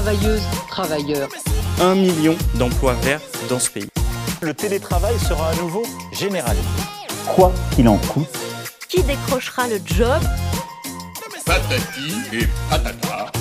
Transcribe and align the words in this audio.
travailleuses, 0.00 0.46
travailleurs. 0.68 1.28
Un 1.80 1.96
million 1.96 2.36
d'emplois 2.54 2.94
verts 3.02 3.20
dans 3.48 3.58
ce 3.58 3.68
pays. 3.68 3.88
Le 4.40 4.54
télétravail 4.54 5.18
sera 5.18 5.50
à 5.50 5.56
nouveau 5.56 5.82
généralisé. 6.12 6.62
Quoi 7.26 7.52
qu'il 7.74 7.88
en 7.88 7.96
coûte. 7.96 8.28
Qui 8.88 9.02
décrochera 9.02 9.66
le 9.66 9.80
job? 9.84 10.22
Patati 11.44 12.14
et 12.32 12.46
patata. 12.70 13.32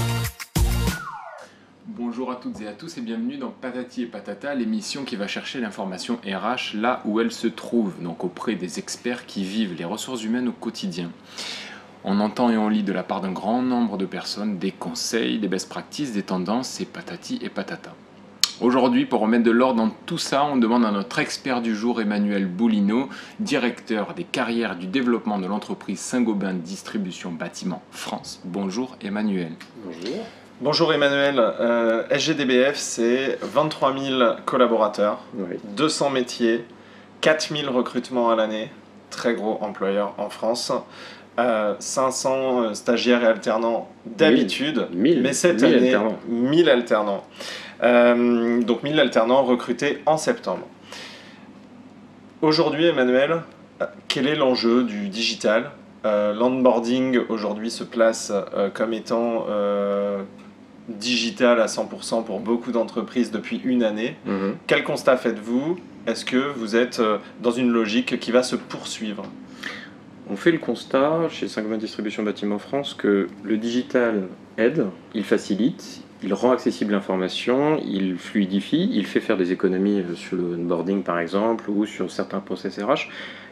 Bonjour 1.85 2.31
à 2.31 2.35
toutes 2.37 2.59
et 2.61 2.67
à 2.67 2.73
tous 2.73 2.97
et 2.97 3.01
bienvenue 3.01 3.37
dans 3.37 3.51
Patati 3.51 4.03
et 4.03 4.05
Patata, 4.07 4.55
l'émission 4.55 5.03
qui 5.03 5.15
va 5.15 5.27
chercher 5.27 5.59
l'information 5.59 6.19
RH 6.25 6.75
là 6.75 7.01
où 7.05 7.19
elle 7.19 7.31
se 7.31 7.45
trouve, 7.45 7.93
donc 8.01 8.23
auprès 8.23 8.55
des 8.55 8.79
experts 8.79 9.27
qui 9.27 9.43
vivent 9.43 9.75
les 9.77 9.85
ressources 9.85 10.23
humaines 10.23 10.47
au 10.47 10.53
quotidien. 10.53 11.11
On 12.09 12.21
entend 12.21 12.49
et 12.49 12.57
on 12.57 12.69
lit 12.69 12.83
de 12.83 12.93
la 12.93 13.03
part 13.03 13.19
d'un 13.19 13.33
grand 13.33 13.61
nombre 13.61 13.97
de 13.97 14.05
personnes 14.05 14.59
des 14.59 14.71
conseils, 14.71 15.39
des 15.39 15.49
best 15.49 15.67
practices, 15.67 16.13
des 16.13 16.23
tendances 16.23 16.79
et 16.79 16.85
patati 16.85 17.37
et 17.41 17.49
patata. 17.49 17.91
Aujourd'hui, 18.61 19.05
pour 19.05 19.19
remettre 19.19 19.43
de 19.43 19.51
l'ordre 19.51 19.83
dans 19.83 19.91
tout 20.05 20.17
ça, 20.17 20.45
on 20.45 20.55
demande 20.55 20.85
à 20.85 20.91
notre 20.91 21.19
expert 21.19 21.61
du 21.61 21.75
jour, 21.75 21.99
Emmanuel 21.99 22.45
Boulino, 22.45 23.09
directeur 23.41 24.13
des 24.13 24.23
carrières 24.23 24.77
du 24.77 24.87
développement 24.87 25.37
de 25.37 25.47
l'entreprise 25.47 25.99
Saint-Gobain 25.99 26.53
Distribution 26.53 27.31
Bâtiment 27.31 27.81
France. 27.91 28.41
Bonjour 28.45 28.95
Emmanuel. 29.01 29.51
Bonjour. 29.83 30.25
Bonjour 30.61 30.93
Emmanuel, 30.93 31.35
euh, 31.37 32.07
SGDBF 32.09 32.77
c'est 32.77 33.37
23 33.41 33.99
000 33.99 34.21
collaborateurs, 34.45 35.19
200 35.75 36.11
métiers, 36.11 36.63
4 37.19 37.53
000 37.53 37.69
recrutements 37.69 38.29
à 38.29 38.37
l'année, 38.37 38.71
très 39.09 39.33
gros 39.33 39.57
employeur 39.61 40.13
en 40.17 40.29
France. 40.29 40.71
500 41.37 42.63
euh, 42.63 42.73
stagiaires 42.73 43.23
et 43.23 43.27
alternants 43.27 43.89
d'habitude, 44.05 44.87
mais 44.93 45.33
cette 45.33 45.61
année, 45.63 45.95
1000 46.27 46.69
alternants. 46.69 47.23
Euh, 47.83 48.61
donc 48.63 48.81
1000 48.81 48.99
alternants 48.99 49.43
recrutés 49.43 50.01
en 50.07 50.17
septembre. 50.17 50.67
Aujourd'hui, 52.41 52.85
Emmanuel, 52.85 53.41
quel 54.07 54.27
est 54.27 54.35
l'enjeu 54.35 54.83
du 54.83 55.09
digital? 55.09 55.71
Euh, 56.05 56.33
L'onboarding 56.33 57.19
aujourd'hui 57.29 57.69
se 57.69 57.83
place 57.83 58.31
comme 58.73 58.93
étant 58.93 59.45
digital 60.89 61.59
à 61.59 61.65
100% 61.65 62.23
pour 62.23 62.39
beaucoup 62.39 62.71
d'entreprises 62.71 63.29
depuis 63.29 63.61
une 63.63 63.83
année. 63.83 64.15
Mhm. 64.25 64.55
Quel 64.65 64.83
constat 64.83 65.17
faites-vous? 65.17 65.77
Est-ce 66.07 66.23
que 66.25 66.51
vous 66.55 66.75
êtes 66.75 67.01
dans 67.43 67.51
une 67.51 67.69
logique 67.69 68.19
qui 68.19 68.31
va 68.31 68.41
se 68.41 68.55
poursuivre? 68.55 69.23
On 70.29 70.35
fait 70.35 70.51
le 70.51 70.57
constat 70.57 71.29
chez 71.29 71.47
520 71.47 71.77
Distribution 71.77 72.23
Bâtiment 72.23 72.59
France 72.59 72.93
que 72.93 73.27
le 73.43 73.57
digital 73.57 74.27
aide, 74.57 74.87
il 75.13 75.23
facilite, 75.23 76.01
il 76.23 76.33
rend 76.33 76.51
accessible 76.51 76.93
l'information, 76.93 77.79
il 77.85 78.17
fluidifie, 78.17 78.89
il 78.93 79.05
fait 79.05 79.19
faire 79.19 79.37
des 79.37 79.51
économies 79.51 80.03
sur 80.15 80.37
le 80.37 80.55
onboarding 80.55 81.03
par 81.03 81.19
exemple 81.19 81.69
ou 81.69 81.85
sur 81.85 82.11
certains 82.11 82.39
process 82.39 82.79
RH, 82.79 83.09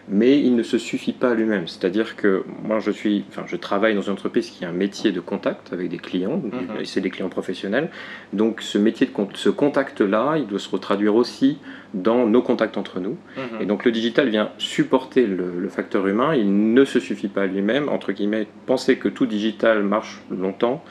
mais 0.08 0.40
il 0.40 0.56
ne 0.56 0.64
se 0.64 0.78
suffit 0.78 1.14
pas 1.14 1.32
à 1.32 1.34
lui-même. 1.34 1.68
C'est-à-dire 1.68 2.16
que 2.16 2.44
moi, 2.64 2.80
je, 2.80 2.92
suis, 2.92 3.26
enfin, 3.30 3.44
je 3.48 3.56
travaille 3.56 3.96
dans 3.96 4.02
une 4.02 4.14
entreprise 4.14 4.50
qui 4.52 4.64
a 4.64 4.70
un 4.70 4.74
métier 4.74 5.12
de 5.12 5.20
contact 5.20 5.74
avec 5.74 5.90
des 5.90 5.98
clients, 5.98 6.38
mhm. 6.38 6.80
et 6.82 6.86
c'est 6.86 7.02
des 7.02 7.10
clients 7.10 7.30
professionnels. 7.30 7.90
Donc 8.34 8.62
ce 8.62 8.78
métier 8.78 9.08
de 9.08 9.12
ce 9.34 9.50
contact-là, 9.50 10.38
il 10.38 10.48
doit 10.48 10.60
se 10.60 10.70
retraduire 10.70 11.16
aussi 11.16 11.58
dans 11.94 12.28
nos 12.28 12.42
contacts 12.42 12.78
entre 12.78 13.00
nous. 13.00 13.18
Mhm. 13.38 13.62
Et 13.62 13.66
donc 13.66 13.86
le 13.86 13.92
digital 13.92 14.30
vient 14.30 14.52
supporter 14.58 15.26
le, 15.26 15.68
facteur 15.70 16.08
humain, 16.08 16.36
il 16.36 16.74
ne 16.74 16.86
se 16.86 17.00
suffit 17.00 17.28
pas 17.28 17.44
à 17.44 17.46
lui-même. 17.48 17.90
Entre 17.90 18.12
guillemets, 18.12 18.48
penser 18.66 18.98
que 18.98 19.10
tout 19.10 19.26
digital 19.26 19.84
marche 19.84 20.22
longtemps, 20.30 20.84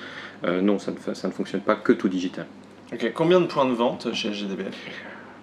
euh, 0.45 0.61
non, 0.61 0.79
ça 0.79 0.93
ne, 0.93 1.15
ça 1.15 1.29
ne 1.29 1.33
fonctionne 1.33 1.61
pas 1.61 1.77
que 1.77 1.93
tout 1.93 2.09
digital. 2.09 2.47
Ok, 2.93 3.13
combien 3.15 3.41
de 3.41 3.47
points 3.47 3.65
de 3.65 3.73
vente 3.73 4.13
chez 4.13 4.33
GDBF 4.33 4.75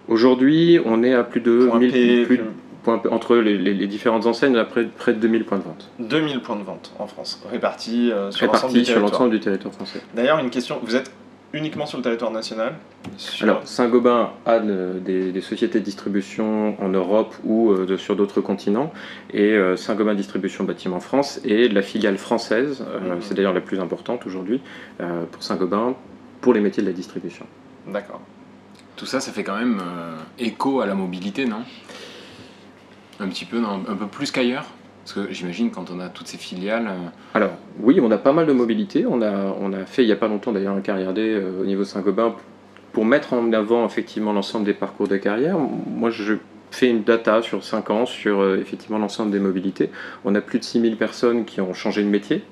Aujourd'hui, 0.08 0.78
on 0.84 1.02
est 1.02 1.14
à 1.14 1.22
plus 1.22 1.40
de 1.40 1.70
1000, 1.78 2.26
plus, 2.26 2.40
entre 2.86 3.36
les, 3.36 3.86
différentes 3.86 4.26
enseignes, 4.26 4.56
à 4.56 4.64
près, 4.64 4.84
près 4.84 5.12
de 5.12 5.18
2000 5.18 5.44
points 5.44 5.58
de 5.58 5.64
vente. 5.64 5.90
2000 5.98 6.40
points 6.40 6.56
de 6.56 6.62
vente 6.62 6.92
en 6.98 7.06
France, 7.06 7.42
répartis 7.50 8.10
euh, 8.10 8.30
sur 8.30 8.46
l'ensemble 8.46 9.30
du, 9.30 9.40
territoire 9.40 9.72
français. 9.72 10.00
D'ailleurs, 10.14 10.38
une 10.38 10.50
question, 10.50 10.80
vous 10.82 10.96
êtes 10.96 11.12
uniquement 11.52 11.84
sur 11.84 11.98
le 11.98 12.02
territoire 12.02 12.30
national 12.30 12.74
Alors, 13.42 13.60
Saint-Gobain 13.64 14.30
a 14.46 14.58
des, 14.58 15.40
sociétés 15.40 15.80
de 15.80 15.84
distribution 15.84 16.82
en 16.82 16.88
Europe 16.88 17.34
ou 17.44 17.70
euh, 17.70 17.96
sur 17.98 18.16
d'autres 18.16 18.40
continents, 18.40 18.92
et 19.32 19.52
euh, 19.52 19.76
Saint-Gobain 19.76 20.14
Distribution 20.14 20.64
Bâtiment 20.64 21.00
France 21.00 21.40
est 21.44 21.72
la 21.72 21.82
filiale 21.82 22.18
française, 22.18 22.80
mhm. 22.80 23.18
c'est 23.20 23.34
d'ailleurs 23.34 23.54
la 23.54 23.60
plus 23.60 23.80
importante 23.80 24.26
aujourd'hui 24.26 24.60
pour 24.98 25.42
Saint-Gobain, 25.42 25.94
pour 26.40 26.54
les 26.54 26.60
métiers 26.60 26.82
de 26.82 26.88
la 26.88 26.94
distribution. 26.94 27.46
D'accord. 27.86 28.20
Tout 28.96 29.06
ça, 29.06 29.20
ça 29.20 29.32
fait 29.32 29.42
quand 29.44 29.56
même 29.56 29.80
écho 30.38 30.80
à 30.80 30.86
la 30.86 30.94
mobilité, 30.94 31.44
non? 31.44 31.62
Un 33.20 33.28
petit 33.28 33.44
peu, 33.44 33.62
un 33.64 33.94
peu 33.94 34.06
plus 34.06 34.30
qu'ailleurs 34.30 34.66
parce 35.02 35.14
que 35.14 35.32
j'imagine 35.32 35.70
quand 35.70 35.90
on 35.90 36.00
a 36.00 36.08
toutes 36.08 36.28
ces 36.28 36.38
filiales. 36.38 36.86
Euh, 36.86 37.08
Alors 37.34 37.52
oui, 37.80 38.00
on 38.00 38.10
a 38.10 38.18
pas 38.18 38.32
mal 38.32 38.46
de 38.46 38.52
mobilité. 38.52 39.04
On 39.08 39.20
a, 39.22 39.54
on 39.60 39.72
a 39.72 39.84
fait 39.84 40.02
il 40.02 40.06
n'y 40.06 40.12
a 40.12 40.16
pas 40.16 40.28
longtemps 40.28 40.52
d'ailleurs 40.52 40.74
un 40.74 40.80
carrière 40.80 41.12
D 41.12 41.22
euh, 41.22 41.60
au 41.60 41.64
niveau 41.64 41.84
Saint-Gobain 41.84 42.34
pour 42.92 43.04
mettre 43.04 43.32
en 43.32 43.52
avant 43.52 43.86
effectivement 43.86 44.32
l'ensemble 44.32 44.64
des 44.64 44.74
parcours 44.74 45.08
de 45.08 45.16
carrière. 45.16 45.56
Moi, 45.58 46.10
je 46.10 46.34
fais 46.70 46.88
une 46.88 47.02
data 47.02 47.42
sur 47.42 47.64
5 47.64 47.90
ans 47.90 48.06
sur 48.06 48.40
euh, 48.40 48.58
effectivement 48.60 48.98
l'ensemble 48.98 49.30
des 49.30 49.40
mobilités. 49.40 49.90
On 50.24 50.34
a 50.34 50.40
plus 50.40 50.58
de 50.58 50.64
6000 50.64 50.96
personnes 50.96 51.44
qui 51.44 51.60
ont 51.60 51.74
changé 51.74 52.02
de 52.02 52.08
métier 52.08 52.44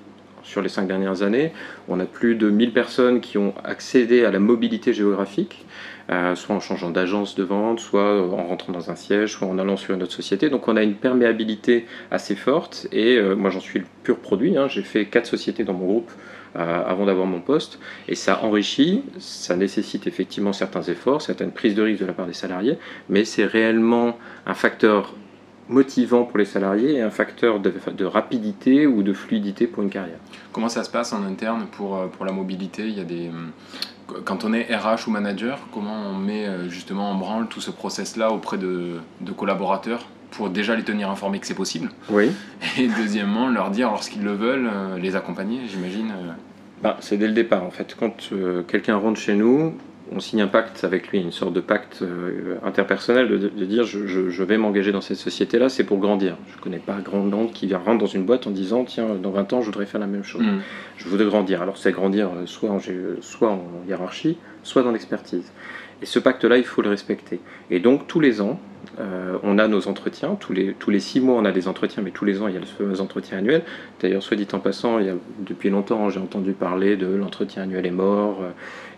sur 0.43 0.63
les 0.63 0.69
5 0.69 0.89
dernières 0.89 1.23
années. 1.23 1.53
On 1.89 2.01
a 2.01 2.07
plus 2.07 2.35
de 2.35 2.51
1000 2.51 2.73
personnes 2.73 3.21
qui 3.21 3.39
ont 3.39 3.55
accédé 3.63 4.25
à 4.25 4.31
la 4.31 4.41
mobilité 4.41 4.93
géographique. 4.93 5.67
Euh, 6.11 6.35
soit 6.35 6.57
en 6.57 6.61
changeant 6.61 6.91
d'agence 6.91 7.37
de 7.37 7.45
vente, 7.45 7.79
soit 7.79 8.21
en 8.21 8.49
rentrant 8.49 8.73
dans 8.73 8.91
un 8.91 8.97
siège, 8.97 9.35
soit 9.35 9.47
en 9.47 9.59
allant 9.61 9.77
sur 9.77 9.95
une 9.95 10.03
autre 10.03 10.13
société. 10.13 10.51
Donc 10.51 10.67
on 10.67 10.77
a 10.77 10.83
une 10.83 10.95
perméabilité 10.95 11.87
assez 12.11 12.35
forte 12.35 12.89
et 12.91 13.17
euh, 13.17 13.37
moi 13.37 13.51
j'en 13.51 13.61
suis 13.61 13.79
le 13.79 13.85
pur 14.03 14.17
produit. 14.19 14.57
Hein. 14.57 14.67
J'ai 14.67 14.83
fait 14.83 15.05
quatre 15.05 15.27
sociétés 15.27 15.63
dans 15.63 15.73
mon 15.73 15.87
groupe 15.87 16.11
euh, 16.57 16.83
avant 16.85 17.07
d'avoir 17.07 17.27
mon 17.27 17.41
poste 17.41 17.79
et 18.09 18.17
ça 18.17 18.43
enrichit, 18.43 19.05
ça 19.19 19.55
nécessite 19.55 20.09
effectivement 20.09 20.53
certains 20.53 20.83
efforts, 20.83 21.23
certaines 21.23 21.53
prises 21.53 21.77
de 21.77 21.83
risque 21.83 22.01
de 22.01 22.07
la 22.07 22.13
part 22.13 22.27
des 22.27 22.33
salariés, 22.33 22.77
mais 23.09 23.25
c'est 23.25 23.45
réellement 23.45 24.19
un 24.47 24.55
facteur 24.55 25.15
motivant 25.71 26.25
pour 26.25 26.39
les 26.39 26.45
salariés 26.45 26.97
et 26.97 27.01
un 27.01 27.11
facteur 27.11 27.61
de, 27.61 27.73
de, 27.97 28.05
rapidité 28.05 28.87
ou 28.87 29.03
de 29.03 29.15
fluidité 29.15 29.67
pour 29.67 29.83
une 29.83 29.89
carrière. 29.89 30.19
Comment 30.53 30.69
ça 30.69 30.85
se 30.85 30.91
passe 30.91 31.15
en 31.15 31.25
interne 31.25 31.67
pour, 31.73 32.09
pour 32.11 32.27
la 32.27 32.33
mobilité? 32.33 32.87
Il 32.87 32.99
y 32.99 33.01
a 33.01 33.05
des, 33.05 33.31
quand 34.25 34.45
on 34.45 34.53
est 34.53 34.75
RH 34.75 35.09
ou 35.09 35.11
manager, 35.11 35.59
comment 35.73 36.11
on 36.11 36.15
met 36.15 36.47
euh, 36.47 36.69
justement 36.69 37.11
en 37.11 37.15
branle 37.15 37.47
tout 37.49 37.61
ce 37.61 37.71
process-là 37.71 38.31
auprès 38.31 38.59
de, 38.59 38.99
collaborateurs 39.37 40.07
pour 40.31 40.51
déjà 40.51 40.77
les 40.77 40.83
tenir 40.83 41.11
informés 41.11 41.39
que 41.39 41.47
c'est 41.47 41.55
possible? 41.55 41.91
Oui. 42.11 42.31
Et 42.79 42.89
deuxièmement, 42.89 43.49
leur 43.49 43.71
dire 43.71 43.91
lorsqu'ils 43.91 44.23
le 44.23 44.33
veulent, 44.33 44.71
euh, 44.73 44.99
les 44.99 45.17
accompagner, 45.17 45.61
j'imagine. 45.69 46.11
Euh. 46.11 46.33
Bah, 46.83 46.97
c'est 47.01 47.17
dès 47.17 47.27
le 47.27 47.35
départ 47.35 47.65
en 47.65 47.71
fait. 47.71 47.95
Quand 47.99 48.31
quelqu'un 48.67 48.97
rentre 48.97 49.21
chez 49.21 49.35
nous, 49.35 49.75
on 50.13 50.21
signe 50.21 50.43
un 50.43 50.49
pacte 50.49 50.83
avec 50.85 51.09
lui, 51.09 51.21
une 51.21 51.31
sorte 51.31 51.53
de 51.53 51.61
pacte 51.61 52.03
euh, 52.03 52.57
interpersonnel 52.65 53.29
de, 53.29 53.65
dire 53.65 53.85
je, 53.85 54.43
vais 54.43 54.59
m'engager 54.59 54.93
dans 54.93 55.01
cette 55.01 55.19
société-là, 55.19 55.69
c'est 55.69 55.85
pour 55.85 55.99
grandir. 55.99 56.37
Je 56.51 56.57
ne 56.57 56.63
connais 56.63 56.79
pas 56.79 56.99
grand 57.01 57.21
monde 57.21 57.53
qui 57.53 57.73
rentre 57.75 57.99
dans 57.99 58.07
une 58.07 58.25
boîte 58.25 58.47
en 58.47 58.51
disant 58.51 58.85
tiens, 58.85 59.07
dans 59.15 59.31
20 59.31 59.53
ans, 59.53 59.61
je 59.61 59.67
voudrais 59.67 59.87
faire 59.87 60.01
la 60.01 60.07
même 60.07 60.25
chose. 60.25 60.43
Mm. 60.43 60.61
Je 60.97 61.09
voudrais 61.09 61.27
grandir. 61.27 61.63
Alors 61.63 61.77
c'est 61.77 61.93
grandir 61.93 62.29
euh, 62.29 62.47
soit 62.47 62.71
en, 62.71 62.81
soit 63.21 63.51
en 63.51 63.63
hiérarchie, 63.87 64.37
soit 64.63 64.83
dans 64.83 64.91
l'expertise. 64.91 65.53
Et 66.03 66.07
ce 66.07 66.19
pacte-là, 66.19 66.57
il 66.57 66.65
faut 66.65 66.83
le 66.83 66.89
respecter. 66.89 67.41
Et 67.71 67.79
donc 67.79 68.07
tous 68.07 68.21
les 68.21 68.41
ans, 68.41 68.59
euh, 68.99 69.39
on 69.43 69.59
a 69.59 69.69
nos 69.69 69.87
entretiens, 69.87 70.37
tous 70.41 70.53
les, 70.53 70.73
tous 70.73 70.91
les 70.91 71.01
six 71.01 71.21
mois 71.21 71.37
on 71.37 71.45
a 71.45 71.53
des 71.53 71.69
entretiens, 71.69 72.03
mais 72.03 72.11
tous 72.11 72.25
les 72.25 72.43
ans 72.43 72.49
il 72.49 72.55
y 72.55 72.57
a 72.57 72.61
le 72.61 72.67
fameux 72.67 73.01
entretien 73.01 73.39
annuel. 73.39 73.63
D'ailleurs, 74.01 74.23
soit 74.23 74.37
dit 74.37 74.49
en 74.53 74.59
passant, 74.59 74.99
il 74.99 75.07
y 75.07 75.11
a, 75.11 75.15
depuis 75.41 75.71
longtemps 75.71 76.09
j'ai 76.09 76.19
entendu 76.19 76.53
parler 76.53 76.97
de 76.97 77.07
l'entretien 77.07 77.63
annuel 77.63 77.87
est 77.87 77.91
mort, 77.91 78.43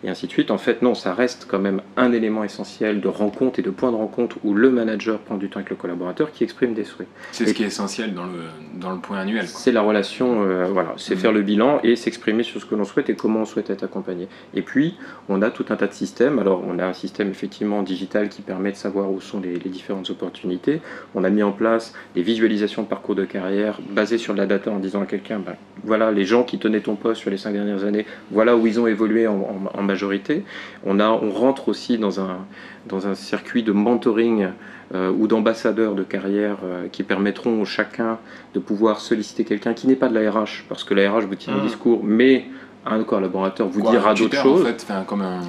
et 0.05 0.09
ainsi 0.09 0.27
de 0.27 0.33
suite. 0.33 0.51
En 0.51 0.59
fait, 0.59 0.83
non, 0.83 0.95
ça 0.95 1.15
reste 1.15 1.47
quand 1.49 1.59
même 1.59 1.81
un 1.97 2.13
élément 2.13 2.45
essentiel 2.45 3.01
de 3.01 3.09
rencontre 3.09 3.59
et 3.59 3.63
de 3.63 3.71
point 3.71 3.91
de 3.91 3.97
rencontre 3.97 4.37
où 4.45 4.55
le 4.55 4.71
manager 4.71 5.19
prend 5.19 5.37
du 5.37 5.49
temps 5.49 5.59
avec 5.59 5.71
le 5.71 5.77
collaborateur 5.77 6.33
qui 6.33 6.45
exprime 6.45 6.75
des 6.75 6.85
souhaits. 6.85 7.09
C'est 7.33 7.47
ce 7.47 7.55
qui 7.55 7.63
est 7.63 7.67
essentiel 7.67 8.15
dans 8.15 8.25
le, 8.25 8.45
dans 8.75 8.91
le 8.91 8.99
point 8.99 9.19
annuel. 9.19 9.47
C'est 9.47 9.73
la 9.73 9.83
relation, 9.83 10.43
euh, 10.43 10.67
voilà, 10.73 10.95
c'est 10.97 11.15
mmh. 11.15 11.19
faire 11.19 11.33
le 11.33 11.43
bilan 11.43 11.81
et 11.83 11.97
s'exprimer 11.97 12.43
sur 12.43 12.61
ce 12.61 12.67
que 12.67 12.75
l'on 12.75 12.85
souhaite 12.85 13.11
et 13.11 13.15
comment 13.15 13.41
on 13.41 13.45
souhaite 13.45 13.71
être 13.71 13.85
accompagné. 13.85 14.29
Et 14.55 14.63
puis, 14.63 14.97
on 15.29 15.43
a 15.43 15.51
tout 15.51 15.67
un 15.71 15.77
tas 15.77 15.87
de 15.87 15.93
systèmes. 15.93 16.39
Alors, 16.39 16.63
on 16.67 16.79
a 16.79 16.87
un 16.87 16.93
système 16.93 17.31
effectivement 17.31 17.83
digital 17.83 18.29
qui 18.29 18.43
permet 18.43 18.73
de 18.73 18.77
savoir 18.77 19.11
où 19.11 19.21
sont 19.21 19.41
les, 19.41 19.57
les 19.57 19.71
différents 19.71 20.03
opportunités. 20.09 20.81
On 21.15 21.25
a 21.25 21.31
mis 21.31 21.43
en 21.43 21.53
place 21.53 21.95
des 22.15 22.23
visualisations 22.23 22.83
de 22.83 22.89
parcours 22.89 23.15
de 23.15 23.25
carrière 23.25 23.79
basées 23.91 24.19
sur 24.19 24.35
la 24.35 24.47
data 24.47 24.71
en 24.71 24.79
disant 24.79 25.03
à 25.03 25.07
quelqu'un, 25.07 25.39
ben, 25.39 25.55
voilà 25.85 26.11
les 26.11 26.25
gens 26.25 26.45
qui 26.45 26.59
tenaient 26.59 26.81
ton 26.81 26.97
poste 26.97 27.21
sur 27.21 27.31
les 27.31 27.37
cinq 27.37 27.53
dernières 27.53 27.85
années, 27.85 28.07
voilà 28.31 28.57
où 28.57 28.67
ils 28.67 28.81
ont 28.81 28.87
évolué 28.87 29.27
en, 29.27 29.83
majorité. 29.93 30.45
On, 30.85 30.99
a, 31.01 31.09
on 31.09 31.31
rentre 31.31 31.69
aussi 31.69 31.99
dans 31.99 32.21
un, 32.21 32.39
dans 32.87 33.07
un 33.07 33.15
circuit 33.15 33.63
de 33.63 33.73
mentoring 33.73 34.49
euh, 34.95 35.11
ou 35.19 35.27
d'ambassadeurs 35.27 35.95
de 35.95 36.03
carrière 36.03 36.59
euh, 36.65 36.89
qui 36.91 37.03
permettront 37.03 37.61
au 37.61 37.65
chacun 37.65 38.19
de 38.55 38.61
pouvoir 38.61 39.01
solliciter 39.01 39.45
quelqu'un 39.45 39.75
qui 39.75 39.87
n'est 39.87 39.97
pas 39.97 40.09
de 40.09 40.19
la 40.19 40.31
RH, 40.31 40.65
parce 40.69 40.85
que 40.85 40.95
la 40.95 41.11
RH 41.11 41.27
vous 41.27 41.35
tient 41.35 41.55
un 41.55 41.59
mmh. 41.59 41.67
discours, 41.67 42.01
mais 42.05 42.47
un 42.85 43.03
collaborateur 43.05 43.69
vous 43.69 43.81
Quoi, 43.81 43.93
dira 43.93 44.15
d'autres 44.15 44.37
choses. 44.37 44.63
En 44.63 44.67
fait, 44.67 44.81
enfin, 44.83 45.05
comme 45.07 45.23
un. 45.23 45.41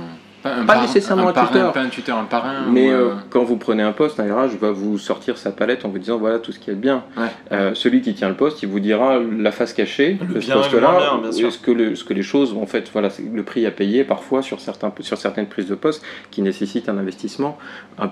Pas, 0.44 0.54
un 0.56 0.66
Pas 0.66 0.74
parrain- 0.74 0.82
nécessairement 0.82 1.30
un 1.30 1.34
parrain, 1.34 1.48
tuteur. 1.48 1.72
Pas 1.74 1.80
un 1.82 1.90
tuteur, 1.90 2.18
un 2.18 2.24
parrain. 2.26 2.66
Mais 2.70 2.90
ou, 2.90 2.92
euh, 2.92 3.10
euh, 3.12 3.14
quand 3.30 3.44
vous 3.44 3.56
prenez 3.58 3.82
un 3.82 3.94
poste, 3.94 4.20
un 4.20 4.26
RH 4.26 4.58
va 4.60 4.72
vous 4.72 4.98
sortir 4.98 5.38
sa 5.38 5.52
palette 5.52 5.86
en 5.86 5.90
vous 5.90 6.00
disant 6.00 6.18
voilà 6.18 6.40
tout 6.40 6.52
ce 6.52 6.60
qui 6.60 6.70
est 6.70 6.76
bien. 6.76 7.04
Ouais. 7.18 7.28
Euh, 7.54 7.72
celui 7.74 8.02
qui 8.02 8.14
tient 8.14 8.28
le 8.30 8.36
poste, 8.36 8.62
il 8.62 8.68
vous 8.70 8.80
dira 8.82 9.20
la 9.20 9.52
face 9.52 9.74
cachée 9.74 10.18
Le 10.22 10.36
de 10.36 10.40
ce 10.42 10.52
poste-là, 10.52 11.22
ce 11.32 11.58
que, 11.58 11.72
le- 11.72 11.96
ce 11.96 12.04
que 12.04 12.14
les 12.14 12.24
choses, 12.24 12.54
en 12.60 12.66
fait, 12.66 12.90
voilà, 12.92 13.10
c'est 13.10 13.24
le 13.24 13.44
prix 13.44 13.66
à 13.66 13.72
payer 13.72 14.04
parfois 14.04 14.42
sur, 14.42 14.60
certains, 14.60 14.92
sur 15.00 15.18
certaines 15.18 15.48
prises 15.48 15.68
de 15.70 15.76
poste 15.76 16.04
qui 16.30 16.42
nécessitent 16.42 16.90
un 16.90 16.98
investissement 16.98 17.58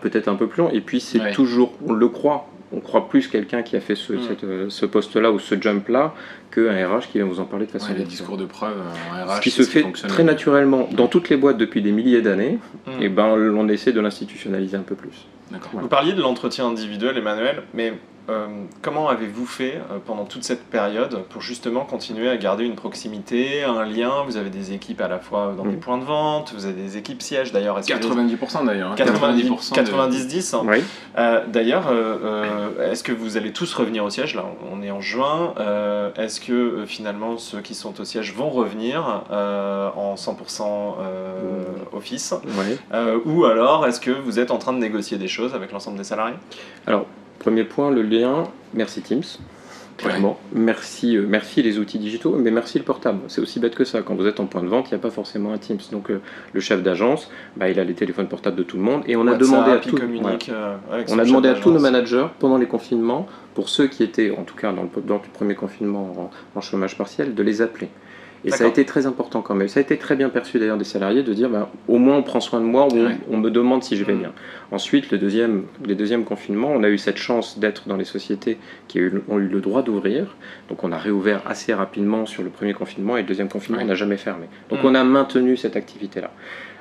peut-être 0.01 0.29
un 0.29 0.35
peu 0.35 0.47
plus 0.47 0.61
long. 0.63 0.69
Et 0.71 0.79
puis 0.81 0.99
c'est 1.01 1.19
Ouais. 1.19 1.31
toujours, 1.31 1.73
on 1.85 1.91
le 1.93 2.07
croit, 2.07 2.47
on 2.73 2.79
croit 2.79 3.09
plus 3.09 3.27
quelqu'un 3.27 3.61
qui 3.63 3.75
a 3.75 3.81
fait 3.81 3.95
ce, 3.95 4.13
Mm. 4.13 4.19
cette, 4.27 4.43
euh, 4.43 4.65
ce 4.69 4.85
poste-là 4.85 5.31
ou 5.31 5.39
ce 5.39 5.59
jump-là 5.59 6.13
qu'un 6.53 6.71
RH 6.87 7.07
qui 7.11 7.17
vient 7.17 7.25
vous 7.27 7.39
en 7.39 7.45
parler 7.45 7.65
de 7.65 7.71
façon 7.71 7.91
ouais, 7.91 7.97
les 7.99 8.05
discours 8.05 8.37
de 8.37 8.45
preuve 8.45 8.77
euh, 8.77 9.23
en 9.23 9.27
RH. 9.27 9.35
Ce 9.37 9.41
qui 9.41 9.51
se 9.51 9.63
fait 9.63 9.83
très 10.07 10.23
naturellement 10.23 10.87
dans 10.91 11.07
toutes 11.07 11.29
les 11.29 11.37
boîtes 11.37 11.57
depuis 11.57 11.81
des 11.81 11.91
milliers 11.91 12.21
d'années, 12.21 12.59
Mm. 12.87 13.01
et 13.01 13.09
ben 13.09 13.25
on 13.27 13.67
essaie 13.69 13.91
de 13.91 13.99
l'institutionnaliser 14.01 14.77
un 14.77 14.81
peu 14.83 14.95
plus. 14.95 15.25
Vous 15.73 15.87
parliez 15.89 16.13
de 16.13 16.21
l'entretien 16.21 16.65
individuel, 16.67 17.17
Emmanuel, 17.17 17.63
mais 17.73 17.93
comment 18.81 19.09
avez-vous 19.09 19.45
fait 19.45 19.75
euh, 19.91 19.97
pendant 20.05 20.25
toute 20.25 20.43
cette 20.43 20.63
période 20.65 21.23
pour 21.29 21.41
justement 21.41 21.81
continuer 21.85 22.29
à 22.29 22.37
garder 22.37 22.63
une 22.65 22.75
proximité, 22.75 23.63
un 23.63 23.83
lien? 23.85 24.23
Vous 24.25 24.37
avez 24.37 24.49
des 24.49 24.73
équipes 24.73 25.01
à 25.01 25.07
la 25.07 25.19
fois 25.19 25.53
dans 25.57 25.63
des 25.65 25.75
Mm. 25.75 25.79
points 25.79 25.97
de 25.97 26.03
vente, 26.05 26.53
vous 26.55 26.65
avez 26.65 26.73
des 26.81 26.97
équipes 26.97 27.21
sièges 27.21 27.51
d'ailleurs. 27.51 27.77
Est-ce 27.79 27.87
que 27.87 27.93
les- 27.93 27.99
90% 27.99 28.63
d'ailleurs. 28.65 28.91
hein, 28.91 28.95
90 28.95 29.43
90% 29.43 29.71
de- 29.71 29.75
90-10. 29.75 30.53
hein. 30.53 30.61
Oui. 30.65 30.83
Euh, 31.17 31.41
D'ailleurs, 31.47 31.87
euh, 31.89 32.17
euh, 32.77 32.91
est-ce 32.91 33.03
que 33.03 33.11
vous 33.11 33.35
allez 33.37 33.51
tous 33.51 33.73
revenir 33.73 34.03
au 34.05 34.09
siège? 34.09 34.35
Là, 34.35 34.45
on 34.71 34.81
est 34.81 34.91
en 34.91 35.01
juin. 35.01 35.53
Euh, 35.59 36.11
est-ce 36.15 36.39
que 36.39 36.53
euh, 36.53 36.85
finalement 36.85 37.37
ceux 37.37 37.61
qui 37.61 37.73
sont 37.75 37.99
au 37.99 38.05
siège 38.05 38.33
vont 38.33 38.49
revenir 38.49 39.23
euh, 39.31 39.89
en 39.95 40.15
100% 40.15 40.95
euh, 40.99 41.63
office? 41.93 42.33
Euh, 42.93 43.19
Ou 43.25 43.45
alors 43.45 43.85
est-ce 43.87 43.99
que 43.99 44.11
vous 44.11 44.39
êtes 44.39 44.51
en 44.51 44.57
train 44.57 44.73
de 44.73 44.77
négocier 44.77 45.17
des 45.17 45.27
choses 45.27 45.53
avec 45.53 45.71
l'ensemble 45.71 45.97
des 45.97 46.03
salariés? 46.03 46.35
Alors, 46.87 47.05
premier 47.41 47.63
point, 47.63 47.89
le 47.91 48.03
lien, 48.03 48.43
merci 48.73 49.01
Teams. 49.01 49.23
Clairement. 49.97 50.39
Merci, 50.53 51.15
euh, 51.15 51.25
merci 51.27 51.61
les 51.61 51.77
outils 51.77 51.99
digitaux, 51.99 52.35
mais 52.35 52.49
merci 52.49 52.79
le 52.79 52.83
portable. 52.83 53.19
C'est 53.27 53.41
aussi 53.41 53.59
bête 53.59 53.75
que 53.75 53.83
ça. 53.83 54.01
Quand 54.01 54.15
vous 54.15 54.25
êtes 54.25 54.39
en 54.39 54.45
point 54.45 54.63
de 54.63 54.67
vente, 54.67 54.87
il 54.89 54.93
n'y 54.93 54.99
a 54.99 54.99
pas 54.99 55.11
forcément 55.11 55.53
un 55.53 55.57
Teams. 55.57 55.77
Donc 55.91 56.09
euh, 56.09 56.21
le 56.53 56.59
chef 56.59 56.81
d'agence, 56.81 57.29
bah, 57.57 57.69
il 57.69 57.79
a 57.79 57.83
les 57.83 57.93
téléphones 57.93 58.27
portables 58.27 58.55
de 58.55 58.63
tout 58.63 58.77
le 58.77 58.83
monde 58.83 59.03
et 59.07 59.15
on 59.15 59.21
a 59.27 59.33
WhatsApp, 59.33 59.39
demandé 59.41 59.71
à 59.71 59.77
tout. 59.77 59.95
euh, 60.49 60.77
On 61.09 61.19
a 61.19 61.25
demandé 61.25 61.49
à 61.49 61.53
tous 61.55 61.71
nos 61.71 61.79
managers 61.79 62.27
pendant 62.39 62.57
les 62.57 62.67
confinements, 62.67 63.27
pour 63.53 63.69
ceux 63.69 63.87
qui 63.87 64.01
étaient, 64.03 64.31
en 64.31 64.43
tout 64.43 64.55
cas 64.55 64.71
dans 64.71 64.83
le, 64.83 64.89
dans 65.03 65.15
le 65.15 65.21
premier 65.33 65.55
confinement 65.55 66.31
en, 66.55 66.57
en 66.57 66.61
chômage 66.61 66.97
partiel, 66.97 67.35
de 67.35 67.43
les 67.43 67.61
appeler. 67.61 67.89
Et 68.43 68.49
ça 68.51 68.63
a 68.63 68.67
été 68.67 68.85
très 68.85 69.05
important 69.05 69.41
quand 69.41 69.53
même. 69.53 69.67
Ça 69.67 69.79
a 69.79 69.83
été 69.83 69.97
très 69.97 70.15
bien 70.15 70.29
perçu 70.29 70.57
d'ailleurs 70.57 70.77
des 70.77 70.83
salariés 70.83 71.21
de 71.21 71.33
dire 71.33 71.49
bah, 71.49 71.69
au 71.87 71.97
moins 71.99 72.17
on 72.17 72.23
prend 72.23 72.39
soin 72.39 72.59
de 72.59 72.65
moi, 72.65 72.85
ou 72.87 72.95
on, 72.95 73.05
Ouais. 73.05 73.17
on 73.29 73.37
me 73.37 73.49
demande 73.51 73.83
si 73.83 73.95
je 73.95 74.03
vais 74.03 74.13
Mm. 74.13 74.19
bien. 74.19 74.31
Ensuite, 74.71 75.11
le 75.11 75.17
deuxième, 75.19 75.63
les 75.85 75.93
deuxièmes 75.95 76.23
confinements, 76.23 76.71
on 76.71 76.81
a 76.83 76.89
eu 76.89 76.97
cette 76.97 77.17
chance 77.17 77.59
d'être 77.59 77.87
dans 77.87 77.97
les 77.97 78.05
sociétés 78.05 78.57
qui 78.87 78.99
ont 79.29 79.37
eu, 79.39 79.47
le 79.47 79.59
droit 79.61 79.83
d'ouvrir. 79.83 80.35
Donc 80.69 80.83
on 80.83 80.91
a 80.91 80.97
réouvert 80.97 81.41
assez 81.45 81.73
rapidement 81.73 82.25
sur 82.25 82.41
le 82.43 82.49
premier 82.49 82.73
confinement 82.73 83.15
et 83.17 83.21
le 83.21 83.27
deuxième 83.27 83.49
confinement, 83.49 83.77
Ouais. 83.79 83.85
on 83.85 83.89
n'a 83.89 83.95
jamais 83.95 84.17
fermé. 84.17 84.47
Donc 84.69 84.81
Mm. 84.83 84.87
on 84.87 84.95
a 84.95 85.03
maintenu 85.03 85.55
cette 85.57 85.75
activité-là. 85.75 86.31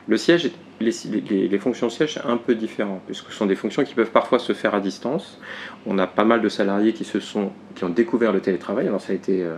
Le 0.09 0.17
siège, 0.17 0.51
les, 0.81 0.91
les- 1.29 1.47
les 1.47 1.59
fonctions 1.59 1.87
de 1.89 1.93
siège, 1.93 2.15
c'est 2.15 2.25
un 2.27 2.39
peu 2.39 2.55
différent, 2.55 3.01
puisque 3.07 3.27
ce 3.31 3.37
sont 3.37 3.45
des 3.47 3.55
fonctions 3.55 3.85
qui 3.85 3.95
peuvent 3.95 4.11
parfois 4.11 4.39
se 4.39 4.55
faire 4.55 4.75
à 4.75 4.81
distance. 4.81 5.39
On 5.87 5.99
a 5.99 6.07
pas 6.07 6.25
mal 6.25 6.41
de 6.41 6.49
salariés 6.49 6.95
qui, 6.95 7.05
se 7.05 7.21
sont, 7.21 7.53
qui 7.75 7.85
ont 7.85 7.91
découvert 7.91 8.33
le 8.33 8.41
télétravail. 8.41 8.89
Alors 8.89 9.01
ça 9.03 9.13
a 9.13 9.15
été, 9.15 9.43
euh, 9.43 9.57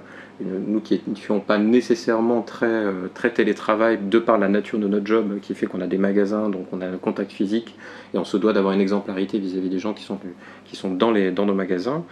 nous 0.67 0.81
qui 0.81 1.01
ne 1.07 1.15
faisons 1.15 1.41
pas 1.41 1.59
nécessairement 1.59 2.43
très, 2.43 2.67
euh, 2.67 3.09
très 3.15 3.31
télétravail, 3.31 3.99
de 4.03 4.19
par 4.19 4.39
la 4.39 4.49
nature 4.49 4.79
de 4.79 4.89
notre 4.89 5.07
job, 5.07 5.39
qui 5.41 5.55
fait 5.55 5.67
qu'on 5.67 5.81
a 5.81 5.87
des 5.87 5.99
magasins, 5.99 6.49
donc 6.49 6.67
on 6.73 6.81
a 6.81 6.87
un 6.87 6.97
contact 6.97 7.33
physique, 7.33 7.77
et 8.15 8.19
on 8.19 8.25
se 8.25 8.37
doit 8.37 8.53
d'avoir 8.53 8.75
une 8.75 8.81
exemplarité 8.81 9.39
vis-à-vis 9.39 9.69
des 9.69 9.79
gens 9.79 9.93
qui 9.95 10.05
sont, 10.05 10.19
qui 10.65 10.77
sont 10.77 10.93
dans, 10.95 11.11
les, 11.11 11.31
dans 11.31 11.47
nos 11.47 11.55
magasins. 11.55 12.05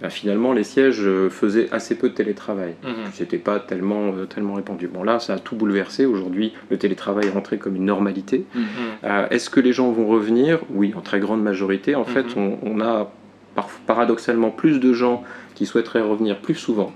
Ben, 0.00 0.10
finalement, 0.10 0.52
les 0.52 0.64
sièges 0.64 1.00
euh, 1.04 1.30
faisaient 1.30 1.68
assez 1.70 1.94
peu 1.94 2.08
de 2.08 2.14
télétravail. 2.14 2.74
Mhm. 2.82 2.90
C'était 3.12 3.38
pas 3.38 3.60
tellement, 3.60 4.08
euh, 4.16 4.24
tellement 4.24 4.54
répandu. 4.54 4.88
Bon, 4.88 5.04
là, 5.04 5.20
ça 5.20 5.34
a 5.34 5.38
tout 5.38 5.54
bouleversé. 5.54 6.06
Aujourd'hui, 6.06 6.52
le 6.70 6.76
télétravail 6.76 7.26
est 7.28 7.30
rentré 7.30 7.56
comme 7.58 7.76
une 7.76 7.84
normalité. 7.84 8.44
Mhm. 8.52 8.62
Euh, 9.04 9.26
Est-ce 9.30 9.48
que 9.48 9.60
les 9.60 9.72
gens 9.72 9.92
vont 9.92 10.08
revenir? 10.08 10.58
Oui, 10.70 10.92
en 10.96 11.02
très 11.02 11.20
grande 11.20 11.40
majorité. 11.42 11.94
En 11.94 12.04
fait, 12.04 12.34
Mhm. 12.36 12.42
on, 12.64 12.78
on 12.78 12.80
a 12.80 13.12
par- 13.54 13.68
paradoxalement 13.86 14.50
plus 14.50 14.80
de 14.80 14.92
gens 14.92 15.22
qui 15.54 15.66
souhaiteraient 15.66 16.00
revenir 16.00 16.38
plus 16.40 16.56
souvent. 16.56 16.92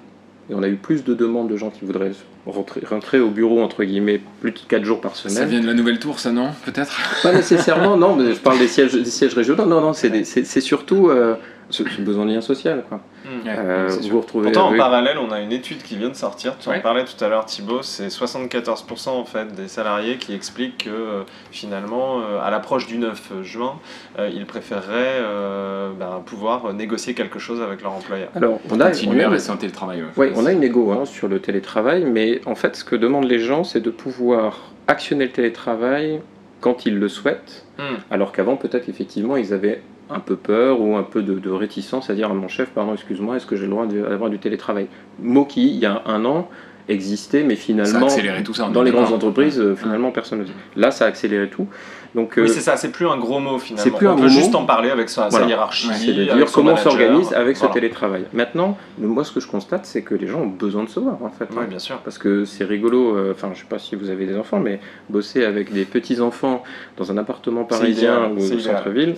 Et 0.48 0.54
on 0.54 0.62
a 0.62 0.69
eu 0.69 0.76
plus 0.76 1.02
de 1.02 1.12
demandes 1.14 1.48
de 1.48 1.56
gens 1.56 1.70
qui 1.70 1.84
voudraient 1.84 2.12
rentrer, 2.46 2.81
rentrer 2.88 3.19
au 3.19 3.31
bureau, 3.31 3.60
entre 3.60 3.82
guillemets, 3.82 4.20
plus 4.40 4.52
de 4.52 4.58
4 4.69 4.84
jours 4.84 5.00
par 5.00 5.16
Ça 5.16 5.28
semaine. 5.28 5.48
vient 5.48 5.60
de 5.60 5.66
la 5.66 5.75
nouvelle 5.75 5.98
tour, 5.98 6.20
ça 6.20 6.31
non? 6.31 6.50
Peut-être? 6.64 6.96
Pas 7.22 7.32
nécessairement, 7.32 7.96
non, 7.96 8.14
mais 8.14 8.32
je 8.32 8.38
parle 8.38 8.58
des 8.60 8.69
sièges, 8.69 8.93
des 8.93 9.04
sièges 9.04 9.34
régionaux. 9.34 9.66
Non, 9.66 9.81
non, 9.81 9.93
c'est 9.93 10.60
surtout 10.60 11.08
euh, 11.08 11.34
ce, 11.70 11.88
ce 11.88 12.00
besoin 12.00 12.24
de 12.26 12.32
lien 12.32 12.40
social. 12.40 12.84
Quoi. 12.88 13.00
Mhm. 13.24 13.40
Euh, 13.46 13.88
vous 14.10 14.20
retrouvez 14.20 14.52
Pourtant, 14.52 14.72
en 14.72 14.76
parallèle, 14.76 15.18
on 15.18 15.30
a 15.30 15.40
une 15.40 15.52
étude 15.52 15.82
qui 15.82 15.96
vient 15.96 16.08
de 16.08 16.14
sortir. 16.14 16.56
Tu 16.58 16.68
en 16.68 16.80
parlais 16.80 17.04
tout 17.04 17.22
à 17.24 17.28
l'heure, 17.28 17.44
Thibaut. 17.44 17.82
C'est 17.82 18.08
74% 18.08 19.08
en 19.10 19.24
fait 19.24 19.54
des 19.54 19.68
salariés 19.68 20.16
qui 20.18 20.34
expliquent 20.34 20.84
que 20.84 20.90
euh, 20.90 21.22
finalement, 21.50 22.20
euh, 22.20 22.40
à 22.40 22.50
l'approche 22.50 22.86
du 22.86 22.98
9 22.98 23.42
juin, 23.42 23.78
ils 24.18 24.46
préféreraient 24.46 25.20
euh, 25.20 25.90
ben, 25.98 26.22
pouvoir 26.24 26.72
négocier 26.72 27.14
quelque 27.14 27.38
chose 27.38 27.60
avec 27.60 27.82
leur 27.82 27.92
employeur. 27.92 28.28
Alors, 28.34 28.60
on 28.70 28.80
a, 28.80 28.86
Continuer 28.90 29.24
on 29.24 29.28
à 29.28 29.30
rester 29.32 29.50
en 29.50 29.56
télétravail. 29.56 30.02
ouais. 30.02 30.08
Oui, 30.16 30.26
on 30.36 30.46
a 30.46 30.52
une 30.52 30.62
égo 30.62 30.92
hein, 30.92 31.04
sur 31.04 31.28
le 31.28 31.40
télétravail, 31.40 32.04
mais 32.04 32.40
en 32.46 32.54
fait, 32.54 32.76
ce 32.76 32.84
que 32.84 32.96
demandent 32.96 33.28
les 33.28 33.38
gens, 33.40 33.64
c'est 33.64 33.80
de 33.80 33.90
pouvoir 33.90 34.72
actionner 34.88 35.24
le 35.26 35.32
télétravail 35.32 36.20
quand 36.60 36.86
ils 36.86 36.98
le 36.98 37.08
souhaitent, 37.08 37.64
Hmm. 37.78 37.96
alors 38.10 38.32
qu'avant, 38.32 38.56
peut-être, 38.56 38.88
effectivement, 38.88 39.36
ils 39.36 39.52
avaient 39.52 39.82
un 40.11 40.20
peu 40.20 40.37
peur 40.37 40.81
ou 40.81 40.97
un 40.97 41.03
peu 41.03 41.23
de, 41.23 41.35
de 41.38 41.50
réticence 41.50 42.11
à 42.11 42.14
dire 42.14 42.31
à 42.31 42.35
mon 42.35 42.49
chef, 42.49 42.69
pardon, 42.70 42.93
excuse-moi, 42.94 43.37
est-ce 43.37 43.47
que 43.47 43.56
j'ai 43.56 43.64
le 43.64 43.70
droit 43.70 43.87
d'avoir 43.87 44.31
du 44.31 44.38
télétravail? 44.38 44.87
Mot 45.20 45.44
qui, 45.44 45.67
il 45.69 45.76
y 45.79 45.87
a 45.87 46.03
un 46.06 46.25
an, 46.25 46.49
existait, 46.88 47.43
mais 47.43 47.56
Ça 47.56 47.62
a 47.62 47.64
finalement, 47.64 48.06
accéléré 48.06 48.43
tout 48.44 48.55
ça. 48.55 48.69
dans 48.73 48.82
les 48.82 48.93
grandes 48.93 49.12
entreprises, 49.12 49.58
euh, 49.58 49.75
finalement, 49.75 50.12
personne 50.12 50.38
ne 50.38 50.44
le 50.44 50.50
dit. 50.50 50.55
Là, 50.76 50.93
ça 50.93 51.05
a 51.06 51.08
accéléré 51.08 51.49
tout. 51.49 51.67
Donc, 52.14 52.35
Oui, 52.37 52.44
euh, 52.44 52.47
c'est 52.47 52.61
ça, 52.61 52.76
c'est 52.76 52.93
plus 52.93 53.06
un 53.08 53.19
gros 53.19 53.41
mot 53.41 53.58
finalement. 53.58 53.82
c'est 53.82 53.91
plus 53.91 54.06
on 54.06 54.12
un 54.12 54.17
peut 54.20 54.29
juste 54.29 54.53
mot. 54.53 54.58
en 54.61 54.64
parler 54.64 54.91
avec 54.91 55.08
sa, 55.08 55.29
hiérarchie. 55.47 55.88
c'est 55.93 56.12
de 56.12 56.23
avec 56.23 56.35
dire 56.37 56.49
son 56.49 56.55
comment 56.61 56.73
on 56.75 56.76
s'organise 56.76 57.32
avec 57.35 57.56
ce 57.56 57.67
télétravail. 57.67 58.25
Maintenant, 58.32 58.79
le- 59.00 59.08
moi, 59.08 59.25
ce 59.25 59.32
que 59.32 59.41
je 59.41 59.49
constate, 59.49 59.85
c'est 59.85 60.03
que 60.03 60.14
les 60.14 60.29
gens 60.29 60.43
ont 60.43 60.47
besoin 60.47 60.85
de 60.85 60.88
se 60.88 61.00
voir, 61.00 61.19
en 61.23 61.29
fait. 61.31 61.49
Oui, 61.50 61.58
hein. 61.61 61.67
bien 61.69 61.81
sûr. 61.81 61.99
Parce 61.99 62.17
que 62.19 62.44
c'est 62.44 62.64
rigolo, 62.64 63.17
euh, 63.17 63.32
enfin 63.32 63.50
je 63.53 63.58
sais 63.58 63.67
pas 63.69 63.81
si 63.81 63.97
vous 63.97 64.08
avez 64.08 64.25
des 64.25 64.37
enfants, 64.37 64.61
mais 64.61 64.79
bosser 65.11 65.44
avec 65.44 65.73
des 65.73 65.85
petits-enfants 65.85 66.62
dans 66.97 67.11
un 67.11 67.19
appartement 67.19 67.65
parisien 67.65 68.31
ou 68.31 68.36
au 68.39 68.58
centre-ville, 68.60 69.17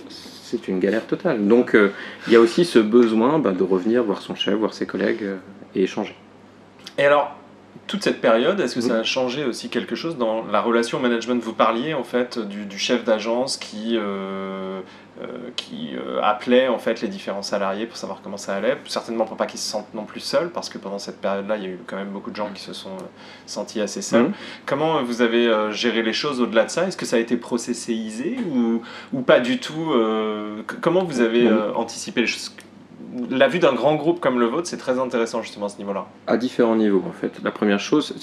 c'est 0.49 0.67
une 0.67 0.79
galère 0.79 1.05
totale. 1.05 1.47
Donc 1.47 1.75
euh, 1.75 1.91
il 2.27 2.33
y 2.33 2.35
a 2.35 2.39
aussi 2.39 2.65
ce 2.65 2.79
besoin 2.79 3.39
bah, 3.39 3.51
de 3.51 3.63
revenir 3.63 4.03
voir 4.03 4.21
son 4.21 4.35
chef, 4.35 4.55
voir 4.55 4.73
ses 4.73 4.85
collègues 4.85 5.23
euh, 5.23 5.37
et 5.75 5.83
échanger. 5.83 6.15
Et 6.97 7.05
alors, 7.05 7.35
toute 7.87 8.03
cette 8.03 8.21
période, 8.21 8.59
est-ce 8.59 8.75
que 8.75 8.81
ça 8.81 8.95
a 8.95 9.03
changé 9.03 9.45
aussi 9.45 9.69
quelque 9.69 9.95
chose 9.95 10.17
dans 10.17 10.45
la 10.45 10.61
relation 10.61 10.97
au 10.97 11.01
management? 11.01 11.41
Vous 11.41 11.53
parliez 11.53 11.93
en 11.93 12.03
fait 12.03 12.39
du, 12.39 12.65
du 12.65 12.77
chef 12.77 13.03
d'agence 13.03 13.57
qui, 13.57 13.95
euh, 13.97 14.81
qui 15.55 15.95
euh, 15.95 16.21
appelait 16.21 16.67
en 16.67 16.77
fait 16.77 17.01
les 17.01 17.07
différents 17.07 17.41
salariés 17.41 17.85
pour 17.85 17.97
savoir 17.97 18.21
comment 18.21 18.37
ça 18.37 18.55
allait, 18.55 18.77
certainement 18.85 19.25
pour 19.25 19.37
pas 19.37 19.45
qu'ils 19.45 19.59
se 19.59 19.69
sentent 19.69 19.93
non 19.93 20.05
plus 20.05 20.19
seuls, 20.19 20.49
parce 20.49 20.69
que 20.69 20.77
pendant 20.77 20.99
cette 20.99 21.19
période-là, 21.21 21.57
il 21.57 21.63
y 21.63 21.65
a 21.65 21.69
eu 21.69 21.79
quand 21.85 21.97
même 21.97 22.09
beaucoup 22.09 22.31
de 22.31 22.35
gens 22.35 22.49
qui 22.53 22.61
se 22.61 22.73
sont 22.73 22.89
euh, 22.89 23.07
sentis 23.45 23.81
assez 23.81 24.01
seuls. 24.01 24.27
Mhm. 24.27 24.33
Comment 24.65 25.03
vous 25.03 25.21
avez 25.21 25.47
euh, 25.47 25.71
géré 25.71 26.03
les 26.03 26.13
choses 26.13 26.41
au-delà 26.41 26.65
de 26.65 26.69
ça? 26.69 26.87
Est-ce 26.87 26.97
que 26.97 27.05
ça 27.05 27.17
a 27.17 27.19
été 27.19 27.37
processéisé 27.37 28.37
ou, 28.51 28.81
ou 29.13 29.21
pas 29.21 29.39
du 29.39 29.59
tout 29.59 29.91
euh, 29.93 30.61
Comment 30.81 31.03
vous 31.03 31.21
avez 31.21 31.47
euh, 31.47 31.73
anticipé 31.73 32.21
les 32.21 32.27
choses? 32.27 32.51
La 33.31 33.47
vue 33.47 33.59
d'un 33.59 33.73
grand 33.73 33.95
groupe 33.95 34.19
comme 34.19 34.39
le 34.39 34.45
vôtre, 34.45 34.67
c'est 34.67 34.77
très 34.77 34.99
intéressant 34.99 35.41
justement 35.41 35.65
à 35.65 35.69
ce 35.69 35.77
niveau-là. 35.79 36.05
À 36.27 36.37
différents 36.37 36.75
niveaux 36.75 37.03
en 37.07 37.11
fait. 37.11 37.39
La 37.43 37.51
première 37.51 37.79
chose, 37.79 38.13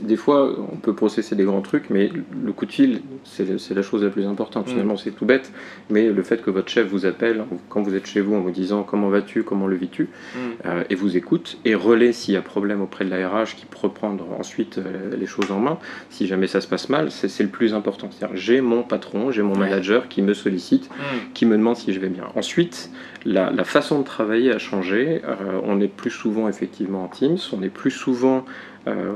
des 0.00 0.16
fois 0.16 0.54
on 0.72 0.76
peut 0.76 0.94
processer 0.94 1.34
des 1.36 1.44
grands 1.44 1.60
trucs, 1.60 1.90
mais 1.90 2.10
le 2.44 2.52
coup 2.52 2.64
de 2.66 2.72
fil, 2.72 3.02
c'est 3.24 3.74
la 3.74 3.82
chose 3.82 4.02
la 4.02 4.10
plus 4.10 4.26
importante. 4.26 4.66
Mm. 4.66 4.70
Finalement 4.70 4.96
c'est 4.96 5.10
tout 5.10 5.26
bête, 5.26 5.52
mais 5.90 6.08
le 6.08 6.22
fait 6.22 6.42
que 6.42 6.50
votre 6.50 6.68
chef 6.70 6.86
vous 6.88 7.06
appelle 7.06 7.44
quand 7.68 7.82
vous 7.82 7.94
êtes 7.94 8.06
chez 8.06 8.20
vous 8.20 8.34
en 8.34 8.40
vous 8.40 8.50
disant 8.50 8.82
comment 8.82 9.08
vas-tu, 9.08 9.42
comment 9.42 9.66
le 9.66 9.76
vis-tu, 9.76 10.04
Mm. 10.04 10.38
euh, 10.66 10.84
et 10.90 10.94
vous 10.94 11.16
écoute 11.16 11.58
et 11.64 11.74
relaie 11.74 12.12
s'il 12.12 12.34
y 12.34 12.36
a 12.36 12.42
problème 12.42 12.80
auprès 12.82 13.04
de 13.04 13.10
la 13.10 13.28
RH 13.28 13.56
qui 13.56 13.66
peut 13.66 13.88
prendre 13.88 14.24
ensuite 14.38 14.78
euh, 14.78 15.16
les 15.18 15.26
choses 15.26 15.50
en 15.50 15.58
main. 15.60 15.78
Si 16.10 16.26
jamais 16.26 16.46
ça 16.46 16.60
se 16.60 16.68
passe 16.68 16.88
mal, 16.88 17.10
c'est 17.10 17.42
le 17.42 17.48
plus 17.48 17.74
important. 17.74 18.08
C'est-à-dire 18.10 18.36
j'ai 18.36 18.60
mon 18.60 18.82
patron, 18.82 19.30
j'ai 19.30 19.42
mon 19.42 19.52
Ouais. 19.54 19.58
manager 19.68 20.08
qui 20.08 20.22
me 20.22 20.32
sollicite, 20.34 20.88
Mm. 20.90 21.32
qui 21.34 21.46
me 21.46 21.56
demande 21.56 21.76
si 21.76 21.92
je 21.92 22.00
vais 22.00 22.08
bien. 22.08 22.24
Ensuite, 22.36 22.90
la, 23.24 23.64
façon 23.64 23.98
de 24.00 24.04
travailler 24.04 24.52
a 24.52 24.58
changé. 24.58 25.22
Euh, 25.24 25.60
on 25.64 25.80
est 25.80 25.88
plus 25.88 26.10
souvent 26.10 26.48
effectivement 26.48 27.04
en 27.04 27.08
Teams, 27.08 27.38
on 27.52 27.62
est 27.62 27.68
plus 27.68 27.90
souvent 27.90 28.44
euh, 28.86 29.12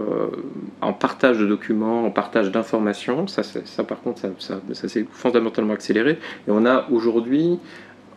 en 0.83 0.93
partage 0.93 1.39
de 1.39 1.47
documents, 1.47 2.05
en 2.05 2.11
partage 2.11 2.51
d'informations. 2.51 3.27
Ça, 3.27 3.43
ça, 3.43 3.85
par 3.85 4.01
contre, 4.03 4.21
ça- 4.39 4.61
ça 4.73 4.89
s'est 4.89 5.07
fondamentalement 5.11 5.73
accéléré. 5.73 6.19
Et 6.47 6.51
on 6.51 6.67
a 6.67 6.87
aujourd'hui 6.91 7.59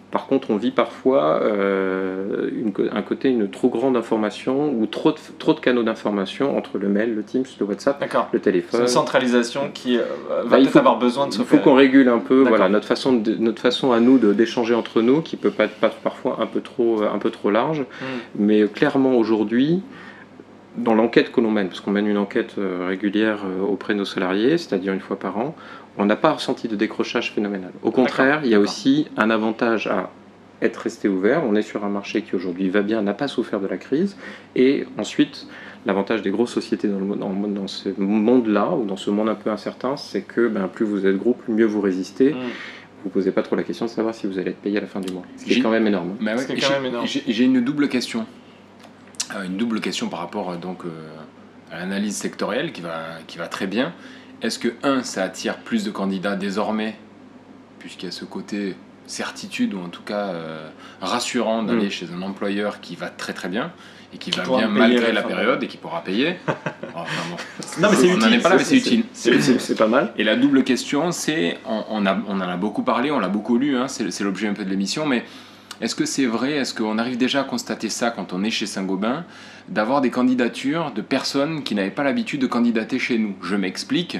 Par 0.09 0.25
contre, 0.27 0.51
on 0.51 0.55
vit 0.55 0.71
parfois 0.71 1.39
euh, 1.41 2.49
une 2.53 2.71
un 2.93 3.01
côté, 3.01 3.29
une 3.29 3.49
trop 3.49 3.67
grande 3.67 3.97
information 3.97 4.69
ou 4.73 4.85
trop 4.85 5.11
de, 5.11 5.17
trop 5.37 5.53
de 5.53 5.59
canaux 5.59 5.83
d'information 5.83 6.57
entre 6.57 6.77
le 6.77 6.87
mail, 6.87 7.13
le 7.13 7.23
Teams, 7.23 7.43
le 7.59 7.65
WhatsApp, 7.65 8.01
le 8.01 8.07
C'est 8.33 8.39
téléphone. 8.39 8.81
une 8.81 8.87
centralisation 8.87 9.69
qui 9.73 9.97
euh, 9.97 10.03
va 10.29 10.43
Bah, 10.49 10.57
peut-être 10.57 10.77
avoir 10.77 10.97
besoin 10.97 11.27
de 11.27 11.33
Il 11.33 11.43
faut 11.43 11.57
qu'on 11.57 11.75
régule 11.75 12.07
un 12.07 12.19
peu 12.19 12.43
voilà, 12.43 12.69
notre, 12.69 12.87
façon 12.87 13.13
de- 13.13 13.35
notre 13.35 13.61
façon 13.61 13.91
à 13.91 13.99
nous 13.99 14.17
d'échanger 14.17 14.73
entre 14.75 15.01
nous, 15.01 15.21
qui 15.21 15.35
peut 15.35 15.51
pas 15.51 15.65
être 15.65 15.75
parfois 16.01 16.37
un 16.39 16.45
peu 16.45 16.61
trop, 16.61 17.01
un 17.03 17.19
peu 17.19 17.29
trop 17.29 17.51
large. 17.51 17.81
Hmm. 17.81 18.05
Mais 18.35 18.61
euh, 18.61 18.67
clairement, 18.67 19.15
aujourd'hui, 19.15 19.81
dans 20.77 20.93
l'enquête 20.93 21.31
que 21.31 21.41
l'on 21.41 21.51
mène, 21.51 21.67
parce 21.67 21.79
qu'on 21.81 21.91
mène 21.91 22.07
une 22.07 22.17
enquête 22.17 22.55
euh, 22.59 22.85
régulière 22.87 23.39
euh, 23.45 23.65
auprès 23.65 23.93
de 23.93 23.99
nos 23.99 24.05
salariés, 24.05 24.57
c'est-à-dire 24.57 24.93
une 24.93 24.99
fois 24.99 25.17
par 25.17 25.37
an, 25.37 25.55
on 25.97 26.05
n'a 26.05 26.15
pas 26.15 26.33
ressenti 26.33 26.67
de 26.67 26.75
décrochage 26.75 27.31
phénoménal. 27.33 27.71
Au 27.83 27.91
contraire, 27.91 28.41
il 28.43 28.49
y 28.49 28.55
a 28.55 28.59
aussi 28.59 29.07
un 29.17 29.29
avantage 29.29 29.87
à 29.87 30.09
être 30.61 30.77
resté 30.77 31.07
ouvert. 31.07 31.43
On 31.43 31.55
est 31.55 31.61
sur 31.61 31.83
un 31.85 31.89
marché 31.89 32.21
qui 32.23 32.35
aujourd'hui 32.35 32.69
va 32.69 32.81
bien, 32.81 33.01
n'a 33.01 33.13
pas 33.13 33.27
souffert 33.27 33.59
de 33.59 33.67
la 33.67 33.77
crise. 33.77 34.17
Et 34.55 34.85
ensuite, 34.97 35.47
l'avantage 35.85 36.21
des 36.21 36.31
grosses 36.31 36.51
sociétés 36.53 36.87
dans, 36.87 36.99
le, 36.99 37.05
mo- 37.05 37.15
dans, 37.15 37.29
dans 37.31 37.67
ce 37.67 37.89
monde-là, 37.97 38.71
ou 38.71 38.85
dans 38.85 38.97
ce 38.97 39.09
monde 39.11 39.29
un 39.29 39.35
peu 39.35 39.49
incertain, 39.51 39.97
c'est 39.97 40.21
que 40.21 40.47
ben, 40.47 40.67
plus 40.67 40.85
vous 40.85 41.05
êtes 41.05 41.17
gros, 41.17 41.33
plus 41.33 41.53
mieux 41.53 41.65
vous 41.65 41.81
résistez. 41.81 42.33
Hmm. 42.33 42.37
Vous 43.03 43.09
ne 43.09 43.13
posez 43.13 43.31
pas 43.31 43.43
trop 43.43 43.55
la 43.55 43.61
question 43.63 43.85
de 43.85 43.91
savoir 43.91 44.15
si 44.15 44.25
vous 44.25 44.39
allez 44.39 44.49
être 44.51 44.57
payé 44.61 44.77
à 44.79 44.81
la 44.81 44.87
fin 44.87 44.99
du 44.99 45.13
mois. 45.13 45.21
Ce 45.37 45.45
qui 45.45 45.51
est 45.51 45.55
J'ai- 45.55 45.61
quand 45.61 45.69
même 45.69 45.85
énorme. 45.85 46.15
Bah 46.19 46.35
ouais, 46.35 46.43
quand 46.47 46.55
j'ai- 46.57 46.69
même 46.73 46.85
énorme. 46.85 47.05
J'ai 47.05 47.23
j'ai 47.27 47.43
une 47.45 47.61
double 47.61 47.87
question. 47.89 48.25
Euh, 49.35 49.43
une 49.43 49.57
double 49.57 49.79
question 49.81 50.09
par 50.09 50.19
rapport 50.19 50.49
euh, 50.51 50.57
donc 50.57 50.85
euh, 50.85 50.89
à 51.71 51.79
l'analyse 51.79 52.15
sectorielle 52.15 52.71
qui 52.71 52.81
va, 52.81 53.03
qui 53.27 53.37
va 53.37 53.47
très 53.47 53.67
bien. 53.67 53.93
Est-ce 54.41 54.59
que, 54.59 54.69
un, 54.83 55.03
ça 55.03 55.23
attire 55.23 55.57
plus 55.57 55.83
de 55.83 55.91
candidats 55.91 56.35
désormais, 56.35 56.95
puisqu'il 57.79 58.05
y 58.05 58.09
a 58.09 58.11
ce 58.11 58.25
côté 58.25 58.75
certitude, 59.07 59.73
ou 59.73 59.79
en 59.79 59.89
tout 59.89 60.03
cas 60.03 60.27
euh, 60.27 60.69
rassurant 61.01 61.63
d'aller 61.63 61.87
Mm. 61.87 61.91
chez 61.91 62.07
un 62.15 62.21
employeur 62.21 62.79
qui 62.81 62.95
va 62.95 63.09
très 63.09 63.33
très 63.33 63.47
bien, 63.49 63.71
et 64.13 64.17
qui, 64.17 64.31
Qui 64.31 64.39
va 64.39 64.45
bien 64.45 64.67
malgré 64.67 65.11
la 65.11 65.23
période, 65.23 65.61
et 65.63 65.67
qui 65.67 65.77
pourra 65.77 66.03
payer 66.03 66.37
Enfin, 66.93 67.11
bon. 67.29 67.37
Non, 67.81 67.89
mais 67.89 67.95
c'est 67.95 68.07
On 68.11 68.17
n'en 68.17 68.25
utile. 68.27 68.33
est 68.33 68.41
pas 68.41 68.49
là, 68.49 68.55
mais 68.57 68.63
c'est 68.63 68.77
utile. 68.77 69.03
C'est 69.13 69.77
pas 69.77 69.87
mal. 69.87 70.13
Et 70.17 70.23
la 70.23 70.35
double 70.35 70.63
question, 70.63 71.11
c'est, 71.11 71.57
on, 71.65 71.83
on 71.89 72.05
a- 72.05 72.17
on 72.27 72.35
en 72.35 72.41
a 72.41 72.57
beaucoup 72.57 72.83
parlé, 72.83 73.11
on 73.11 73.19
l'a 73.19 73.27
beaucoup 73.29 73.57
lu, 73.57 73.75
hein, 73.77 73.87
c'est 73.87 74.21
l'objet 74.21 74.47
un 74.47 74.53
peu 74.53 74.63
de 74.65 74.69
l'émission, 74.69 75.05
mais 75.05 75.25
est-ce 75.81 75.95
que 75.95 76.05
c'est 76.05 76.25
vrai, 76.25 76.51
est-ce 76.53 76.73
qu'on 76.73 76.97
arrive 76.97 77.17
déjà 77.17 77.41
à 77.41 77.43
constater 77.43 77.89
ça 77.89 78.11
quand 78.11 78.33
on 78.33 78.43
est 78.43 78.49
chez 78.49 78.65
Saint-Gobain, 78.65 79.25
d'avoir 79.69 80.01
des 80.01 80.09
candidatures 80.09 80.91
de 80.91 81.01
personnes 81.01 81.63
qui 81.63 81.75
n'avaient 81.75 81.89
pas 81.91 82.03
l'habitude 82.03 82.41
de 82.41 82.47
candidater 82.47 82.99
chez 82.99 83.17
nous? 83.17 83.35
Je 83.43 83.55
m'explique. 83.55 84.17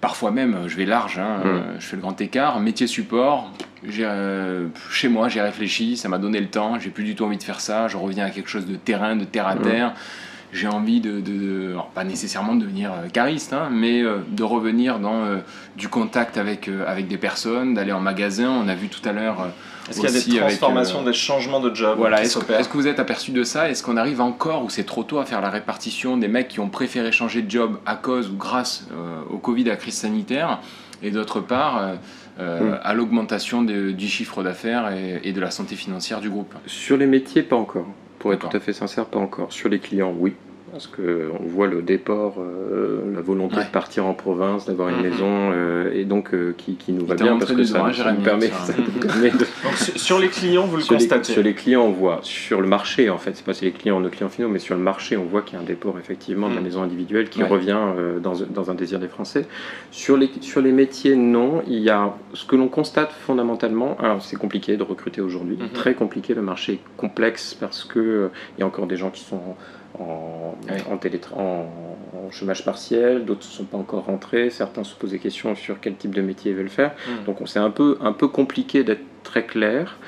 Parfois 0.00 0.32
même, 0.32 0.64
je 0.66 0.76
vais 0.76 0.84
large, 0.86 1.18
hein, 1.18 1.38
Mm. 1.44 1.46
euh, 1.46 1.60
je 1.78 1.86
fais 1.86 1.96
le 1.96 2.02
grand 2.02 2.20
écart, 2.20 2.58
métier 2.58 2.88
support, 2.88 3.52
euh, 4.00 4.66
chez 4.90 5.08
moi 5.08 5.28
j'ai 5.28 5.40
réfléchi, 5.40 5.96
ça 5.96 6.08
m'a 6.08 6.18
donné 6.18 6.40
le 6.40 6.48
temps, 6.48 6.78
j'ai 6.80 6.90
plus 6.90 7.04
du 7.04 7.14
tout 7.14 7.24
envie 7.24 7.36
de 7.38 7.42
faire 7.44 7.60
ça, 7.60 7.86
je 7.86 7.96
reviens 7.96 8.24
à 8.26 8.30
quelque 8.30 8.48
chose 8.48 8.66
de 8.66 8.74
terrain, 8.74 9.14
de 9.14 9.24
terre 9.24 9.46
à 9.46 9.54
Mm. 9.54 9.62
terre, 9.62 9.94
j'ai 10.52 10.66
envie 10.66 11.00
de, 11.00 11.20
de- 11.20 11.38
de- 11.38 11.70
alors, 11.70 11.90
pas 11.90 12.02
nécessairement 12.02 12.56
de 12.56 12.62
devenir 12.62 12.92
euh, 12.92 13.08
cariste, 13.12 13.52
hein, 13.52 13.68
mais 13.70 14.02
euh, 14.02 14.18
de 14.28 14.42
revenir 14.42 14.98
dans 14.98 15.22
euh, 15.24 15.38
du 15.76 15.88
contact 15.88 16.36
avec, 16.36 16.66
euh, 16.66 16.84
avec 16.88 17.06
des 17.06 17.16
personnes, 17.16 17.74
d'aller 17.74 17.92
en 17.92 18.00
magasin, 18.00 18.50
on 18.50 18.66
a 18.68 18.74
vu 18.74 18.88
tout 18.88 19.06
à 19.08 19.12
l'heure... 19.12 19.52
Est-ce 19.90 20.00
qu'il 20.00 20.04
y 20.04 20.06
a 20.06 20.12
des 20.12 20.38
avec, 20.38 20.58
transformations, 20.58 21.02
euh, 21.02 21.04
des 21.06 21.12
changements 21.12 21.60
de 21.60 21.74
job 21.74 21.96
voilà, 21.98 22.18
qui 22.18 22.24
est-ce 22.24 22.34
s'opèrent 22.34 22.60
est-ce 22.60 22.68
que 22.68 22.76
vous 22.76 22.86
êtes 22.86 23.00
aperçu 23.00 23.32
de 23.32 23.44
ça? 23.44 23.68
Est-ce 23.68 23.82
qu'on 23.82 23.96
arrive 23.96 24.20
encore, 24.20 24.64
ou 24.64 24.70
c'est 24.70 24.84
trop 24.84 25.02
tôt, 25.02 25.18
à 25.18 25.24
faire 25.24 25.40
la 25.40 25.50
répartition 25.50 26.16
des 26.16 26.28
mecs 26.28 26.48
qui 26.48 26.60
ont 26.60 26.68
préféré 26.68 27.10
changer 27.12 27.42
de 27.42 27.50
job 27.50 27.78
à 27.84 27.96
cause 27.96 28.30
ou 28.30 28.36
grâce 28.36 28.86
euh, 28.92 29.20
au 29.30 29.38
Covid, 29.38 29.64
à 29.66 29.70
la 29.70 29.76
crise 29.76 29.94
sanitaire, 29.94 30.60
et 31.02 31.10
d'autre 31.10 31.40
part, 31.40 31.78
euh, 31.78 31.94
euh, 32.40 32.60
Mm. 32.60 32.80
à 32.82 32.94
l'augmentation 32.94 33.62
du 33.62 34.08
chiffre 34.08 34.42
d'affaires 34.42 34.90
et, 34.92 35.20
et 35.24 35.32
de 35.32 35.40
la 35.40 35.50
santé 35.50 35.74
financière 35.74 36.20
du 36.20 36.30
groupe? 36.30 36.54
Sur 36.66 36.96
les 36.96 37.06
métiers, 37.06 37.42
pas 37.42 37.56
encore. 37.56 37.86
Pour 38.18 38.32
être 38.32 38.48
tout 38.48 38.56
à 38.56 38.60
fait 38.60 38.72
sincère, 38.72 39.04
pas 39.06 39.18
encore. 39.18 39.52
Sur 39.52 39.68
les 39.68 39.80
clients, 39.80 40.14
oui. 40.16 40.34
Parce 40.72 40.86
qu'on 40.86 41.46
voit 41.48 41.66
le 41.66 41.82
déport, 41.82 42.36
euh, 42.38 43.02
la 43.14 43.20
volonté 43.20 43.56
Ouais. 43.56 43.64
de 43.64 43.68
partir 43.68 44.06
en 44.06 44.14
province, 44.14 44.64
d'avoir 44.64 44.88
une 44.88 44.96
Mhm. 44.96 45.02
maison, 45.02 45.26
euh, 45.52 45.92
et 45.92 46.06
donc 46.06 46.32
euh, 46.32 46.54
qui, 46.56 46.76
qui 46.76 46.92
nous 46.92 47.04
va 47.04 47.14
bien 47.14 47.36
parce 47.36 47.52
que 47.52 47.62
ça, 47.62 47.84
nous 48.16 48.22
permet, 48.22 48.46
ça. 48.46 48.54
ça 48.72 48.74
nous 48.78 48.90
permet 49.06 49.30
de, 49.32 49.36
Donc 49.64 49.74
sur 49.96 50.18
les 50.18 50.28
clients, 50.28 50.64
vous 50.64 50.76
le 50.76 50.82
sur, 50.82 50.94
les, 50.94 51.00
constatez. 51.00 51.30
sur 51.30 51.42
les 51.42 51.52
clients, 51.52 51.82
on 51.82 51.90
voit, 51.92 52.20
sur 52.22 52.62
le 52.62 52.66
marché 52.66 53.10
en 53.10 53.18
fait, 53.18 53.32
c'est 53.36 53.44
pas 53.44 53.52
sur 53.52 53.66
les 53.66 53.72
clients, 53.72 54.00
nos 54.00 54.08
clients 54.08 54.30
finaux, 54.30 54.48
mais 54.48 54.58
sur 54.58 54.74
le 54.74 54.80
marché, 54.80 55.18
on 55.18 55.24
voit 55.24 55.42
qu'il 55.42 55.56
y 55.56 55.56
a 55.58 55.60
un 55.60 55.66
déport 55.66 55.98
effectivement 55.98 56.48
de 56.48 56.54
la 56.54 56.62
Mm. 56.62 56.64
maison 56.64 56.82
individuelle 56.82 57.28
qui 57.28 57.42
Ouais. 57.42 57.48
revient 57.50 57.76
euh, 57.98 58.18
dans, 58.18 58.32
dans 58.48 58.70
un 58.70 58.74
désir 58.74 58.98
des 58.98 59.08
Français. 59.08 59.46
Sur 59.90 60.16
les, 60.16 60.30
sur 60.40 60.62
les 60.62 60.72
métiers, 60.72 61.16
non. 61.16 61.62
Il 61.66 61.80
y 61.80 61.90
a 61.90 62.14
ce 62.32 62.46
que 62.46 62.56
l'on 62.56 62.68
constate 62.68 63.12
fondamentalement. 63.12 63.98
Alors 64.00 64.22
c'est 64.22 64.36
compliqué 64.36 64.78
de 64.78 64.82
recruter 64.82 65.20
aujourd'hui, 65.20 65.58
Mhm. 65.60 65.68
très 65.74 65.92
compliqué. 65.92 66.32
Le 66.32 66.40
marché 66.40 66.72
est 66.74 66.80
complexe 66.96 67.52
parce 67.52 67.84
que 67.84 67.98
euh, 67.98 68.28
il 68.56 68.60
y 68.60 68.62
a 68.64 68.66
encore 68.66 68.86
des 68.86 68.96
gens 68.96 69.10
qui 69.10 69.22
sont 69.22 69.42
en, 69.98 70.54
Ouais. 70.68 70.76
en, 70.90 70.96
télétra- 70.96 71.36
en- 71.36 71.66
en 72.14 72.30
chômage 72.30 72.64
partiel, 72.64 73.24
d'autres 73.24 73.46
ne 73.46 73.52
sont 73.52 73.64
pas 73.64 73.78
encore 73.78 74.04
rentrés, 74.04 74.50
certains 74.50 74.84
se 74.84 74.94
posent 74.94 75.10
des 75.10 75.18
questions 75.18 75.54
sur 75.54 75.80
quel 75.80 75.96
type 75.96 76.14
de 76.14 76.22
métier 76.22 76.52
ils 76.52 76.56
veulent 76.56 76.68
faire. 76.68 76.92
Mm. 77.08 77.24
Donc 77.26 77.40
on- 77.40 77.46
c'est 77.46 77.58
un 77.58 77.70
peu, 77.70 77.98
un 78.00 78.12
peu 78.12 78.28
compliqué 78.28 78.84
d'être 78.84 79.02
très 79.24 79.44
clair. 79.44 79.98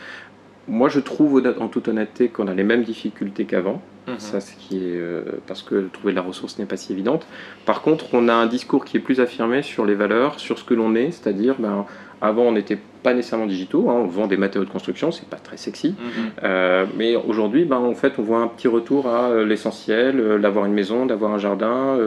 Moi 0.68 0.88
je 0.88 1.00
trouve 1.00 1.42
en 1.60 1.68
toute 1.68 1.88
honnêteté 1.88 2.28
qu'on 2.28 2.48
a 2.48 2.54
les 2.54 2.64
mêmes 2.64 2.84
difficultés 2.84 3.44
qu'avant. 3.44 3.82
Mhm. 4.06 4.18
Ça, 4.18 4.40
ce 4.40 4.54
qui 4.54 4.76
est 4.78 4.96
euh, 4.96 5.22
parce 5.46 5.62
que 5.62 5.88
trouver 5.92 6.12
de 6.12 6.16
la 6.16 6.22
ressource 6.22 6.58
n'est 6.58 6.66
pas 6.66 6.76
si 6.76 6.92
évidente. 6.92 7.26
Par 7.64 7.80
contre, 7.80 8.06
on 8.12 8.28
a 8.28 8.34
un 8.34 8.46
discours 8.46 8.84
qui 8.84 8.98
est 8.98 9.00
plus 9.00 9.18
affirmé 9.18 9.62
sur 9.62 9.86
les 9.86 9.94
valeurs, 9.94 10.40
sur 10.40 10.58
ce 10.58 10.64
que 10.64 10.74
l'on 10.74 10.94
est, 10.94 11.10
c'est-à-dire, 11.10 11.54
ben, 11.58 11.86
avant, 12.20 12.42
on 12.42 12.52
n'était 12.52 12.78
pas 13.02 13.12
nécessairement 13.14 13.46
digitaux, 13.46 13.90
hein, 13.90 13.94
on 13.96 14.06
vend 14.06 14.26
des 14.26 14.36
matériaux 14.36 14.66
de 14.66 14.72
construction, 14.72 15.12
c'est 15.12 15.28
pas 15.28 15.36
très 15.36 15.56
sexy. 15.56 15.88
Mhm. 15.90 16.30
Euh, 16.42 16.86
mais 16.96 17.16
aujourd'hui, 17.16 17.64
ben, 17.64 17.76
en 17.76 17.94
fait, 17.94 18.14
on 18.18 18.22
voit 18.22 18.38
un 18.38 18.48
petit 18.48 18.68
retour 18.68 19.06
à 19.06 19.28
euh, 19.28 19.44
l'essentiel, 19.44 20.18
euh, 20.18 20.38
d'avoir 20.38 20.64
une 20.64 20.72
maison, 20.72 21.06
d'avoir 21.06 21.32
un 21.32 21.38
jardin, 21.38 21.98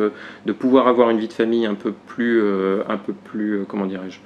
de 0.46 0.52
pouvoir 0.52 0.88
avoir 0.88 1.10
une 1.10 1.20
vie 1.20 1.28
de 1.28 1.34
famille 1.34 1.66
un 1.66 1.76
peu 1.76 1.94
plus, 2.08 2.42
un 2.88 2.98
peu 2.98 3.14
plus, 3.14 3.66
comment 3.68 3.86
dirais-je, 3.86 4.20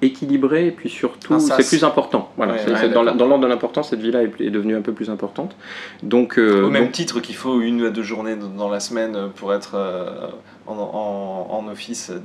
équilibré 0.00 0.66
et 0.66 0.70
puis 0.70 0.88
surtout 0.88 1.38
c'est 1.40 1.66
plus 1.66 1.84
important. 1.84 2.30
Voilà, 2.36 2.54
Ouais, 2.54 2.88
dans 2.88 3.02
l'ordre 3.02 3.38
de 3.40 3.46
l'importance, 3.46 3.90
cette 3.90 4.00
vie-là 4.00 4.22
est, 4.22 4.40
est 4.40 4.50
devenue 4.50 4.76
un 4.76 4.80
peu 4.80 4.92
plus 4.92 5.10
importante. 5.10 5.56
Donc, 6.02 6.38
euh, 6.38 6.64
Au 6.64 6.70
même 6.70 6.84
donc- 6.84 6.92
titre 6.92 7.20
qu'il 7.20 7.34
faut 7.34 7.60
une 7.60 7.84
à 7.84 7.90
deux 7.90 8.02
journées 8.02 8.36
dans 8.36 8.68
la 8.68 8.80
semaine 8.80 9.16
pour 9.36 9.52
être 9.52 9.72
euh, 9.74 10.28
en, 10.66 10.74
en- 10.74 11.46
en 11.50 11.68
office 11.68 12.10
euh, 12.10 12.18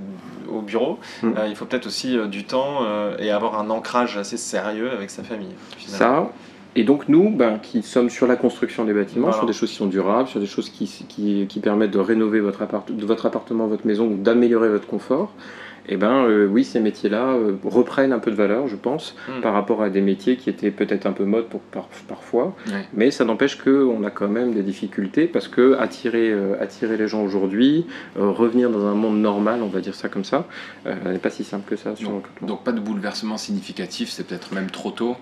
au 0.51 0.61
bureau, 0.61 0.99
Mm. 1.23 1.27
euh, 1.37 1.47
il 1.47 1.55
faut 1.55 1.65
peut-être 1.65 1.87
aussi 1.87 2.17
euh, 2.17 2.27
du 2.27 2.43
temps 2.43 2.79
euh, 2.83 3.15
et 3.19 3.31
avoir 3.31 3.59
un 3.59 3.69
ancrage 3.69 4.17
assez 4.17 4.37
sérieux 4.37 4.91
avec 4.91 5.09
sa 5.09 5.23
famille. 5.23 5.55
finalement. 5.77 6.25
Ça, 6.27 6.31
et 6.75 6.83
donc 6.83 7.07
nous, 7.09 7.29
ben, 7.29 7.59
qui 7.59 7.81
sommes 7.83 8.09
sur 8.09 8.27
la 8.27 8.35
construction 8.35 8.85
des 8.85 8.93
bâtiments, 8.93 9.27
Voilà. 9.27 9.37
sur 9.37 9.45
des 9.45 9.53
choses 9.53 9.69
qui 9.69 9.75
sont 9.75 9.87
durables, 9.87 10.27
sur 10.29 10.39
des 10.39 10.45
choses 10.45 10.69
qui, 10.69 10.85
qui, 11.07 11.45
qui 11.47 11.59
permettent 11.59 11.91
de 11.91 11.99
rénover 11.99 12.39
votre, 12.39 12.61
appart 12.61 12.89
votre 12.91 13.25
appartement, 13.25 13.67
votre 13.67 13.85
maison, 13.85 14.07
ou 14.07 14.15
d'améliorer 14.17 14.69
votre 14.69 14.87
confort, 14.87 15.31
et 15.89 15.97
ben 15.97 16.25
euh, 16.25 16.47
oui, 16.47 16.63
ces 16.63 16.79
métiers-là 16.79 17.33
euh, 17.33 17.55
reprennent 17.65 18.13
un 18.13 18.19
peu 18.19 18.31
de 18.31 18.37
valeur, 18.37 18.67
je 18.69 18.77
pense, 18.77 19.15
Mm. 19.27 19.41
par 19.41 19.53
rapport 19.53 19.81
à 19.83 19.89
des 19.89 19.99
métiers 19.99 20.37
qui 20.37 20.49
étaient 20.49 20.71
peut-être 20.71 21.05
un 21.05 21.11
peu 21.11 21.25
mode 21.25 21.45
pour, 21.47 21.59
par- 21.59 21.89
parfois, 22.07 22.55
Ouais. 22.71 22.85
mais 22.93 23.11
ça 23.11 23.25
n'empêche 23.25 23.61
qu'on 23.61 24.01
a 24.05 24.09
quand 24.09 24.29
même 24.29 24.53
des 24.53 24.63
difficultés, 24.63 25.27
parce 25.27 25.49
que 25.49 25.75
attirer, 25.77 26.31
euh, 26.31 26.55
attirer 26.61 26.95
les 26.95 27.07
gens 27.09 27.21
aujourd'hui, 27.21 27.85
euh, 28.17 28.29
revenir 28.29 28.69
dans 28.69 28.85
un 28.85 28.93
monde 28.95 29.19
normal, 29.19 29.59
on 29.61 29.67
va 29.67 29.81
dire 29.81 29.93
ça 29.93 30.07
comme 30.07 30.23
ça, 30.23 30.47
n'est 30.85 31.17
pas 31.19 31.29
si 31.29 31.43
simple 31.43 31.69
que 31.69 31.75
ça 31.75 31.95
sur 31.97 32.09
donc, 32.09 32.23
donc 32.41 32.63
pas 32.63 32.71
de 32.71 32.79
bouleversement 32.79 33.35
significatif, 33.37 34.09
c'est 34.09 34.25
peut-être 34.25 34.53
même 34.53 34.71
trop 34.71 34.91
tôt. 34.91 35.17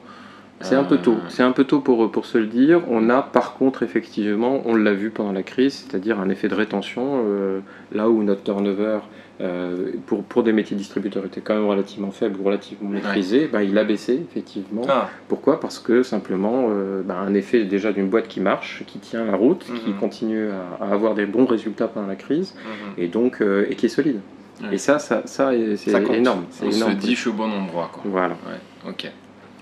C'est 0.61 0.75
un 0.75 0.83
peu 0.83 0.97
tôt, 0.97 1.13
Euh, 1.13 1.29
c'est 1.29 1.43
un 1.43 1.51
peu 1.51 1.63
tôt 1.63 1.79
pour, 1.79 2.11
pour 2.11 2.25
se 2.25 2.37
le 2.37 2.47
dire. 2.47 2.81
On 2.89 3.09
a 3.09 3.21
par 3.21 3.53
contre 3.55 3.83
effectivement, 3.83 4.61
on 4.65 4.75
l'a 4.75 4.93
vu 4.93 5.09
pendant 5.09 5.31
la 5.31 5.43
crise, 5.43 5.85
c'est-à-dire 5.87 6.19
un 6.19 6.29
effet 6.29 6.47
de 6.47 6.55
rétention, 6.55 7.23
euh, 7.25 7.59
là 7.93 8.09
où 8.09 8.23
notre 8.23 8.43
turnover 8.43 8.99
euh, 9.41 9.91
pour, 10.05 10.23
pour 10.23 10.43
des 10.43 10.53
métiers 10.53 10.77
distributeurs 10.77 11.25
était 11.25 11.41
quand 11.41 11.55
même 11.55 11.65
relativement 11.65 12.11
faible 12.11 12.39
ou 12.39 12.43
relativement 12.43 12.89
maîtrisé, 12.89 13.49
ben, 13.51 13.61
il 13.61 13.75
a 13.79 13.83
baissé 13.83 14.21
effectivement. 14.29 14.83
Ah, 14.87 15.09
Pourquoi? 15.27 15.59
Parce 15.59 15.79
que 15.79 16.03
simplement 16.03 16.67
euh, 16.69 17.01
ben, 17.03 17.15
un 17.15 17.33
effet 17.33 17.63
déjà 17.63 17.91
d'une 17.91 18.07
boîte 18.07 18.27
qui 18.27 18.39
marche, 18.39 18.83
qui 18.85 18.99
tient 18.99 19.25
la 19.25 19.35
route, 19.35 19.65
qui 19.83 19.89
Mhm. 19.91 19.97
continue 19.97 20.47
à, 20.79 20.83
à 20.85 20.91
avoir 20.93 21.15
des 21.15 21.25
bons 21.25 21.45
résultats 21.45 21.87
pendant 21.87 22.07
la 22.07 22.15
crise 22.15 22.53
mhm. 22.55 23.03
et 23.03 23.07
donc 23.07 23.41
euh, 23.41 23.65
et 23.69 23.75
qui 23.75 23.87
est 23.87 23.89
solide. 23.89 24.19
Ouais. 24.61 24.75
Et 24.75 24.77
ça, 24.77 24.99
ça, 24.99 25.23
ça 25.25 25.49
c'est 25.75 25.89
énorme. 26.13 26.43
On 26.63 26.69
se 26.69 26.77
énorme. 26.77 26.93
dit, 26.93 27.15
je 27.15 27.21
suis 27.21 27.29
au 27.31 27.33
bon 27.33 27.51
endroit. 27.51 27.89
Quoi. 27.91 28.03
Voilà. 28.05 28.35
Ouais, 28.47 28.89
ok. 28.91 29.11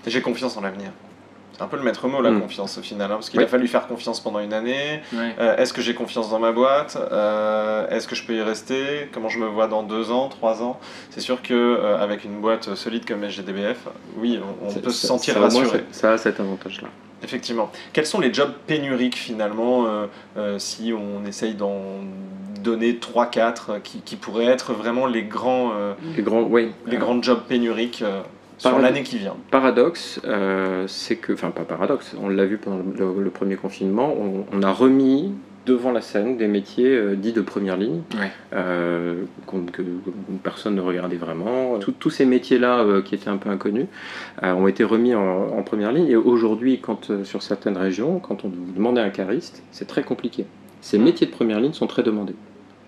J'ai 0.06 0.22
confiance 0.22 0.56
en 0.56 0.60
l'avenir. 0.62 0.90
C'est 1.52 1.62
un 1.64 1.68
peu 1.68 1.76
le 1.76 1.82
maître 1.82 2.08
mot, 2.08 2.22
la 2.22 2.30
Mm. 2.30 2.40
confiance 2.40 2.78
au 2.78 2.80
final, 2.80 3.10
hein, 3.12 3.16
parce 3.16 3.28
qu'il 3.28 3.38
Oui. 3.38 3.44
a 3.44 3.48
fallu 3.48 3.68
faire 3.68 3.86
confiance 3.86 4.18
pendant 4.20 4.40
une 4.40 4.54
année. 4.54 5.02
Euh, 5.14 5.56
Est-ce 5.58 5.74
que 5.74 5.82
j'ai 5.82 5.94
confiance 5.94 6.30
dans 6.30 6.38
ma 6.38 6.52
boîte? 6.52 6.96
Euh, 7.12 7.86
Est-ce 7.90 8.08
que 8.08 8.14
je 8.14 8.24
peux 8.24 8.34
y 8.34 8.40
rester? 8.40 9.10
Comment 9.12 9.28
je 9.28 9.38
me 9.38 9.46
vois 9.46 9.66
dans 9.68 9.82
deux 9.82 10.10
ans, 10.10 10.28
trois 10.28 10.62
ans? 10.62 10.80
C'est 11.10 11.20
sûr 11.20 11.42
que 11.42 11.52
euh, 11.52 11.98
avec 11.98 12.24
une 12.24 12.40
boîte 12.40 12.74
solide 12.76 13.04
comme 13.04 13.24
SGDBF, 13.24 13.88
oui, 14.16 14.40
on, 14.66 14.72
peut 14.72 14.88
se 14.90 15.06
sentir 15.06 15.38
rassuré. 15.38 15.84
ça- 15.90 16.12
a 16.12 16.18
cet 16.18 16.40
avantage-là. 16.40 16.88
Effectivement. 17.22 17.70
Quels 17.92 18.06
sont 18.06 18.20
les 18.20 18.32
jobs 18.32 18.54
pénuriques 18.66 19.16
finalement, 19.18 19.84
euh, 20.38 20.58
si 20.58 20.94
on 20.94 21.26
essaye 21.26 21.52
d'en 21.52 21.76
donner 22.64 22.94
3-4 22.98 23.80
qui, 23.82 24.00
qui 24.00 24.16
pourraient 24.16 24.46
être 24.46 24.72
vraiment 24.72 25.04
les 25.06 25.24
grands, 25.24 25.72
Les 26.16 26.22
grands, 26.22 26.40
oui. 26.42 26.72
les 26.86 26.96
grands 26.96 27.20
jobs 27.22 27.42
pénuriques 27.46 28.02
Sur 28.68 28.78
l'année 28.78 29.02
qui 29.02 29.18
vient. 29.18 29.36
Paradoxe, 29.50 30.20
euh, 30.26 30.84
c'est 30.86 31.16
que, 31.16 31.32
enfin 31.32 31.50
pas 31.50 31.62
paradoxe, 31.64 32.14
on 32.22 32.28
l'a 32.28 32.44
vu 32.46 32.58
pendant 32.58 32.78
le, 32.78 33.22
le 33.22 33.30
premier 33.30 33.56
confinement, 33.56 34.12
on, 34.18 34.44
on 34.52 34.62
a 34.62 34.70
remis 34.72 35.32
devant 35.66 35.92
la 35.92 36.00
scène 36.00 36.36
des 36.36 36.46
métiers 36.48 36.88
euh, 36.96 37.14
dits 37.14 37.32
de 37.32 37.40
première 37.40 37.76
ligne, 37.76 38.00
Ouais. 38.18 38.30
euh, 38.54 39.22
que, 39.46 39.56
que 39.56 39.82
personne 40.42 40.74
ne 40.74 40.80
regardait 40.80 41.16
vraiment. 41.16 41.78
Tout- 41.78 41.92
tous 41.98 42.10
ces 42.10 42.24
métiers-là 42.26 42.84
qui 43.04 43.14
étaient 43.14 43.28
un 43.30 43.36
peu 43.38 43.48
inconnus 43.50 43.86
ont 44.42 44.66
été 44.68 44.84
remis 44.84 45.14
en, 45.14 45.22
en 45.58 45.62
première 45.62 45.92
ligne. 45.92 46.08
Et 46.08 46.16
aujourd'hui, 46.16 46.80
quand 46.80 47.10
sur 47.24 47.42
certaines 47.42 47.76
régions, 47.76 48.18
quand 48.20 48.44
on 48.44 48.48
vous 48.48 48.72
demandait 48.76 49.00
un 49.02 49.10
cariste, 49.10 49.62
c'est 49.70 49.86
très 49.86 50.02
compliqué. 50.02 50.44
Ces 50.82 50.98
métiers 50.98 51.26
de 51.26 51.32
première 51.32 51.60
ligne 51.60 51.72
sont 51.74 51.86
très 51.86 52.02
demandés. 52.02 52.34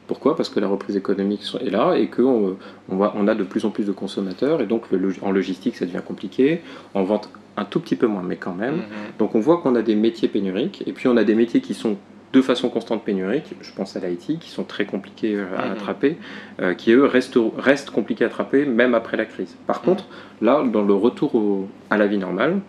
Pourquoi? 0.07 0.37
Parce 0.37 0.49
que 0.49 0.61
la 0.61 0.69
reprise 0.69 0.97
économique 0.97 1.43
est 1.65 1.71
là 1.71 1.95
et 1.95 2.09
qu'on 2.09 2.57
on 2.89 2.97
voit- 2.97 3.15
on 3.17 3.29
a 3.29 3.35
de 3.35 3.45
plus 3.45 3.65
en 3.65 3.71
plus 3.71 3.85
de 3.87 3.93
consommateurs 3.93 4.61
et 4.61 4.67
donc 4.67 4.91
le 4.91 5.13
en 5.23 5.31
logistique 5.31 5.77
ça 5.77 5.87
devient 5.87 6.03
compliqué, 6.05 6.61
en 6.95 7.03
vente 7.05 7.31
un 7.57 7.65
tout 7.65 7.81
petit 7.81 7.97
peu 7.97 8.07
moins 8.07 8.23
mais 8.23 8.37
quand 8.37 8.55
même. 8.55 8.77
Mhm. 8.77 8.83
Donc 9.19 9.35
on 9.35 9.41
voit 9.41 9.59
qu'on 9.59 9.75
a 9.75 9.83
des 9.83 9.95
métiers 9.95 10.29
pénuriques 10.29 10.83
et 10.87 10.93
puis 10.93 11.09
on 11.09 11.17
a 11.17 11.25
des 11.25 11.35
métiers 11.35 11.61
qui 11.61 11.75
sont 11.75 11.97
de 12.33 12.41
façon 12.41 12.71
constante 12.71 13.05
pénuriques, 13.05 13.55
je 13.61 13.73
pense 13.75 13.95
à 13.95 14.01
l'IT, 14.01 14.39
qui 14.39 14.49
sont 14.49 14.65
très 14.65 14.87
compliqués 14.87 15.35
euh, 15.37 15.45
à 15.59 15.67
Mhm. 15.67 15.73
attraper, 15.73 16.17
euh, 16.63 16.73
qui 16.75 16.91
eux 16.93 17.05
restent, 17.05 17.39
restent 17.59 17.91
compliqués 17.91 18.25
à 18.25 18.29
attraper 18.29 18.65
même 18.65 18.95
après 18.95 19.19
la 19.19 19.27
crise. 19.27 19.55
Par 19.67 19.81
Mhm. 19.81 19.85
contre, 19.85 20.05
là, 20.41 20.63
dans 20.65 20.81
le 20.83 20.95
retour 20.95 21.35
au- 21.35 21.69
à 21.91 21.99
la 21.99 22.07
vie 22.07 22.17
normale, 22.17 22.61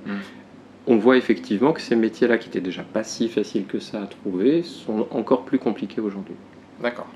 on 0.86 0.98
voit 0.98 1.16
effectivement 1.16 1.72
que 1.72 1.80
ces 1.80 1.96
métiers-là, 1.96 2.38
qui 2.38 2.50
étaient 2.50 2.60
déjà 2.60 2.84
pas 2.84 3.04
si 3.06 3.30
faciles 3.30 3.66
que 3.66 3.80
ça 3.80 4.02
à 4.02 4.06
trouver, 4.06 4.64
sont 4.64 5.08
encore 5.12 5.44
plus 5.46 5.60
compliqués 5.60 6.02
aujourd'hui. 6.02 6.36
D'accord. 6.82 7.08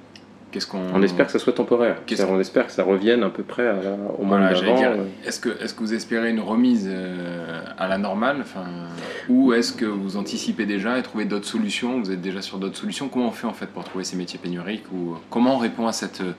Qu'est-ce 0.52 0.68
qu'on. 0.68 0.82
On 0.94 1.02
espère 1.02 1.26
que 1.26 1.32
ça 1.32 1.40
soit 1.40 1.54
temporaire. 1.54 1.98
Qu'est-ce 2.06 2.24
On 2.24 2.40
espère 2.40 2.68
que 2.68 2.72
ça 2.72 2.84
revienne 2.84 3.24
à 3.24 3.30
peu 3.30 3.44
près 3.44 3.68
à 3.68 3.76
au 4.18 4.26
Voilà, 4.26 4.54
j'allais 4.54 4.74
d'avant. 4.82 5.00
euh. 5.02 5.28
est-ce 5.28 5.40
que, 5.40 5.50
est 5.50 5.76
que 5.76 5.80
vous 5.80 5.94
espérez 5.94 6.30
une 6.32 6.40
remise 6.40 6.88
euh, 6.90 7.62
à 7.78 7.88
la 7.88 7.98
normale 7.98 8.38
enfin, 8.42 8.64
Ou 9.30 9.54
est-ce 9.54 9.74
que 9.74 9.86
vous 9.86 10.16
anticipez 10.18 10.66
déjà 10.66 10.98
et 10.98 11.04
trouvez 11.04 11.26
d'autres 11.26 11.48
solutions 11.48 12.00
Vous 12.00 12.12
êtes 12.12 12.22
déjà 12.22 12.42
sur 12.42 12.58
d'autres 12.60 12.78
solutions? 12.78 13.10
Comment 13.10 13.28
on 13.28 13.32
fait 13.32 13.48
en 13.48 13.54
fait 13.54 13.68
pour 13.68 13.84
trouver 13.84 14.04
ces 14.06 14.16
métiers 14.16 14.40
pénuriques 14.42 14.86
ou 14.94 15.16
Comment 15.30 15.56
on 15.56 15.60
répond 15.60 15.86
à 15.88 15.92
cette, 15.92 16.22
euh, 16.22 16.32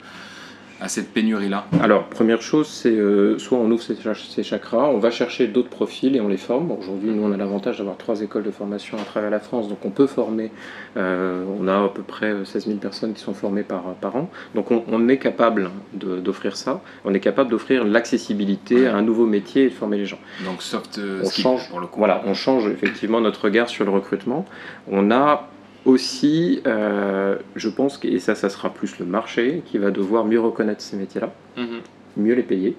à 0.81 0.87
cette 0.87 1.11
pénurie-là 1.11 1.65
Alors, 1.81 2.05
première 2.05 2.41
chose, 2.41 2.67
c'est 2.67 2.89
euh, 2.91 3.37
soit 3.37 3.57
on 3.57 3.69
ouvre 3.69 3.81
ces, 3.83 3.95
chak- 3.95 4.29
ces 4.29 4.43
chakras, 4.43 4.85
on 4.87 4.97
va 4.97 5.11
chercher 5.11 5.47
d'autres 5.47 5.69
profils 5.69 6.15
et 6.15 6.21
on 6.21 6.27
les 6.29 6.37
forme. 6.37 6.71
Aujourd'hui, 6.71 7.09
nous, 7.11 7.21
on 7.23 7.31
a 7.33 7.37
l'avantage 7.37 7.79
d'avoir 7.79 7.97
trois 7.97 8.21
écoles 8.21 8.43
de 8.43 8.51
formation 8.51 8.97
à 8.97 9.01
travers 9.03 9.29
la 9.29 9.39
France, 9.41 9.67
donc 9.67 9.79
on 9.85 9.89
peut 9.89 10.07
former. 10.07 10.51
euh, 10.95 11.43
on 11.59 11.67
a 11.67 11.83
à 11.83 11.89
peu 11.89 12.01
près 12.01 12.33
16 12.45 12.67
000 12.67 12.77
personnes 12.77 13.13
qui 13.13 13.21
sont 13.21 13.33
formées 13.33 13.63
par, 13.63 13.83
par 13.99 14.15
an. 14.15 14.29
Donc, 14.55 14.71
on, 14.71 14.83
on 14.89 15.09
est 15.09 15.17
capable 15.17 15.69
d'offrir 15.93 16.55
ça. 16.55 16.81
On 17.03 17.13
est 17.13 17.19
capable 17.19 17.49
d'offrir 17.51 17.83
l'accessibilité 17.83 18.87
à 18.87 18.95
un 18.95 19.01
nouveau 19.01 19.25
métier 19.25 19.63
et 19.65 19.69
de 19.69 19.73
former 19.73 19.97
les 19.97 20.05
gens. 20.05 20.19
Donc 20.45 20.61
soft 20.61 20.97
euh, 20.97 21.21
on 21.25 21.29
change, 21.29 21.69
pour 21.69 21.79
le 21.81 21.87
coup. 21.87 21.99
voilà, 21.99 22.21
on 22.25 22.33
change 22.33 22.67
effectivement 22.69 23.19
notre 23.21 23.43
regard 23.45 23.67
sur 23.69 23.83
le 23.85 23.91
recrutement. 23.91 24.45
On 24.89 25.11
a 25.11 25.49
aussi, 25.85 26.61
euh, 26.67 27.37
je 27.55 27.69
pense, 27.69 27.97
que- 27.97 28.07
et 28.07 28.19
ça, 28.19 28.35
ça 28.35 28.49
sera 28.49 28.73
plus 28.73 28.99
le 28.99 29.05
marché 29.05 29.63
qui 29.65 29.77
va 29.77 29.91
devoir 29.91 30.25
mieux 30.25 30.39
reconnaître 30.39 30.81
ces 30.81 30.97
métiers-là 30.97 31.33
Mhm. 31.57 31.79
mieux 32.17 32.33
les 32.35 32.43
payer 32.43 32.75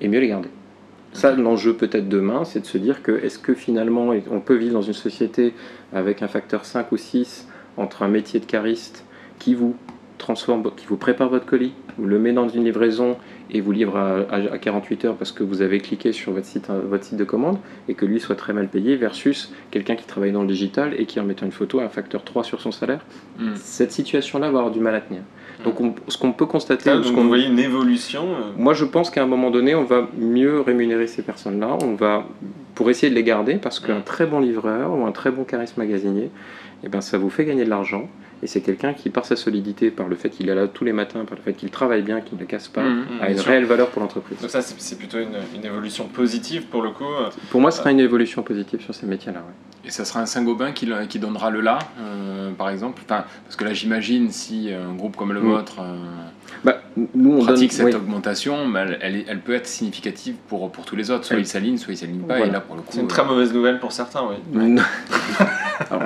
et 0.00 0.08
mieux 0.08 0.20
les 0.20 0.28
garder. 0.28 0.48
Ça, 1.12 1.34
l'enjeu 1.34 1.74
peut-être 1.74 2.08
demain, 2.08 2.44
c'est 2.44 2.60
de 2.60 2.66
se 2.66 2.76
dire 2.78 3.02
que 3.02 3.12
est-ce 3.24 3.38
que 3.38 3.54
finalement 3.54 4.10
on 4.30 4.40
peut 4.40 4.54
vivre 4.56 4.74
dans 4.74 4.82
une 4.82 4.92
société 4.92 5.54
avec 5.92 6.22
un 6.22 6.28
facteur 6.28 6.64
5 6.66 6.92
ou 6.92 6.96
6 6.98 7.48
entre 7.78 8.02
un 8.02 8.08
métier 8.08 8.40
de 8.40 8.44
cariste 8.44 9.04
qui 9.38 9.54
vous 9.54 9.74
transforme, 10.18 10.62
qui 10.76 10.86
vous 10.86 10.96
prépare 10.96 11.28
votre 11.28 11.46
colis, 11.46 11.72
vous 11.96 12.06
le 12.06 12.18
met 12.18 12.32
dans 12.32 12.48
une 12.48 12.64
livraison 12.64 13.16
et 13.50 13.60
vous 13.60 13.72
livre 13.72 13.96
à, 13.96 14.18
à- 14.30 14.52
à 14.54 14.58
48 14.58 15.04
heures 15.06 15.14
parce 15.16 15.32
que 15.32 15.42
vous 15.42 15.62
avez 15.62 15.78
cliqué 15.80 16.12
sur 16.12 16.32
votre 16.32 16.44
site, 16.46 16.68
euh, 16.70 16.80
votre 16.88 17.04
site 17.04 17.16
de 17.16 17.24
commande 17.24 17.56
et 17.88 17.94
que 17.94 18.04
lui 18.04 18.20
soit 18.20 18.34
très 18.36 18.52
mal 18.52 18.68
payé 18.68 18.96
versus 18.96 19.52
quelqu'un 19.70 19.96
qui 19.96 20.04
travaille 20.04 20.32
dans 20.32 20.42
le 20.42 20.48
digital 20.48 20.92
et 20.98 21.06
qui 21.06 21.18
en 21.20 21.24
mettant 21.24 21.46
une 21.46 21.52
photo 21.52 21.80
a 21.80 21.84
un 21.84 21.88
facteur 21.88 22.24
3 22.24 22.44
sur 22.44 22.60
son 22.60 22.72
salaire. 22.72 23.00
Mm. 23.38 23.52
Cette 23.56 23.92
situation-là 23.92 24.50
va 24.50 24.58
avoir 24.58 24.70
du 24.72 24.80
mal 24.80 24.94
à 24.94 25.00
tenir. 25.00 25.22
Donc 25.64 25.80
on- 25.80 25.94
ce 26.08 26.18
qu'on 26.18 26.32
peut 26.32 26.46
constater, 26.46 26.90
Ah, 26.90 26.98
ce 27.02 27.08
donc 27.08 27.16
qu'on 27.16 27.24
voyez 27.26 27.46
une 27.46 27.58
évolution. 27.58 28.22
euh, 28.24 28.52
moi, 28.56 28.74
je 28.74 28.84
pense 28.84 29.10
qu'à 29.10 29.22
un 29.22 29.26
moment 29.26 29.50
donné, 29.50 29.74
on 29.74 29.84
va 29.84 30.06
mieux 30.18 30.60
rémunérer 30.60 31.06
ces 31.08 31.22
personnes-là. 31.22 31.78
On 31.82 31.94
va 31.94 32.24
pour 32.76 32.90
essayer 32.90 33.10
de 33.10 33.14
les 33.16 33.24
garder 33.24 33.54
parce 33.54 33.80
qu'un 33.80 34.00
très 34.02 34.26
bon 34.26 34.38
livreur 34.40 34.92
ou 34.96 35.04
un 35.04 35.10
très 35.10 35.32
bon 35.32 35.42
charisme 35.44 35.80
magasinier, 35.80 36.30
eh 36.84 36.88
ben, 36.88 37.00
ça 37.00 37.18
vous 37.18 37.30
fait 37.30 37.44
gagner 37.44 37.64
de 37.64 37.70
l'argent. 37.70 38.08
Et 38.40 38.46
c'est 38.46 38.60
quelqu'un 38.60 38.92
qui, 38.94 39.10
par 39.10 39.24
sa 39.24 39.34
solidité, 39.34 39.90
par 39.90 40.06
le 40.06 40.14
fait 40.14 40.30
qu'il 40.30 40.48
est 40.48 40.54
là 40.54 40.68
tous 40.68 40.84
les 40.84 40.92
matins, 40.92 41.24
par 41.24 41.36
le 41.36 41.42
fait 41.42 41.54
qu'il 41.54 41.70
travaille 41.70 42.02
bien, 42.02 42.20
qu'il 42.20 42.38
ne 42.38 42.44
casse 42.44 42.68
pas, 42.68 42.82
Mhm. 42.84 43.04
a 43.20 43.24
bien 43.26 43.28
une 43.34 43.38
sûr. 43.38 43.48
réelle 43.48 43.64
valeur 43.64 43.88
pour 43.88 44.00
l'entreprise. 44.00 44.38
Donc 44.40 44.50
ça, 44.50 44.62
c'est 44.62 44.96
plutôt 44.96 45.18
une, 45.18 45.34
une 45.56 45.64
évolution 45.64 46.06
positive 46.06 46.66
pour 46.66 46.82
le 46.82 46.90
coup. 46.90 47.02
euh, 47.04 47.30
Pour 47.50 47.60
moi, 47.60 47.72
ce 47.72 47.78
sera 47.78 47.90
une 47.90 47.98
évolution 47.98 48.42
positive 48.44 48.80
sur 48.80 48.94
ces 48.94 49.06
métiers-là. 49.06 49.40
ouais. 49.40 49.88
Et 49.88 49.90
ça 49.90 50.04
sera 50.04 50.20
un 50.20 50.26
Saint-Gobain 50.26 50.70
qui, 50.70 50.88
qui 51.08 51.18
donnera 51.18 51.50
le 51.50 51.60
là, 51.62 51.78
euh, 52.00 52.50
par 52.52 52.68
exemple? 52.70 53.02
Enfin, 53.04 53.24
Parce 53.44 53.56
que 53.56 53.64
là, 53.64 53.72
j'imagine, 53.72 54.30
si 54.30 54.70
un 54.72 54.94
groupe 54.94 55.16
comme 55.16 55.32
le 55.32 55.40
Mm. 55.40 55.48
vôtre 55.50 55.76
euh, 55.80 55.96
Bah, 56.62 56.82
nous, 57.14 57.38
on 57.38 57.44
pratique 57.44 57.70
donne, 57.70 57.76
cette 57.76 57.86
oui. 57.86 57.94
augmentation, 57.94 58.56
elle, 58.76 59.24
elle 59.28 59.40
peut 59.40 59.54
être 59.54 59.66
significative 59.66 60.34
pour, 60.48 60.70
pour 60.70 60.84
tous 60.84 60.94
les 60.96 61.10
autres. 61.10 61.24
Soit 61.24 61.36
Elle- 61.36 61.42
ils 61.42 61.46
s'alignent, 61.46 61.76
soit 61.78 61.92
ils 61.92 61.96
s'alignent 61.96 62.20
pas. 62.20 62.36
Voilà. 62.36 62.46
Et 62.46 62.50
là, 62.50 62.60
pour 62.60 62.76
le 62.76 62.82
coup, 62.82 62.88
C'est 62.92 62.98
une 63.00 63.06
euh, 63.06 63.08
très 63.08 63.24
mauvaise 63.24 63.52
nouvelle 63.52 63.78
pour 63.80 63.90
certains, 63.92 64.22
oui. 64.28 64.76
Alors, 65.90 66.02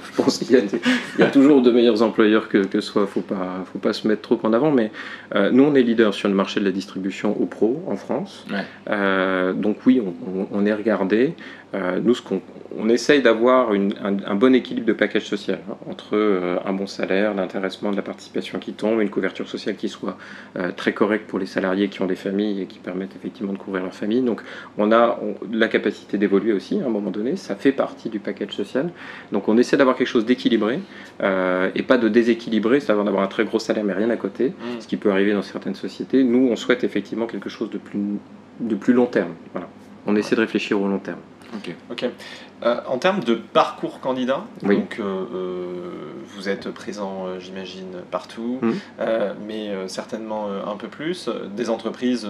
je 0.10 0.16
pense 0.22 0.38
qu'il 0.38 0.50
y, 0.56 0.56
a 1.22 1.26
y 1.28 1.30
toujours 1.30 1.62
de 1.62 1.70
meilleurs 1.70 2.02
employeurs 2.02 2.48
que, 2.48 2.58
que 2.58 2.80
soi, 2.80 3.06
faut 3.06 3.20
pas, 3.20 3.64
faut 3.72 3.78
pas 3.78 3.92
se 3.92 4.06
mettre 4.08 4.22
trop 4.22 4.38
en 4.42 4.52
avant, 4.52 4.70
mais 4.70 4.90
euh, 5.34 5.50
nous 5.50 5.64
on 5.64 5.74
est 5.74 5.82
leader 5.82 6.14
sur 6.14 6.28
le 6.28 6.34
marché 6.34 6.60
de 6.60 6.64
la 6.64 6.72
distribution 6.72 7.40
au 7.40 7.46
pro 7.46 7.82
en 7.88 7.96
France. 7.96 8.44
Ouais. 8.50 8.64
Euh, 8.90 9.52
donc 9.52 9.78
oui, 9.86 10.00
on, 10.04 10.14
on- 10.40 10.48
on 10.52 10.66
est 10.66 10.74
regardé. 10.74 11.34
Euh, 11.74 12.00
nous, 12.02 12.14
ce 12.14 12.20
qu'on 12.22 12.40
on 12.78 12.88
essaye 12.90 13.22
d'avoir 13.22 13.70
un, 13.70 13.88
un 14.26 14.34
bon 14.34 14.54
équilibre 14.54 14.86
de 14.86 14.92
package 14.92 15.24
social 15.24 15.60
hein, 15.70 15.76
entre 15.88 16.16
euh, 16.16 16.56
un 16.66 16.72
bon 16.74 16.86
salaire, 16.86 17.32
l'intéressement, 17.34 17.90
de 17.90 17.96
la 17.96 18.02
participation 18.02 18.58
qui 18.58 18.72
tombe, 18.74 19.00
une 19.00 19.08
couverture 19.10 19.48
sociale 19.48 19.76
qui 19.76 19.88
soit 19.88 20.16
euh, 20.58 20.70
très 20.72 20.92
correcte 20.92 21.26
pour 21.26 21.38
les 21.38 21.46
salariés 21.46 21.88
qui 21.88 22.02
ont 22.02 22.06
des 22.06 22.16
familles 22.16 22.62
et 22.62 22.66
qui 22.66 22.78
permettent 22.78 23.16
effectivement 23.16 23.52
de 23.54 23.58
couvrir 23.58 23.82
leur 23.84 23.94
famille. 23.94 24.20
Donc 24.22 24.42
on 24.76 24.92
a 24.92 25.18
on- 25.22 25.34
la 25.50 25.68
capacité 25.68 26.18
d'évoluer 26.18 26.52
aussi 26.52 26.78
à 26.80 26.86
un 26.86 26.90
moment 26.90 27.10
donné, 27.10 27.36
ça 27.36 27.56
fait 27.56 27.72
partie 27.72 28.08
du 28.10 28.18
package 28.18 28.52
social. 28.52 28.90
Donc 29.32 29.48
on 29.48 29.56
essaie 29.56 29.76
d'avoir 29.78 29.96
quelque 29.96 30.08
chose 30.08 30.26
d'équilibré 30.26 30.78
euh, 31.22 31.70
et 31.74 31.82
pas 31.82 31.96
de 31.98 32.08
déséquilibré, 32.08 32.80
c'est-à-dire 32.80 33.04
d'avoir 33.04 33.22
un 33.22 33.28
très 33.28 33.44
gros 33.44 33.58
salaire 33.58 33.84
mais 33.84 33.94
rien 33.94 34.10
à 34.10 34.16
côté, 34.16 34.48
Mm. 34.50 34.80
ce 34.80 34.86
qui 34.88 34.96
peut 34.98 35.10
arriver 35.10 35.32
dans 35.32 35.42
certaines 35.42 35.74
sociétés. 35.74 36.22
Nous, 36.24 36.48
on 36.50 36.56
souhaite 36.56 36.84
effectivement 36.84 37.26
quelque 37.26 37.48
chose 37.48 37.70
de 37.70 37.78
plus, 37.78 37.98
de 38.60 38.74
plus 38.74 38.92
long 38.92 39.06
terme. 39.06 39.32
Voilà. 39.52 39.68
On 40.06 40.16
essaie 40.16 40.34
de 40.36 40.40
réfléchir 40.40 40.80
au 40.80 40.88
long 40.88 40.98
terme. 40.98 41.18
Ok. 41.54 41.74
Ok. 41.90 42.04
Euh, 42.64 42.76
en 42.86 42.98
termes 42.98 43.20
de 43.24 43.34
parcours 43.34 43.98
candidat, 44.00 44.44
Oui. 44.62 44.76
donc 44.76 44.98
euh, 45.00 45.02
euh, 45.34 45.66
vous 46.34 46.48
êtes 46.48 46.70
présent, 46.70 47.26
j'imagine, 47.40 48.02
partout, 48.10 48.58
Mhm. 48.62 48.74
mais 49.46 49.70
certainement 49.88 50.48
un 50.66 50.76
peu 50.76 50.88
plus. 50.88 51.28
Des 51.56 51.68
entreprises 51.70 52.26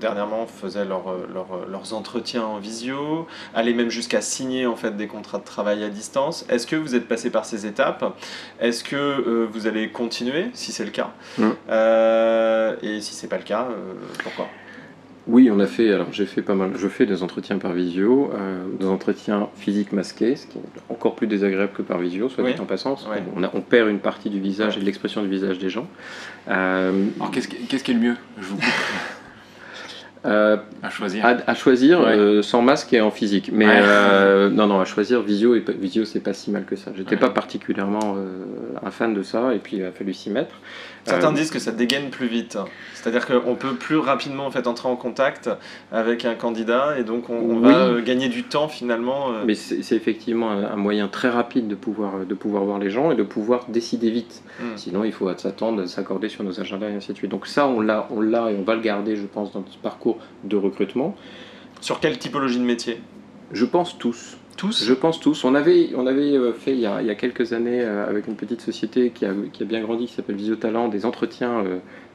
dernièrement 0.00 0.46
faisaient 0.46 0.84
leur, 0.84 1.04
leur- 1.32 1.66
leurs 1.68 1.94
entretiens 1.94 2.44
en 2.44 2.58
visio, 2.58 3.26
allaient 3.54 3.72
même 3.72 3.90
jusqu'à 3.90 4.20
signer 4.20 4.66
en 4.66 4.76
fait 4.76 4.96
des 4.96 5.06
contrats 5.06 5.38
de 5.38 5.44
travail 5.44 5.84
à 5.84 5.88
distance. 5.88 6.44
Est-ce 6.48 6.66
que 6.66 6.76
vous 6.76 6.94
êtes 6.94 7.06
passé 7.08 7.30
par 7.30 7.44
ces 7.44 7.64
étapes? 7.66 8.04
Est-ce 8.60 8.82
que 8.84 9.46
vous 9.52 9.66
allez 9.66 9.90
continuer, 9.90 10.46
si 10.52 10.72
c'est 10.72 10.84
le 10.84 10.90
cas? 10.90 11.10
Mhm. 11.38 11.54
Et 12.82 13.00
si 13.00 13.14
c'est 13.14 13.28
pas 13.28 13.38
le 13.38 13.44
cas, 13.44 13.68
pourquoi? 14.22 14.48
Oui, 15.26 15.50
on 15.52 15.60
a 15.60 15.66
fait. 15.66 15.92
Alors 15.92 16.12
j'ai 16.12 16.26
fait 16.26 16.42
pas 16.42 16.54
mal. 16.54 16.70
Je 16.76 16.88
fais 16.88 17.06
des 17.06 17.22
entretiens 17.22 17.58
par 17.58 17.72
visio, 17.72 18.30
euh, 18.34 18.64
des 18.78 18.86
entretiens 18.86 19.48
physiques 19.54 19.92
masqués, 19.92 20.34
ce 20.36 20.46
qui 20.46 20.58
est 20.58 20.62
encore 20.88 21.14
plus 21.14 21.26
désagréable 21.26 21.72
que 21.76 21.82
par 21.82 21.98
visio, 21.98 22.28
soit 22.28 22.42
Oui. 22.42 22.54
dit 22.54 22.60
en 22.60 22.64
passant. 22.64 22.96
Ouais. 23.10 23.22
a- 23.44 23.50
on 23.54 23.60
perd 23.60 23.88
une 23.88 23.98
partie 24.00 24.30
du 24.30 24.40
visage 24.40 24.72
Ouais. 24.74 24.78
et 24.78 24.80
de 24.80 24.86
l'expression 24.86 25.22
du 25.22 25.28
visage 25.28 25.58
des 25.58 25.68
gens. 25.70 25.86
Euh, 26.48 27.06
Alors, 27.18 27.30
qu'est-ce 27.30 27.48
qui, 27.48 27.90
est 27.90 27.94
le 27.94 28.00
mieux? 28.00 28.16
Je 28.40 28.46
vous 28.46 28.56
coupe 28.56 28.64
euh, 30.26 30.56
à 30.82 30.90
choisir. 30.90 31.24
À, 31.24 31.36
à 31.46 31.54
choisir 31.54 32.00
Ouais. 32.00 32.06
euh, 32.16 32.42
sans 32.42 32.60
masque 32.62 32.92
et 32.92 33.00
en 33.00 33.10
physique. 33.10 33.50
Mais 33.52 33.66
Ouais. 33.66 33.72
euh, 33.82 34.50
non, 34.50 34.66
non, 34.66 34.80
à 34.80 34.84
choisir 34.84 35.22
visio 35.22 35.54
et 35.54 35.64
visio, 35.78 36.04
c'est 36.04 36.20
pas 36.20 36.32
si 36.34 36.50
mal 36.50 36.64
que 36.64 36.76
ça. 36.76 36.90
J'étais 36.96 37.14
Ouais. 37.14 37.20
pas 37.20 37.30
particulièrement 37.30 38.16
euh, 38.16 38.44
un 38.84 38.90
fan 38.90 39.14
de 39.14 39.22
ça 39.22 39.54
et 39.54 39.58
puis 39.58 39.78
il 39.78 39.84
a 39.84 39.92
fallu 39.92 40.12
s'y 40.12 40.30
mettre. 40.30 40.54
Certains 41.06 41.30
Euh, 41.30 41.34
disent 41.34 41.50
que 41.50 41.58
ça 41.58 41.72
dégaine 41.72 42.10
plus 42.10 42.26
vite. 42.26 42.58
C'est-à-dire 42.94 43.26
qu'on 43.26 43.54
peut 43.54 43.74
plus 43.74 43.96
rapidement 43.96 44.44
en 44.44 44.50
fait, 44.50 44.66
entrer 44.66 44.86
en 44.88 44.96
contact 44.96 45.48
avec 45.92 46.26
un 46.26 46.34
candidat 46.34 46.98
et 46.98 47.04
donc 47.04 47.30
on, 47.30 47.34
on 47.36 47.56
Oui. 47.56 47.62
va 47.72 47.78
euh, 47.86 48.02
gagner 48.02 48.28
du 48.28 48.42
temps 48.42 48.68
finalement. 48.68 49.30
euh. 49.32 49.44
Mais 49.46 49.54
c'est 49.54 49.96
effectivement 49.96 50.50
un, 50.50 50.64
un 50.64 50.76
moyen 50.76 51.08
très 51.08 51.30
rapide 51.30 51.68
de 51.68 51.74
pouvoir, 51.74 52.26
de 52.28 52.34
pouvoir 52.34 52.64
voir 52.64 52.78
les 52.78 52.90
gens 52.90 53.10
et 53.10 53.14
de 53.14 53.22
pouvoir 53.22 53.64
décider 53.68 54.10
vite. 54.10 54.42
Mm. 54.60 54.64
Sinon, 54.76 55.04
il 55.04 55.12
faut 55.12 55.30
s'attendre, 55.38 55.86
s'accorder 55.86 56.28
sur 56.28 56.44
nos 56.44 56.60
agendas 56.60 56.90
et 56.90 56.94
ainsi 56.94 57.12
de 57.12 57.16
suite. 57.16 57.30
Donc 57.30 57.46
ça, 57.46 57.66
on 57.66 57.80
l'a, 57.80 58.06
on 58.10 58.20
l'a 58.20 58.50
et 58.50 58.56
on 58.58 58.62
va 58.62 58.74
le 58.74 58.82
garder, 58.82 59.16
je 59.16 59.24
pense, 59.24 59.52
dans 59.52 59.64
ce 59.70 59.78
parcours 59.78 60.09
de 60.44 60.56
recrutement. 60.56 61.16
Sur 61.80 62.00
quelle 62.00 62.18
typologie 62.18 62.58
de 62.58 62.64
métier? 62.64 63.00
Je 63.52 63.64
pense 63.64 63.98
tous. 63.98 64.36
Tous? 64.56 64.84
Je 64.84 64.92
pense 64.94 65.20
tous. 65.20 65.44
On 65.44 65.54
avait, 65.54 65.90
on 65.96 66.06
avait 66.06 66.36
euh, 66.36 66.52
fait 66.52 66.72
il 66.72 66.80
y, 66.80 66.86
a, 66.86 67.00
il 67.00 67.06
y 67.06 67.10
a 67.10 67.14
quelques 67.14 67.52
années 67.52 67.80
euh, 67.80 68.08
avec 68.08 68.26
une 68.26 68.36
petite 68.36 68.60
société 68.60 69.10
qui 69.10 69.24
a, 69.24 69.32
qui 69.52 69.62
a 69.62 69.66
bien 69.66 69.80
grandi, 69.80 70.06
qui 70.06 70.12
s'appelle 70.12 70.36
Visio 70.36 70.56
Talent, 70.56 70.88
des 70.88 71.06
entretiens 71.06 71.64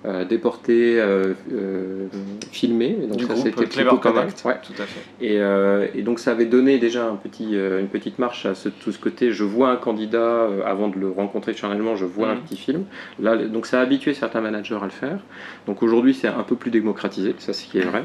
euh, 0.06 0.24
déportés, 0.26 1.00
euh, 1.00 1.34
euh, 1.52 2.08
filmés. 2.52 2.96
Donc 3.10 3.18
Du 3.18 3.26
ça, 3.26 3.36
c'était 3.36 3.66
plutôt 3.66 3.98
pas 3.98 4.14
mal. 4.14 4.28
Ouais. 4.46 4.56
Tout 4.62 4.74
à 4.82 4.86
fait. 4.86 5.00
Et, 5.20 5.40
euh, 5.40 5.88
et 5.96 6.02
donc 6.04 6.20
ça 6.20 6.32
avait 6.32 6.46
donné 6.46 6.78
déjà 6.78 7.08
un 7.08 7.16
petit, 7.16 7.56
euh, 7.56 7.80
une 7.80 7.88
petite 7.88 8.20
marche 8.20 8.46
à 8.46 8.54
ce, 8.56 8.70
tout 8.70 8.92
ce 8.92 9.00
côté. 9.00 9.32
Je 9.32 9.44
vois 9.44 9.70
un 9.72 9.76
candidat 9.78 10.48
avant 10.66 10.88
de 10.90 10.98
le 11.00 11.10
rencontrer 11.10 11.54
charnellement, 11.54 11.96
je 11.96 12.06
vois 12.06 12.30
un 12.30 12.36
Mhm. 12.36 12.42
petit 12.42 12.58
film. 12.58 12.84
Là, 13.20 13.36
donc 13.38 13.66
ça 13.66 13.80
a 13.80 13.82
habitué 13.82 14.14
certains 14.14 14.42
managers 14.42 14.78
à 14.80 14.86
le 14.86 14.92
faire. 14.92 15.20
Donc 15.66 15.82
aujourd'hui 15.82 16.14
c'est 16.14 16.28
un 16.28 16.44
peu 16.44 16.56
plus 16.56 16.72
démocratisé, 16.72 17.34
ça 17.40 17.54
c'est 17.54 17.66
ce 17.66 17.72
qui 17.72 17.80
est 17.80 17.82
vrai. 17.82 18.04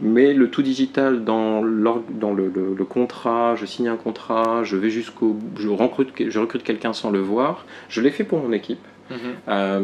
Mais 0.00 0.32
le 0.32 0.48
tout 0.48 0.62
digital 0.62 1.24
dans, 1.24 1.62
le, 1.62 1.82
le- 1.82 2.74
le 2.78 2.84
contrat, 2.84 3.54
je 3.56 3.66
signe 3.66 3.88
un 3.88 3.96
contrat, 3.96 4.62
je 4.64 4.76
vais 4.76 4.88
jusqu'au, 4.90 5.36
je 5.58 5.68
recrute, 5.68 6.08
je 6.28 6.38
recrute 6.38 6.62
quelqu'un 6.62 6.92
sans 6.92 7.10
le 7.10 7.18
voir. 7.20 7.66
Je 7.88 8.00
l'ai 8.00 8.10
fait 8.10 8.24
pour 8.24 8.38
mon 8.38 8.52
équipe. 8.52 8.78
Mhm. 9.10 9.16
Euh, 9.48 9.80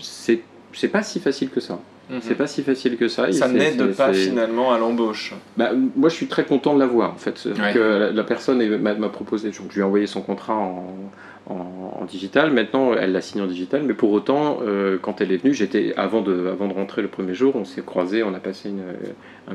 c'est 0.00 0.40
c'est 0.74 0.88
pas 0.88 1.02
si 1.02 1.20
facile 1.20 1.50
que 1.50 1.60
ça. 1.60 1.78
Mhm. 2.10 2.18
C'est 2.22 2.34
pas 2.34 2.46
si 2.46 2.62
facile 2.62 2.96
que 2.96 3.08
ça. 3.08 3.32
Ça 3.32 3.48
n'aide 3.48 3.94
pas 3.94 4.12
finalement 4.12 4.72
à 4.72 4.78
l'embauche. 4.78 5.34
bah, 5.56 5.70
moi, 5.96 6.08
je 6.10 6.14
suis 6.14 6.26
très 6.26 6.44
content 6.44 6.74
de 6.74 6.80
l'avoir. 6.80 7.12
En 7.12 7.16
fait, 7.16 7.42
Ouais. 7.46 7.72
que 7.72 7.78
la, 7.78 8.10
la 8.12 8.24
personne 8.24 8.58
m'a 8.78 8.94
m'a 8.94 9.08
proposé. 9.08 9.48
Donc, 9.50 9.68
je 9.70 9.74
lui 9.74 9.80
ai 9.80 9.84
envoyé 9.84 10.06
son 10.06 10.20
contrat 10.20 10.54
en, 10.54 10.84
en- 11.48 11.98
en 12.00 12.04
digital. 12.06 12.50
Maintenant, 12.52 12.94
elle 12.94 13.12
l'a 13.12 13.20
signé 13.20 13.44
en 13.44 13.46
digital. 13.46 13.82
Mais 13.82 13.94
pour 13.94 14.12
autant, 14.12 14.58
euh, 14.62 14.98
quand 15.00 15.20
elle 15.20 15.32
est 15.32 15.36
venue, 15.36 15.54
j'étais 15.54 15.92
avant 15.96 16.22
de, 16.22 16.48
avant 16.48 16.68
de 16.68 16.74
rentrer 16.74 17.02
le 17.02 17.08
premier 17.08 17.34
jour, 17.34 17.54
on 17.56 17.64
s'est 17.64 17.82
croisés, 17.82 18.22
on 18.22 18.34
a 18.34 18.38
passé 18.40 18.70
une, 18.70 18.82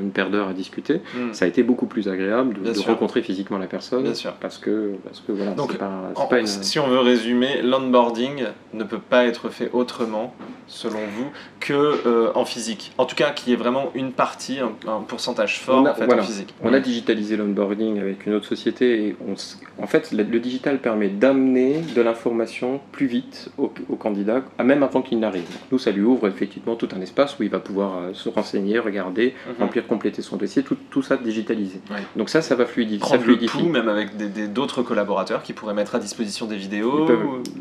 une 0.00 0.10
paire 0.10 0.30
d'heures 0.30 0.48
à 0.48 0.52
discuter. 0.52 1.00
Mhm. 1.16 1.34
Ça 1.34 1.44
a 1.44 1.48
été 1.48 1.62
beaucoup 1.62 1.86
plus 1.86 2.08
agréable 2.08 2.54
de, 2.62 2.72
de 2.72 2.78
rencontrer 2.80 3.22
physiquement 3.22 3.58
la 3.58 3.66
personne. 3.66 4.02
Bien 4.04 4.14
sûr. 4.14 4.32
Parce 4.34 4.58
que, 4.58 4.92
parce 5.04 5.20
que 5.20 5.32
voilà, 5.32 5.52
Donc, 5.52 5.72
c'est 5.72 5.78
pas, 5.78 6.12
c'est 6.14 6.20
En- 6.22 6.26
pas 6.26 6.38
une. 6.38 6.46
Si 6.46 6.78
on 6.78 6.86
veut 6.88 7.00
résumer, 7.00 7.60
l'onboarding 7.62 8.44
ne 8.74 8.84
peut 8.84 8.98
pas 9.00 9.24
être 9.26 9.48
fait 9.48 9.70
autrement, 9.72 10.32
selon 10.68 11.00
vous, 11.16 11.26
que 11.58 11.72
euh, 12.06 12.30
en 12.36 12.44
physique. 12.44 12.92
En 12.98 13.04
tout 13.04 13.16
cas, 13.16 13.30
qu'il 13.32 13.50
y 13.50 13.52
ait 13.52 13.56
vraiment 13.58 13.90
une 13.94 14.12
partie, 14.12 14.58
un, 14.60 14.70
un 14.88 15.00
pourcentage 15.00 15.58
fort 15.60 15.84
a- 15.86 15.90
en, 15.90 15.94
fait, 15.94 16.04
voilà. 16.06 16.22
en 16.22 16.24
physique. 16.26 16.54
On 16.62 16.72
a 16.72 16.78
digitalisé 16.78 17.36
l'onboarding 17.36 17.98
avec 17.98 18.26
une 18.26 18.34
autre 18.34 18.46
société 18.46 19.06
et 19.08 19.16
on 19.28 19.34
en 19.82 19.86
fait 19.88 20.12
le 20.12 20.38
digital 20.38 20.78
permet 20.78 21.08
d'amener 21.08 21.79
de 21.94 22.00
l'information 22.02 22.80
plus 22.92 23.06
vite 23.06 23.50
au, 23.58 23.72
au 23.88 23.96
candidat, 23.96 24.42
même 24.62 24.82
avant 24.82 25.02
qu'il 25.02 25.18
n'arrive. 25.18 25.44
Nous, 25.72 25.78
ça 25.78 25.90
lui 25.90 26.02
ouvre 26.02 26.28
effectivement 26.28 26.76
tout 26.76 26.88
un 26.96 27.00
espace 27.00 27.38
où 27.38 27.42
il 27.42 27.50
va 27.50 27.58
pouvoir 27.60 27.96
euh, 27.98 28.10
se 28.14 28.28
renseigner, 28.28 28.78
regarder, 28.78 29.34
Mhm. 29.48 29.54
remplir, 29.64 29.86
compléter 29.86 30.22
son 30.22 30.36
dossier, 30.36 30.62
tout, 30.62 30.76
tout 30.90 31.02
ça 31.02 31.16
digitalisé. 31.16 31.80
Donc 32.16 32.28
ça, 32.28 32.42
ça 32.42 32.54
va 32.54 32.66
fluidifier. 32.66 33.00
Ça 33.00 33.06
Prendre 33.06 33.20
le 33.26 33.34
fluidifie. 33.36 33.58
pouls, 33.58 33.68
même 33.68 33.88
avec 33.88 34.10
d'autres 34.52 34.82
collaborateurs 34.82 35.42
qui 35.42 35.52
pourraient 35.52 35.74
mettre 35.74 35.94
à 35.94 35.98
disposition 35.98 36.46
des 36.46 36.56
vidéos. 36.56 37.06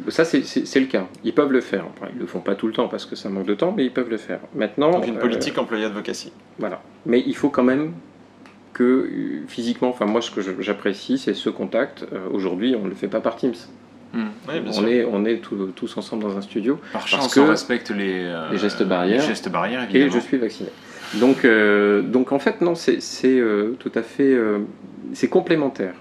Ça, 0.10 0.26
c'est- 0.26 0.80
le 0.80 0.86
cas. 0.86 1.08
Ils 1.24 1.34
peuvent 1.34 1.52
le 1.52 1.62
faire. 1.62 1.86
Ils 2.14 2.20
le 2.20 2.26
font 2.26 2.40
pas 2.40 2.56
tout 2.56 2.68
le 2.68 2.74
temps 2.74 2.88
parce 2.88 3.06
que 3.06 3.16
ça 3.16 3.30
manque 3.30 3.46
de 3.46 3.54
temps, 3.56 3.74
mais 3.76 3.86
ils 3.86 3.92
peuvent 3.94 4.10
le 4.10 4.18
faire. 4.18 4.40
Maintenant, 4.56 4.92
Donc 4.92 5.08
une 5.08 5.18
euh, 5.18 5.20
politique 5.20 5.58
employée 5.58 5.86
advocacy. 5.86 6.32
Voilà. 6.58 6.82
Mais 7.06 7.24
il 7.26 7.36
faut 7.36 7.50
quand 7.50 7.64
même 7.64 7.94
que 8.74 8.84
euh, 8.84 9.42
physiquement, 9.48 9.90
enfin 9.90 10.06
moi 10.06 10.22
ce 10.22 10.32
que 10.32 10.42
j'apprécie, 10.62 11.18
c'est 11.18 11.34
ce 11.34 11.50
contact. 11.50 12.06
Euh, 12.14 12.28
Aujourd'hui, 12.32 12.76
on 12.80 12.84
ne 12.86 12.90
le 12.90 12.96
fait 12.96 13.08
pas 13.08 13.20
par 13.20 13.36
Teams. 13.36 13.54
Oui, 14.14 14.22
bien 14.48 14.72
on 14.76 14.88
est, 14.88 15.06
on 15.06 15.26
est 15.26 15.38
tous- 15.38 15.72
tous 15.76 15.98
ensemble 15.98 16.24
dans 16.24 16.38
un 16.38 16.42
studio 16.42 16.80
Par 16.92 17.08
chance, 17.08 17.34
que 17.34 17.40
on 17.40 17.48
respecte 17.50 17.92
les, 17.92 18.14
euh, 18.26 18.50
les 18.52 18.58
gestes 18.58 18.84
barrières. 18.84 19.22
les 19.22 19.28
gestes 19.28 19.50
barrières, 19.50 19.88
et 19.96 20.10
je 20.10 20.20
suis 20.20 20.38
vacciné. 20.38 20.70
Donc, 21.16 21.46
euh, 21.46 22.02
donc 22.02 22.32
en 22.32 22.40
fait, 22.40 22.62
non, 22.62 22.76
c'est 22.76 23.00
euh, 23.26 23.72
tout 23.80 23.92
à 23.96 24.02
fait, 24.02 24.38
c'est 25.14 25.28
complémentaire. 25.28 25.94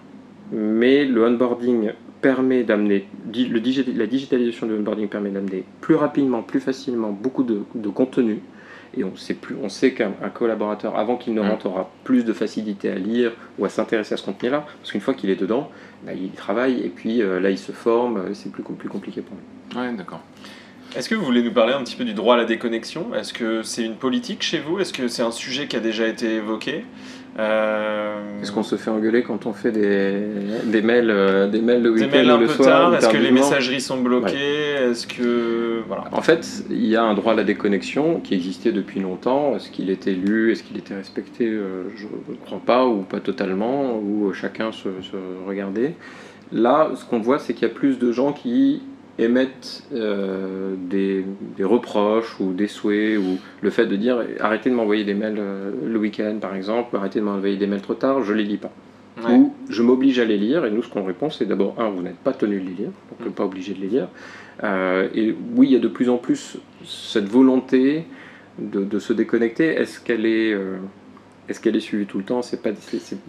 Mais 0.53 1.05
le 1.05 1.25
onboarding 1.27 1.91
permet 2.23 2.63
d'amener, 2.65 3.07
digi- 3.31 3.95
la 3.95 4.07
digitalisation 4.07 4.67
du 4.67 4.73
onboarding 4.75 5.09
permet 5.09 5.31
d'amener 5.31 5.65
plus 5.81 5.95
rapidement, 5.95 6.43
plus 6.43 6.61
facilement 6.61 7.11
beaucoup 7.11 7.43
de, 7.45 7.61
de 7.75 7.89
contenu. 7.89 8.41
Et 8.97 9.05
on 9.05 9.15
sait, 9.17 9.35
plus, 9.35 9.57
on 9.63 9.69
sait 9.69 9.93
qu'un 9.93 10.13
un 10.23 10.29
collaborateur, 10.31 10.97
avant 10.99 11.17
qu'il 11.17 11.35
ne 11.35 11.43
Mm. 11.43 11.49
rentre, 11.51 11.67
aura 11.67 11.91
plus 12.05 12.25
de 12.25 12.33
facilité 12.33 12.91
à 12.91 12.95
lire 12.95 13.33
ou 13.59 13.65
à 13.65 13.69
s'intéresser 13.69 14.15
à 14.15 14.17
ce 14.17 14.25
contenu-là. 14.25 14.65
Parce 14.81 14.93
qu'une 14.93 15.01
fois 15.01 15.15
qu'il 15.15 15.31
est 15.31 15.37
dedans, 15.41 15.71
bah, 16.05 16.13
il 16.15 16.31
travaille 16.31 16.81
et 16.85 16.89
puis 16.89 17.23
euh, 17.23 17.39
là, 17.41 17.51
il 17.51 17.59
se 17.59 17.73
forme. 17.73 18.17
euh, 18.19 18.35
C'est 18.35 18.51
plus, 18.51 18.63
plus 18.63 18.89
compliqué 18.89 19.21
pour 19.21 19.37
lui. 19.37 19.79
Ouais, 19.79 19.93
d'accord. 19.97 20.21
Est-ce 20.97 21.11
que 21.11 21.15
vous 21.15 21.25
voulez 21.25 21.43
nous 21.43 21.53
parler 21.53 21.75
un 21.75 21.85
petit 21.85 21.97
peu 21.97 22.05
du 22.05 22.15
droit 22.15 22.35
à 22.35 22.39
la 22.39 22.47
déconnexion? 22.47 23.15
Est-ce 23.15 23.35
que 23.35 23.63
c'est 23.63 23.85
une 23.85 23.97
politique 23.97 24.43
chez 24.43 24.59
vous? 24.59 24.79
Est-ce 24.81 24.95
que 24.95 25.07
c'est 25.07 25.23
un 25.23 25.31
sujet 25.31 25.67
qui 25.67 25.77
a 25.77 25.81
déjà 25.81 26.07
été 26.09 26.37
évoqué? 26.37 26.87
Est-ce 27.39 28.53
qu'on 28.53 28.63
se 28.63 28.77
fait 28.77 28.91
engueuler 28.91 29.23
quand 29.23 29.47
on 29.47 29.53
fait 29.53 29.71
des, 29.71 30.23
des 30.65 30.83
mails, 30.83 31.11
euh, 31.11 31.49
des 31.49 31.61
mails 31.61 31.83
le 31.83 31.95
Des 31.95 32.03
week-end 32.05 32.17
mails 32.17 32.31
ou 32.31 32.35
un 32.35 32.39
le 32.39 32.47
peu 32.47 32.53
soir 32.53 32.67
tard 32.91 32.95
Est-ce 32.97 33.09
que 33.09 33.17
les 33.17 33.31
messageries 33.31 33.81
sont 33.81 34.01
bloquées 34.01 34.75
Est-ce 34.91 35.07
que. 35.07 35.83
Voilà. 35.87 36.05
En 36.13 36.23
fait, 36.23 36.65
il 36.71 36.87
y 36.87 36.97
a 36.97 37.03
un 37.03 37.15
droit 37.15 37.33
à 37.33 37.37
la 37.37 37.45
déconnexion 37.45 38.21
qui 38.21 38.35
existait 38.35 38.73
depuis 38.73 39.01
longtemps. 39.01 39.55
Est-ce 39.57 39.71
qu'il 39.71 39.91
était 39.91 40.13
lu 40.13 40.53
Est-ce 40.53 40.63
qu'il 40.63 40.77
était 40.77 40.95
respecté 40.95 41.47
Euh, 41.47 41.85
Je 41.97 42.05
ne 42.05 42.37
crois 42.45 42.61
pas, 42.65 42.87
ou 42.87 43.03
pas 43.03 43.21
totalement, 43.21 43.97
ou 43.99 44.33
chacun 44.33 44.73
se, 44.73 44.89
se 45.03 45.17
regardait. 45.47 45.95
Là, 46.53 46.91
ce 46.95 47.05
qu'on 47.05 47.21
voit, 47.21 47.39
c'est 47.39 47.55
qu'il 47.55 47.69
y 47.69 47.71
a 47.71 47.75
plus 47.75 47.99
de 47.99 48.11
gens 48.11 48.33
qui 48.33 48.83
émettent 49.19 49.83
euh, 49.93 50.75
des, 50.79 51.25
des 51.57 51.65
reproches 51.65 52.39
ou 52.41 52.53
des 52.53 52.69
souhaits, 52.69 53.19
ou 53.19 53.39
le 53.63 53.71
fait 53.71 53.87
de 53.87 53.97
dire 53.97 54.23
arrêtez 54.41 54.71
de 54.71 54.75
m'envoyer 54.75 55.05
des 55.05 55.15
mails 55.15 55.39
euh, 55.39 55.73
le 55.87 55.99
week-end, 55.99 56.37
par 56.41 56.55
exemple, 56.55 56.97
arrêtez 56.97 57.19
de 57.21 57.25
m'envoyer 57.25 57.57
des 57.57 57.67
mails 57.67 57.81
trop 57.83 57.95
tard, 57.95 58.23
je 58.23 58.33
les 58.33 58.45
lis 58.45 58.59
pas. 58.59 58.71
Ouais. 59.27 59.35
ou 59.35 59.53
je 59.69 59.83
m'oblige 59.83 60.21
à 60.21 60.25
les 60.25 60.37
lire. 60.39 60.65
Et 60.65 60.71
nous, 60.71 60.81
ce 60.85 60.89
qu'on 60.89 61.03
répond, 61.03 61.29
c'est 61.29 61.45
d'abord, 61.45 61.75
un, 61.79 61.89
vous 61.91 62.03
n'êtes 62.03 62.19
pas 62.19 62.33
tenu 62.33 62.61
de 62.61 62.69
les 62.69 62.75
lire, 62.75 62.91
donc 63.19 63.29
Mm. 63.29 63.33
pas 63.33 63.45
obligé 63.45 63.75
de 63.75 63.81
les 63.81 63.89
lire. 63.89 64.07
Euh, 64.63 65.09
et 65.13 65.35
oui, 65.57 65.67
il 65.69 65.73
y 65.73 65.77
a 65.77 65.81
de 65.81 65.89
plus 65.89 66.09
en 66.09 66.19
plus 66.19 66.57
cette 66.85 67.29
volonté 67.29 68.05
de, 68.61 68.85
de 68.85 68.99
se 69.01 69.13
déconnecter. 69.13 69.67
Est-ce 69.75 69.99
qu'elle 70.01 70.25
est, 70.25 70.55
est-ce 71.49 71.61
qu'elle 71.61 71.77
est 71.77 71.81
suivie 71.81 72.07
tout 72.07 72.19
le 72.19 72.25
temps 72.25 72.43
C'est 72.43 72.61
pas, 72.63 72.71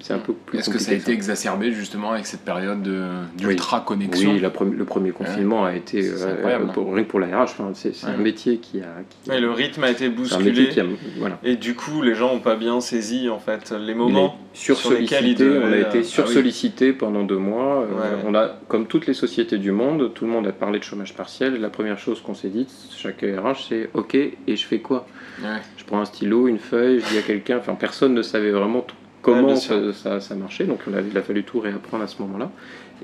c'est, 0.02 0.14
un 0.14 0.20
peu 0.20 0.34
plus 0.34 0.60
Est-ce 0.60 0.70
que 0.70 0.78
ça 0.80 0.92
a 0.92 0.96
été 0.96 1.06
ça. 1.06 1.12
exacerbé 1.12 1.72
justement 1.72 2.12
avec 2.12 2.26
cette 2.26 2.42
période 2.42 2.82
de- 2.84 3.06
d'ultra-connexion 3.38 4.34
Oui, 4.34 4.40
la 4.40 4.50
pre- 4.50 4.70
le 4.72 4.86
premier 4.86 5.12
confinement 5.12 5.66
a 5.66 5.74
été 5.76 6.02
C'est 6.04 6.24
euh, 6.24 6.60
hein. 6.60 6.68
pour, 6.74 6.94
rien 6.94 7.04
que 7.04 7.10
pour 7.10 7.20
la 7.20 7.28
RH. 7.28 7.42
enfin, 7.44 7.72
c'est, 7.74 7.94
un 8.06 8.18
métier 8.18 8.58
qui 8.58 8.82
a, 8.82 8.88
qui- 9.24 9.30
Ouais, 9.30 9.40
le 9.40 9.52
rythme 9.52 9.84
a 9.84 9.90
été 9.92 10.00
c'est 10.00 10.06
un 10.36 10.40
métier 10.40 10.52
bousculé. 10.52 10.70
qui 10.70 10.80
a, 10.80 10.86
voilà. 11.18 11.40
Et 11.44 11.56
du 11.56 11.76
coup, 11.76 12.02
les 12.02 12.16
gens 12.16 12.34
n'ont 12.34 12.40
pas 12.40 12.56
bien 12.56 12.80
saisi 12.82 13.30
en 13.30 13.40
fait 13.40 13.72
les 13.72 13.94
moments. 13.96 14.38
sur 14.54 14.76
lesquels 14.92 15.08
sursollicité, 15.08 15.44
devait, 15.46 15.60
on 15.60 15.68
a 15.68 15.76
euh, 15.76 15.80
été 15.82 15.88
ah 15.90 15.98
oui. 15.98 16.06
sursollicité 16.06 16.94
pendant 16.94 17.24
deux 17.24 17.38
mois. 17.38 17.84
Euh. 17.84 18.16
On 18.26 18.36
a, 18.36 18.50
comme 18.68 18.88
toutes 18.88 19.08
les 19.08 19.14
sociétés 19.14 19.58
du 19.58 19.72
monde, 19.72 20.14
tout 20.14 20.26
le 20.26 20.32
monde 20.32 20.48
a 20.48 20.52
parlé 20.52 20.80
de 20.80 20.84
chômage 20.84 21.14
partiel. 21.14 21.60
La 21.62 21.70
première 21.70 22.00
chose 22.00 22.22
qu'on 22.22 22.34
s'est 22.34 22.50
dit, 22.50 22.68
chaque 22.96 23.22
RH, 23.22 23.68
c'est 23.70 23.90
OK, 23.94 24.16
et 24.16 24.38
je 24.48 24.66
fais 24.66 24.80
quoi? 24.80 25.08
Ouais. 25.44 25.62
Je 25.78 25.84
prends 25.86 26.02
un 26.02 26.06
stylo, 26.06 26.48
une 26.48 26.60
feuille, 26.60 27.00
je 27.00 27.10
dis 27.12 27.18
à 27.18 27.22
quelqu'un. 27.22 27.58
Enfin, 27.58 27.76
personne 27.76 28.14
ne 28.14 28.22
savait 28.22 28.52
vraiment 28.52 28.86
comment 29.22 29.56
ça, 29.56 29.62
sûr. 29.82 29.96
ça, 29.96 30.20
ça 30.20 30.36
marchait. 30.36 30.66
Donc, 30.66 30.80
on 30.90 30.94
a- 30.94 31.02
il 31.02 31.18
a 31.18 31.22
fallu 31.22 31.44
tout 31.44 31.60
réapprendre 31.60 32.04
à 32.04 32.08
ce 32.08 32.22
moment-là. 32.22 32.52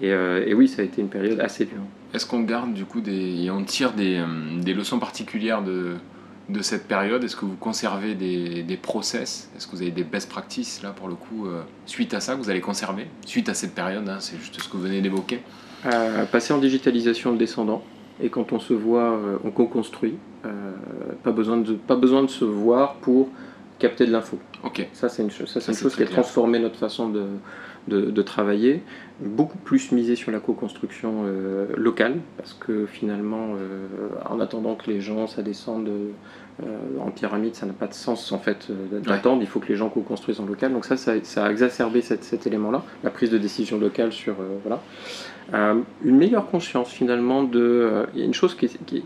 Et, 0.01 0.11
euh, 0.11 0.43
et 0.45 0.53
oui, 0.53 0.67
ça 0.67 0.81
a 0.81 0.85
été 0.85 1.01
une 1.01 1.07
période 1.09 1.39
assez 1.39 1.65
dure. 1.65 1.77
Est-ce 2.13 2.25
qu'on 2.25 2.41
garde 2.41 2.73
du 2.73 2.85
coup 2.85 3.01
des. 3.01 3.43
et 3.45 3.51
on 3.51 3.63
tire 3.63 3.93
des, 3.93 4.17
euh, 4.17 4.25
des 4.61 4.73
leçons 4.73 4.99
particulières 4.99 5.61
de, 5.61 5.93
de 6.49 6.61
cette 6.61 6.87
période? 6.87 7.23
Est-ce 7.23 7.35
que 7.37 7.45
vous 7.45 7.55
conservez 7.55 8.13
des, 8.15 8.63
des 8.63 8.77
process? 8.77 9.49
Est-ce 9.55 9.67
que 9.67 9.71
vous 9.75 9.81
avez 9.81 9.91
des 9.91 10.03
best 10.03 10.29
practices 10.29 10.81
là 10.83 10.89
pour 10.89 11.07
le 11.07 11.15
coup 11.15 11.47
euh, 11.47 11.61
suite 11.85 12.13
à 12.13 12.19
ça 12.19 12.33
que 12.35 12.39
vous 12.39 12.49
allez 12.49 12.61
conserver 12.61 13.07
Suite 13.25 13.47
à 13.47 13.53
cette 13.53 13.73
période, 13.73 14.07
hein, 14.09 14.17
c'est 14.19 14.37
juste 14.37 14.59
ce 14.61 14.67
que 14.67 14.75
vous 14.75 14.83
venez 14.83 14.99
d'évoquer. 15.01 15.39
Euh, 15.85 16.25
passer 16.25 16.51
en 16.53 16.57
digitalisation 16.57 17.31
le 17.31 17.37
descendant. 17.37 17.81
Et 18.21 18.29
quand 18.29 18.53
on 18.53 18.59
se 18.59 18.73
voit, 18.73 19.11
euh, 19.13 19.37
on 19.43 19.51
co-construit. 19.51 20.15
Euh, 20.45 20.49
pas, 21.23 21.31
besoin 21.31 21.57
de, 21.57 21.73
pas 21.73 21.95
besoin 21.95 22.23
de 22.23 22.29
se 22.29 22.45
voir 22.45 22.95
pour 22.95 23.29
capter 23.79 24.05
de 24.05 24.11
l'info. 24.11 24.37
Ok. 24.63 24.87
Ça, 24.93 25.09
c'est 25.09 25.21
une, 25.23 25.31
chose- 25.31 25.49
ça, 25.49 25.59
Ça, 25.59 25.71
une 25.71 25.77
chose 25.77 25.95
qui 25.95 26.03
a 26.03 26.05
transformé 26.07 26.59
notre 26.59 26.77
façon 26.77 27.09
de, 27.09 27.23
de, 27.87 28.01
de 28.01 28.21
travailler. 28.21 28.81
Beaucoup 29.21 29.57
plus 29.57 29.91
misé 29.91 30.15
sur 30.15 30.31
la 30.31 30.39
co-construction 30.39 31.23
euh, 31.25 31.67
locale, 31.77 32.15
parce 32.37 32.53
que 32.53 32.85
finalement, 32.85 33.55
euh, 33.55 33.87
en 34.29 34.39
attendant 34.39 34.75
que 34.75 34.89
les 34.91 34.99
gens, 35.01 35.27
ça 35.27 35.41
descende 35.41 35.87
euh, 35.87 36.65
en 36.99 37.11
pyramide, 37.11 37.55
ça 37.55 37.65
n'a 37.65 37.73
pas 37.73 37.87
de 37.87 37.93
sens 37.93 38.31
en 38.31 38.39
fait 38.39 38.67
d'attendre. 39.03 39.41
Il 39.41 39.47
faut 39.47 39.59
que 39.59 39.67
les 39.67 39.75
gens 39.75 39.89
co-construisent 39.89 40.39
en 40.39 40.45
local. 40.45 40.73
Donc 40.73 40.85
ça, 40.85 40.97
ça, 40.97 41.13
ça 41.23 41.45
a 41.45 41.51
exacerbé 41.51 42.01
cette- 42.01 42.23
cet 42.23 42.45
élément-là, 42.47 42.83
la 43.03 43.09
prise 43.09 43.29
de 43.29 43.37
décision 43.37 43.79
locale 43.79 44.11
sur 44.11 44.35
voilà. 44.63 44.81
Une 46.03 46.17
meilleure 46.17 46.47
conscience 46.49 46.89
finalement 46.89 47.43
de. 47.43 48.05
Il 48.13 48.19
y 48.19 48.23
a 48.23 48.25
une 48.25 48.33
chose 48.33 48.55
qui 48.55 48.65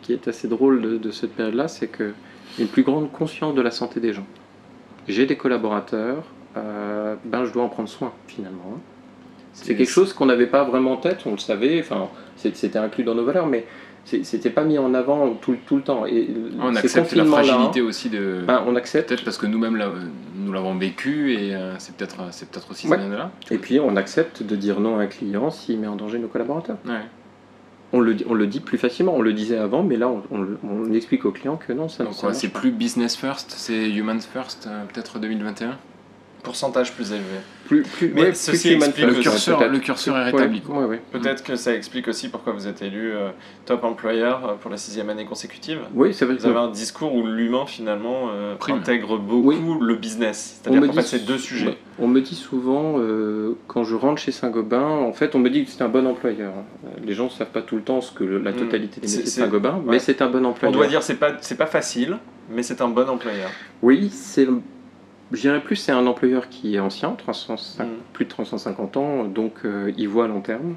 est 0.10 0.28
assez 0.28 0.48
drôle 0.48 0.82
de, 0.82 0.98
de 0.98 1.12
cette 1.12 1.34
période-là, 1.34 1.68
c'est 1.68 1.88
que 1.88 2.14
une 2.58 2.68
plus 2.68 2.84
grande 2.84 3.12
conscience 3.12 3.54
de 3.56 3.62
la 3.62 3.72
santé 3.72 4.00
des 4.00 4.14
gens. 4.14 4.26
J'ai 5.08 5.26
des 5.26 5.36
collaborateurs, 5.38 6.24
euh, 6.64 7.16
ben 7.26 7.46
je 7.46 7.52
dois 7.54 7.64
en 7.64 7.70
prendre 7.70 7.90
soin 7.90 8.12
finalement. 8.28 8.78
C'est 9.54 9.76
quelque 9.76 9.90
chose 9.90 10.14
qu'on 10.14 10.28
n'avait 10.28 10.48
pas 10.48 10.64
vraiment 10.64 10.94
en 10.94 10.98
tête, 10.98 11.22
on 11.26 11.32
le 11.32 11.38
savait, 11.38 11.80
enfin 11.82 12.08
c'était 12.36 12.78
inclus 12.80 13.04
dans 13.04 13.16
nos 13.16 13.26
valeurs, 13.26 13.48
mais 13.48 13.66
c'était 14.06 14.50
pas 14.50 14.64
mis 14.64 14.78
en 14.78 14.94
avant 14.94 15.34
tout, 15.36 15.56
tout 15.68 15.76
le 15.76 15.82
temps. 15.82 16.06
Et 16.06 16.30
On 16.60 16.76
accepte 16.76 17.14
la 17.14 17.26
fragilité 17.26 17.82
aussi 17.82 18.10
de. 18.10 18.42
ben, 18.48 18.64
on 18.68 18.76
accepte. 18.76 19.10
Peut-être 19.10 19.24
parce 19.26 19.38
que 19.38 19.46
nous-mêmes 19.48 19.76
là, 19.76 19.92
nous 20.36 20.52
l'avons 20.54 20.76
vécu 20.78 21.34
et 21.34 21.54
euh, 21.56 21.74
c'est 21.80 21.96
peut-être 21.96 22.18
c'est 22.32 22.48
peut-être 22.50 22.72
aussi 22.72 22.88
Ouais. 22.88 22.98
année-là. 22.98 23.32
Et 23.52 23.58
puis 23.58 23.80
on 23.80 23.96
accepte 23.98 24.44
de 24.44 24.56
dire 24.56 24.80
non 24.80 24.98
à 24.98 25.02
un 25.04 25.08
client 25.08 25.50
s'il 25.52 25.80
met 25.80 25.88
en 25.88 25.96
danger 25.96 26.20
nos 26.20 26.28
collaborateurs. 26.28 26.78
Ouais. 26.88 27.02
on 27.92 28.00
le, 28.02 28.14
dit- 28.14 28.26
on 28.30 28.36
le 28.36 28.46
dit 28.48 28.60
plus 28.60 28.78
facilement, 28.78 29.16
on 29.16 29.22
le 29.22 29.34
disait 29.34 29.58
avant, 29.58 29.82
mais 29.84 29.98
là 29.98 30.08
on, 30.08 30.22
on 30.32 30.42
le- 30.42 30.60
on 30.64 30.94
explique 30.94 31.26
aux 31.26 31.32
clients 31.32 31.58
que 31.58 31.74
non, 31.74 31.90
ça 31.90 32.04
ne 32.06 32.34
c'est 32.34 32.50
plus 32.50 32.70
business 32.72 33.16
first, 33.16 33.52
c'est 33.58 33.90
human 33.90 34.22
first, 34.22 34.68
euh, 34.68 34.84
peut-être 34.94 35.18
2021 35.20 35.76
Pourcentage 36.44 36.94
plus 36.94 37.12
élevé. 37.12 37.26
plus, 37.68 37.84
plus, 37.84 38.12
Mais 38.16 38.22
ouais, 38.22 38.34
ceci 38.34 38.70
plus 38.70 38.76
explique 38.78 39.06
le 39.08 39.14
curseur, 39.16 39.60
peut-être. 39.60 39.72
le 39.72 39.80
curseur 39.80 40.18
est 40.18 40.24
rétabli. 40.32 40.62
ouais, 40.68 40.86
ouais. 40.86 41.02
Peut-être 41.12 41.44
que 41.44 41.56
ça 41.56 41.76
explique 41.76 42.08
aussi 42.08 42.30
pourquoi 42.30 42.54
vous 42.54 42.66
êtes 42.68 42.82
élu 42.82 43.12
euh, 43.12 43.30
top 43.66 43.84
employeur 43.84 44.44
euh, 44.50 44.54
pour 44.56 44.72
la 44.72 44.78
sixième 44.78 45.10
année 45.10 45.26
consécutive. 45.26 45.80
Oui, 45.94 46.14
c'est 46.14 46.26
vrai. 46.26 46.36
Vous 46.36 46.46
avez 46.48 46.58
un 46.58 46.72
discours 46.72 47.14
où 47.14 47.28
l'humain 47.28 47.66
finalement 47.68 48.30
euh, 48.34 48.56
intègre 48.70 49.18
beaucoup 49.20 49.50
Oui. 49.50 49.58
le 49.82 49.96
business. 49.96 50.60
On 50.62 50.64
C'est-à-dire 50.64 50.82
me 50.82 50.88
qu'en 50.96 51.02
fait 51.02 51.20
deux 51.20 51.38
sujets. 51.38 51.78
On 52.00 52.08
me 52.08 52.22
dit 52.22 52.36
souvent, 52.36 52.96
euh, 52.98 53.58
quand 53.68 53.84
je 53.84 53.94
rentre 53.96 54.22
chez 54.22 54.32
Saint-Gobain, 54.32 54.82
en 54.82 55.12
fait, 55.14 55.36
on 55.36 55.40
me 55.40 55.50
dit 55.50 55.66
que 55.66 55.70
c'est 55.72 55.84
un 55.84 55.90
bon 55.90 56.08
employeur. 56.08 56.54
Les 57.04 57.14
gens 57.14 57.26
ne 57.26 57.30
savent 57.30 57.48
pas 57.52 57.62
tout 57.62 57.76
le 57.76 57.82
temps 57.84 58.00
ce 58.02 58.12
que 58.14 58.24
le- 58.24 58.40
la 58.40 58.52
Mm. 58.52 58.56
totalité 58.56 59.02
des 59.02 59.08
C'est- 59.08 59.18
métiers 59.18 59.32
de 59.44 59.46
Saint-Gobain, 59.46 59.82
mais 59.86 60.00
c'est 60.00 60.22
un 60.22 60.30
bon 60.30 60.46
On 60.46 60.50
employeur. 60.50 60.74
doit 60.74 60.88
dire 60.88 61.04
c'est 61.04 61.16
pas 61.16 61.34
c'est 61.42 61.58
pas 61.58 61.66
facile, 61.68 62.18
mais 62.50 62.64
c'est 62.64 62.82
un 62.82 62.88
bon 62.88 63.08
employeur. 63.10 63.50
Oui, 63.84 64.10
c'est. 64.12 64.48
Je 65.32 65.42
dirais 65.42 65.62
plus, 65.62 65.76
c'est 65.76 65.92
un 65.92 66.08
employeur 66.08 66.50
qui 66.50 66.76
est 66.76 66.80
ancien, 66.80 67.12
305 67.12 67.84
Mm. 67.86 67.90
plus 68.14 68.26
de 68.26 68.30
350 68.30 68.98
ans, 68.98 69.26
donc 69.26 69.54
euh, 69.66 69.92
il 69.98 70.08
voit 70.08 70.26
à 70.26 70.28
long 70.28 70.42
terme. 70.42 70.76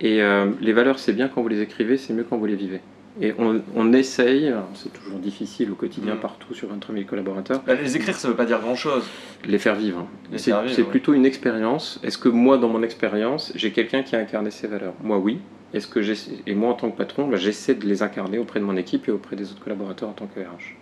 Et 0.00 0.22
euh, 0.22 0.46
les 0.60 0.72
valeurs, 0.72 0.98
c'est 0.98 1.12
bien 1.12 1.28
quand 1.28 1.40
vous 1.40 1.48
les 1.48 1.62
écrivez, 1.62 1.96
c'est 1.96 2.12
mieux 2.12 2.26
quand 2.28 2.36
vous 2.36 2.46
les 2.46 2.56
vivez. 2.56 2.80
Et 3.20 3.32
on, 3.38 3.62
on 3.76 3.92
essaye, 3.92 4.48
alors 4.48 4.68
c'est 4.74 4.92
toujours 4.92 5.18
difficile 5.20 5.70
au 5.70 5.74
quotidien 5.76 6.16
Mm. 6.16 6.20
partout 6.20 6.52
sur 6.52 6.68
23 6.68 6.94
000 6.96 7.06
collaborateurs, 7.08 7.62
Bah, 7.66 7.74
les 7.76 7.96
écrire 7.96 8.14
ça 8.16 8.28
veut 8.28 8.34
pas 8.34 8.44
dire 8.44 8.60
grand 8.60 8.74
chose. 8.74 9.04
les 9.46 9.58
faire 9.58 9.76
vivre. 9.76 10.00
hein. 10.00 10.36
C'est 10.36 10.52
ouais. 10.52 10.82
plutôt 10.82 11.14
une 11.14 11.24
expérience. 11.24 12.00
Est-ce 12.02 12.18
que 12.18 12.28
moi, 12.28 12.58
dans 12.58 12.68
mon 12.68 12.82
expérience, 12.82 13.52
j'ai 13.54 13.70
quelqu'un 13.72 14.02
qui 14.02 14.16
a 14.16 14.18
incarné 14.18 14.50
ces 14.50 14.66
valeurs? 14.66 14.94
Moi, 15.02 15.16
oui. 15.18 15.38
Est-ce 15.72 15.86
que 15.86 16.00
et 16.46 16.54
moi, 16.54 16.70
en 16.70 16.74
tant 16.74 16.90
que 16.90 16.96
patron, 16.96 17.26
bah, 17.28 17.36
j'essaie 17.36 17.74
de 17.74 17.86
les 17.86 18.02
incarner 18.02 18.38
auprès 18.38 18.60
de 18.60 18.64
mon 18.64 18.76
équipe 18.76 19.08
et 19.08 19.12
auprès 19.12 19.34
des 19.36 19.50
autres 19.50 19.62
collaborateurs 19.62 20.08
en 20.08 20.12
tant 20.12 20.26
que 20.26 20.40
RH. 20.40 20.74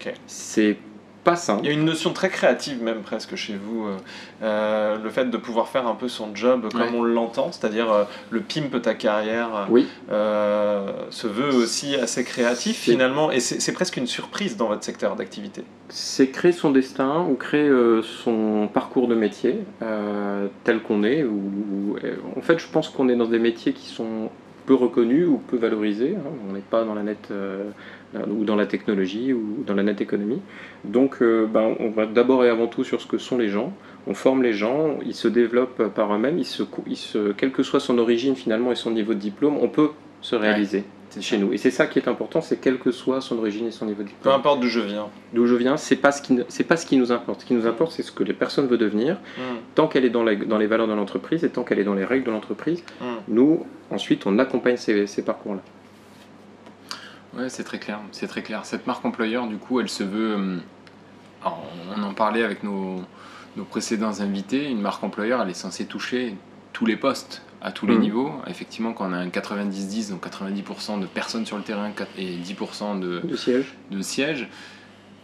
Ok. 0.00 0.14
C'est 0.26 0.76
pas 1.24 1.36
simple. 1.36 1.60
Il 1.64 1.66
y 1.66 1.70
a 1.70 1.72
une 1.72 1.84
notion 1.84 2.12
très 2.12 2.28
créative 2.28 2.82
même 2.82 3.02
presque 3.02 3.36
chez 3.36 3.54
vous, 3.54 3.86
euh, 3.86 3.96
euh, 4.42 4.98
le 5.02 5.10
fait 5.10 5.26
de 5.26 5.36
pouvoir 5.36 5.68
faire 5.68 5.86
un 5.86 5.94
peu 5.94 6.08
son 6.08 6.34
job 6.34 6.68
comme 6.72 6.80
Ouais. 6.80 6.88
on 6.94 7.02
l'entend, 7.04 7.52
c'est-à-dire 7.52 7.90
euh, 7.92 8.04
le 8.30 8.40
pimp 8.40 8.82
ta 8.82 8.94
carrière 8.94 9.66
Oui, 9.70 9.86
euh, 10.10 10.90
se 11.10 11.26
veut 11.28 11.54
aussi 11.54 11.94
assez 11.94 12.24
créatif 12.24 12.76
finalement 12.76 13.30
et 13.30 13.40
c'est 13.40 13.72
presque 13.72 13.96
une 13.96 14.06
surprise 14.08 14.56
dans 14.56 14.66
votre 14.68 14.82
secteur 14.84 15.14
d'activité. 15.16 15.62
c'est 15.88 16.28
créer 16.28 16.52
son 16.52 16.70
destin 16.70 17.20
ou 17.30 17.34
créer 17.34 17.70
son 18.24 18.68
parcours 18.72 19.06
de 19.08 19.14
métier 19.14 19.60
tel 20.64 20.80
qu'on 20.82 21.02
est. 21.04 21.22
Ou, 21.22 21.34
ou- 21.34 21.96
en 22.36 22.40
fait, 22.40 22.58
je 22.58 22.66
pense 22.66 22.88
qu'on 22.88 23.08
est 23.08 23.16
dans 23.16 23.26
des 23.26 23.38
métiers 23.38 23.72
qui 23.72 23.86
sont 23.88 24.30
peu 24.66 24.74
reconnus 24.74 25.26
ou 25.28 25.38
peu 25.38 25.56
valorisés. 25.56 26.14
hein. 26.16 26.30
On 26.48 26.52
n'est 26.52 26.60
pas 26.60 26.84
dans 26.84 26.94
la 26.94 27.02
net 27.02 27.28
euh, 27.30 27.70
ou 28.28 28.44
dans 28.44 28.56
la 28.56 28.66
technologie 28.66 29.32
ou 29.32 29.64
dans 29.66 29.74
la 29.74 29.82
net 29.82 30.00
économie. 30.00 30.40
Donc, 30.84 31.22
euh, 31.22 31.46
ben, 31.46 31.74
on 31.80 31.90
va 31.90 32.06
d'abord 32.06 32.44
et 32.44 32.48
avant 32.48 32.66
tout 32.66 32.84
sur 32.84 33.00
ce 33.00 33.06
que 33.06 33.18
sont 33.18 33.38
les 33.38 33.48
gens. 33.48 33.72
On 34.06 34.14
forme 34.14 34.42
les 34.42 34.52
gens, 34.52 34.98
ils 35.04 35.14
se 35.14 35.28
développent 35.28 35.88
par 35.94 36.12
eux-mêmes, 36.14 36.38
ils 36.38 36.44
se, 36.44 36.62
cou- 36.62 36.84
ils 36.86 36.96
se, 36.96 37.32
quelle 37.32 37.52
que 37.52 37.62
soit 37.62 37.80
son 37.80 37.98
origine 37.98 38.34
finalement 38.36 38.72
et 38.72 38.74
son 38.76 38.90
niveau 38.90 39.14
de 39.14 39.18
diplôme, 39.20 39.56
on 39.60 39.68
peut 39.68 39.90
se 40.20 40.34
réaliser 40.36 40.84
chez 41.20 41.36
nous. 41.36 41.52
Et 41.52 41.58
c'est 41.58 41.70
ça 41.70 41.86
qui 41.86 41.98
est 41.98 42.08
important, 42.08 42.40
c'est 42.40 42.56
quel 42.58 42.78
que 42.78 42.90
soit 42.92 43.20
son 43.20 43.36
origine 43.38 43.66
et 43.66 43.70
son 43.70 43.86
niveau 43.86 44.02
de 44.02 44.08
Peu 44.08 44.14
diplôme 44.14 44.34
importe 44.34 44.60
d'où 44.60 44.68
je 44.68 44.80
viens. 44.80 45.08
d'où 45.34 45.46
je 45.46 45.54
viens, 45.54 45.76
c'est 45.76 45.96
pas 45.96 46.12
ce 46.12 46.22
qui 46.22 46.38
c'est 46.48 46.64
pas 46.64 46.76
ce 46.76 46.86
qui 46.86 46.96
nous 46.96 47.12
importe. 47.12 47.42
Ce 47.42 47.46
qui 47.46 47.54
nous 47.54 47.66
importe, 47.66 47.92
c'est 47.92 48.02
ce 48.02 48.12
que 48.12 48.22
les 48.24 48.32
personnes 48.32 48.66
veulent 48.68 48.78
devenir, 48.78 49.16
Hmm, 49.36 49.56
tant 49.74 49.88
qu'elle 49.88 50.04
est 50.04 50.10
dans, 50.10 50.22
la- 50.22 50.36
dans 50.36 50.58
les 50.58 50.66
valeurs 50.66 50.88
de 50.88 50.94
l'entreprise 50.94 51.44
et 51.44 51.50
tant 51.50 51.64
qu'elle 51.64 51.78
est 51.80 51.84
dans 51.84 51.94
les 51.94 52.04
règles 52.04 52.24
de 52.24 52.30
l'entreprise. 52.30 52.82
hmm. 53.00 53.04
Nous, 53.28 53.66
ensuite, 53.90 54.24
on 54.26 54.38
accompagne 54.38 54.76
ces, 54.76 55.06
ces 55.06 55.22
parcours-là. 55.22 55.60
Ouais, 57.36 57.48
c'est 57.48 57.64
très 57.64 57.78
clair, 57.78 57.98
c'est 58.12 58.26
très 58.26 58.42
clair. 58.42 58.64
Cette 58.64 58.86
marque 58.86 59.04
employeur, 59.04 59.46
du 59.46 59.56
coup, 59.56 59.80
elle 59.80 59.88
se 59.88 60.02
veut. 60.04 60.34
hum, 60.34 60.60
alors, 61.42 61.64
on 61.96 62.02
en 62.02 62.14
parlait 62.14 62.44
avec 62.44 62.62
nos, 62.62 63.00
nos 63.56 63.64
précédents 63.64 64.20
invités. 64.20 64.70
Une 64.70 64.80
marque 64.80 65.02
employeur, 65.02 65.40
elle 65.42 65.50
est 65.50 65.54
censée 65.54 65.86
toucher 65.86 66.36
tous 66.72 66.86
les 66.86 66.96
postes, 66.96 67.42
à 67.62 67.70
tous 67.72 67.86
les 67.86 67.94
Mhm. 67.94 68.00
niveaux. 68.00 68.32
Effectivement, 68.48 68.92
quand 68.92 69.08
on 69.08 69.12
a 69.12 69.18
un 69.18 69.28
90-10, 69.30 70.10
donc 70.10 70.20
90% 70.22 70.98
de 70.98 71.06
personnes 71.06 71.46
sur 71.46 71.56
le 71.56 71.62
terrain 71.62 71.90
et 72.18 72.24
10% 72.36 72.96
de, 72.98 73.20
De 73.24 73.36
siège. 73.36 73.74
de 73.90 74.02
siège. 74.02 74.48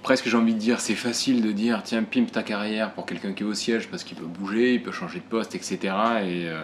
Presque 0.03 0.29
j'ai 0.29 0.37
envie 0.37 0.55
de 0.55 0.59
dire, 0.59 0.79
c'est 0.81 0.95
facile 0.95 1.43
de 1.43 1.51
dire 1.51 1.83
tiens, 1.83 2.05
pimpe 2.05 2.31
ta 2.31 2.45
carrière 2.45 2.93
pour 2.93 3.05
quelqu'un 3.07 3.33
qui 3.33 3.43
est 3.43 3.47
au 3.47 3.55
siège 3.55 3.89
parce 3.89 4.05
qu'il 4.05 4.17
peut 4.17 4.25
bouger, 4.27 4.75
il 4.75 4.83
peut 4.83 4.93
changer 4.93 5.19
de 5.19 5.25
poste, 5.25 5.57
etc. 5.57 5.77
Et, 6.23 6.47
euh, 6.49 6.61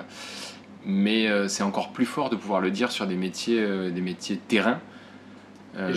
mais 0.86 1.28
euh, 1.28 1.48
c'est 1.48 1.64
encore 1.64 1.90
plus 1.92 2.06
fort 2.06 2.30
de 2.30 2.36
pouvoir 2.36 2.60
le 2.60 2.70
dire 2.70 2.92
sur 2.92 3.06
des 3.08 3.16
métiers, 3.16 3.58
euh, 3.60 3.90
des 3.90 4.00
métiers 4.00 4.36
de 4.36 4.40
terrain. 4.46 4.78
Euh, 5.76 5.92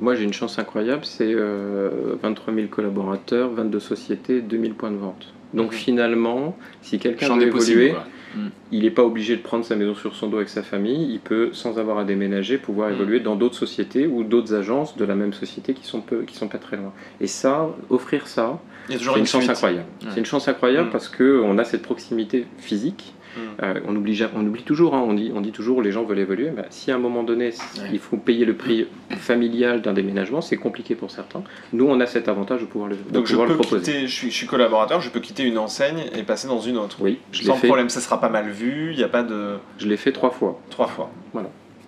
moi, 0.00 0.14
j'ai 0.14 0.24
une 0.24 0.34
chance 0.34 0.58
incroyable, 0.58 1.06
c'est 1.06 1.32
euh, 1.32 2.16
23 2.22 2.52
000 2.52 2.66
collaborateurs, 2.66 3.50
22 3.50 3.80
sociétés, 3.80 4.42
2000 4.42 4.74
points 4.74 4.90
de 4.90 4.96
vente. 4.98 5.32
Donc 5.54 5.72
Mhm. 5.72 5.78
finalement, 5.78 6.56
si 6.82 6.98
quelqu'un 6.98 7.34
veut 7.34 7.46
des 7.46 7.50
possibles. 7.50 7.96
Il 8.72 8.82
n'est 8.82 8.90
pas 8.90 9.04
obligé 9.04 9.36
de 9.36 9.42
prendre 9.42 9.64
sa 9.64 9.76
maison 9.76 9.94
sur 9.94 10.14
son 10.14 10.28
dos 10.28 10.36
avec 10.36 10.48
sa 10.48 10.62
famille, 10.62 11.10
il 11.12 11.20
peut, 11.20 11.50
sans 11.52 11.78
avoir 11.78 11.98
à 11.98 12.04
déménager, 12.04 12.58
pouvoir 12.58 12.90
Mm. 12.90 12.94
évoluer 12.94 13.20
dans 13.20 13.36
d'autres 13.36 13.56
sociétés 13.56 14.06
ou 14.06 14.24
d'autres 14.24 14.54
agences 14.54 14.96
de 14.96 15.04
la 15.04 15.14
même 15.14 15.32
société 15.32 15.72
qui 15.74 15.86
sont, 15.86 16.00
peu, 16.00 16.22
qui 16.22 16.34
sont 16.36 16.48
pas 16.48 16.58
très 16.58 16.76
loin. 16.76 16.92
Et 17.20 17.26
ça, 17.26 17.68
offrir 17.90 18.26
ça, 18.26 18.60
c'est 18.88 18.94
une, 18.94 19.18
une 19.20 19.26
chance 19.26 19.48
incroyable. 19.48 19.86
Ouais. 20.02 20.08
C'est 20.12 20.18
une 20.20 20.26
chance 20.26 20.48
incroyable 20.48 20.88
Mm. 20.88 20.92
parce 20.92 21.08
qu'on 21.08 21.58
a 21.58 21.64
cette 21.64 21.82
proximité 21.82 22.46
physique. 22.58 23.14
Mm. 23.36 23.40
Euh, 23.62 23.80
on, 23.86 23.94
oublie, 23.96 24.14
ja- 24.14 24.30
on 24.34 24.46
oublie 24.46 24.62
toujours, 24.62 24.94
hein, 24.94 25.04
on, 25.06 25.14
dit, 25.14 25.30
on 25.34 25.40
dit 25.40 25.52
toujours 25.52 25.82
les 25.82 25.92
gens 25.92 26.04
veulent 26.04 26.18
évoluer. 26.18 26.50
Bah, 26.50 26.64
si 26.70 26.90
à 26.90 26.94
un 26.94 26.98
moment 26.98 27.22
donné, 27.22 27.50
il 27.92 27.98
faut 27.98 28.16
payer 28.16 28.44
le 28.44 28.54
prix 28.54 28.86
familial 29.10 29.82
d'un 29.82 29.92
déménagement, 29.92 30.40
c'est 30.40 30.56
compliqué 30.56 30.94
pour 30.94 31.10
certains. 31.10 31.42
Nous, 31.72 31.86
on 31.86 32.00
a 32.00 32.06
cet 32.06 32.28
avantage 32.28 32.60
de 32.60 32.66
pouvoir 32.66 32.88
le, 32.90 32.96
de 32.96 33.12
Donc 33.12 33.26
je 33.26 33.36
peux 33.36 33.46
le 33.46 33.54
proposer. 33.54 33.82
quitter, 33.82 34.06
je 34.06 34.12
suis, 34.14 34.30
je 34.30 34.34
suis 34.36 34.46
collaborateur, 34.46 35.00
je 35.00 35.10
peux 35.10 35.20
quitter 35.20 35.42
une 35.44 35.58
enseigne 35.58 36.04
et 36.16 36.22
passer 36.22 36.48
dans 36.48 36.60
une 36.60 36.76
autre. 36.78 36.96
Oui, 37.00 37.18
je 37.32 37.42
Sans 37.44 37.54
fait, 37.56 37.66
problème, 37.66 37.88
ça 37.88 38.00
sera 38.00 38.20
pas 38.20 38.28
mal 38.30 38.48
vu, 38.50 38.90
il 38.92 38.96
n'y 38.96 39.04
a 39.04 39.08
pas 39.08 39.22
de... 39.22 39.56
je 39.78 39.86
l'ai 39.86 39.96
fait 39.96 40.12
trois 40.12 40.30
fois. 40.30 40.60
Trois 40.70 40.86
fois. 40.88 41.10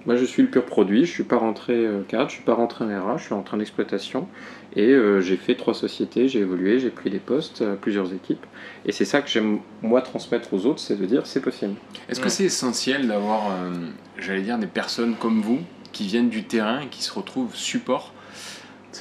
Moi, 0.09 0.17
je 0.17 0.25
suis 0.25 0.43
le 0.43 0.49
pur 0.49 0.65
produit. 0.65 1.05
Je 1.05 1.13
suis 1.13 1.23
pas 1.23 1.37
rentré 1.37 1.75
euh, 1.75 2.03
cadre, 2.03 2.31
je 2.31 2.37
suis 2.37 2.43
pas 2.43 2.55
rentré 2.55 2.87
en 2.87 2.89
RH, 2.89 3.19
je 3.19 3.25
suis 3.25 3.35
en 3.35 3.43
train 3.43 3.59
d'exploitation. 3.59 4.27
Et 4.75 4.87
euh, 4.87 5.21
j'ai 5.21 5.37
fait 5.37 5.55
trois 5.55 5.75
sociétés, 5.75 6.29
j'ai 6.29 6.41
évolué, 6.41 6.79
j'ai 6.81 6.89
pris 6.89 7.11
des 7.11 7.19
postes, 7.19 7.61
euh, 7.61 7.77
plusieurs 7.77 8.15
équipes. 8.15 8.47
Et 8.87 8.93
c'est 8.93 9.05
ça 9.05 9.21
que 9.21 9.29
j'aime, 9.29 9.59
moi, 9.83 10.01
transmettre 10.01 10.55
aux 10.55 10.65
autres, 10.65 10.81
c'est 10.81 10.99
de 10.99 11.05
dire 11.05 11.27
c'est 11.27 11.43
possible. 11.43 11.75
Est-ce 12.09 12.21
Ouais. 12.21 12.25
que 12.25 12.31
c'est 12.31 12.45
essentiel 12.45 13.07
d'avoir, 13.07 13.51
euh, 13.53 13.71
j'allais 14.17 14.41
dire, 14.41 14.57
des 14.57 14.67
personnes 14.67 15.15
comme 15.15 15.43
vous 15.43 15.61
qui 15.93 16.07
viennent 16.07 16.31
du 16.31 16.45
terrain 16.45 16.81
et 16.81 16.87
qui 16.87 17.03
se 17.03 17.13
retrouvent 17.13 17.55
support? 17.55 18.15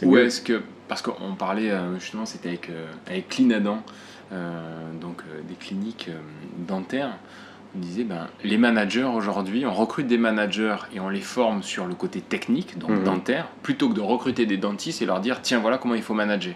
Ou 0.03 0.17
est-ce 0.17 0.41
que, 0.41 0.61
parce 0.89 1.01
qu'on 1.01 1.35
parlait 1.39 1.71
justement, 1.99 2.25
c'était 2.25 2.49
avec, 2.49 2.69
euh, 2.69 2.85
avec 3.07 3.29
Clinadan, 3.29 3.81
euh, 4.33 4.91
donc 4.99 5.21
euh, 5.21 5.41
des 5.47 5.55
cliniques 5.55 6.07
euh, 6.09 6.19
dentaires, 6.67 7.17
on 7.75 7.79
disait, 7.79 8.03
ben, 8.03 8.27
les 8.43 8.57
managers 8.57 9.03
aujourd'hui, 9.03 9.65
on 9.65 9.73
recrute 9.73 10.07
des 10.07 10.17
managers 10.17 10.75
et 10.95 10.99
on 10.99 11.09
les 11.09 11.21
forme 11.21 11.61
sur 11.63 11.85
le 11.85 11.93
côté 11.93 12.21
technique, 12.21 12.77
donc 12.77 12.91
Mhm. 12.91 13.03
dentaire, 13.03 13.47
plutôt 13.63 13.89
que 13.89 13.93
de 13.93 14.01
recruter 14.01 14.45
des 14.45 14.57
dentistes 14.57 15.01
et 15.01 15.05
leur 15.05 15.19
dire, 15.19 15.41
tiens, 15.41 15.59
voilà 15.59 15.77
comment 15.77 15.95
il 15.95 16.01
faut 16.01 16.13
manager. 16.13 16.53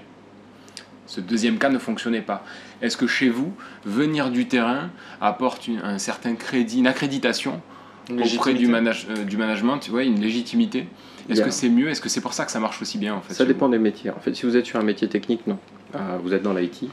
Ce 1.05 1.19
deuxième 1.19 1.57
cas 1.57 1.69
ne 1.69 1.77
fonctionnait 1.77 2.21
pas. 2.21 2.43
Est-ce 2.81 2.95
que 2.95 3.05
chez 3.07 3.29
vous, 3.29 3.53
venir 3.85 4.29
du 4.31 4.47
terrain 4.47 4.89
apporte 5.19 5.67
une- 5.67 5.79
un 5.83 5.97
certain 5.97 6.35
crédit, 6.35 6.79
une 6.79 6.87
accréditation 6.87 7.61
Une 8.09 8.23
auprès 8.23 8.53
du, 8.53 8.67
manage- 8.67 9.05
euh, 9.09 9.23
du 9.25 9.37
management, 9.37 9.77
tu 9.77 9.91
vois, 9.91 10.03
une 10.03 10.19
légitimité? 10.21 10.87
Il 11.29 11.33
Est-ce 11.33 11.43
que 11.43 11.51
c'est 11.51 11.69
mieux? 11.69 11.89
Est-ce 11.89 12.01
que 12.01 12.09
c'est 12.09 12.19
pour 12.21 12.33
ça 12.33 12.45
que 12.45 12.51
ça 12.51 12.59
marche 12.59 12.81
aussi 12.81 12.97
bien 12.97 13.13
en 13.13 13.21
fait 13.21 13.33
Ça 13.33 13.43
vous? 13.43 13.47
dépend 13.49 13.69
des 13.69 13.77
métiers. 13.77 14.09
En 14.09 14.19
fait, 14.19 14.33
si 14.33 14.45
vous 14.45 14.57
êtes 14.57 14.65
sur 14.65 14.79
un 14.79 14.83
métier 14.83 15.07
technique, 15.07 15.45
non. 15.47 15.59
Euh, 15.95 16.17
vous 16.23 16.33
êtes 16.33 16.41
dans 16.41 16.53
l'IT. 16.53 16.89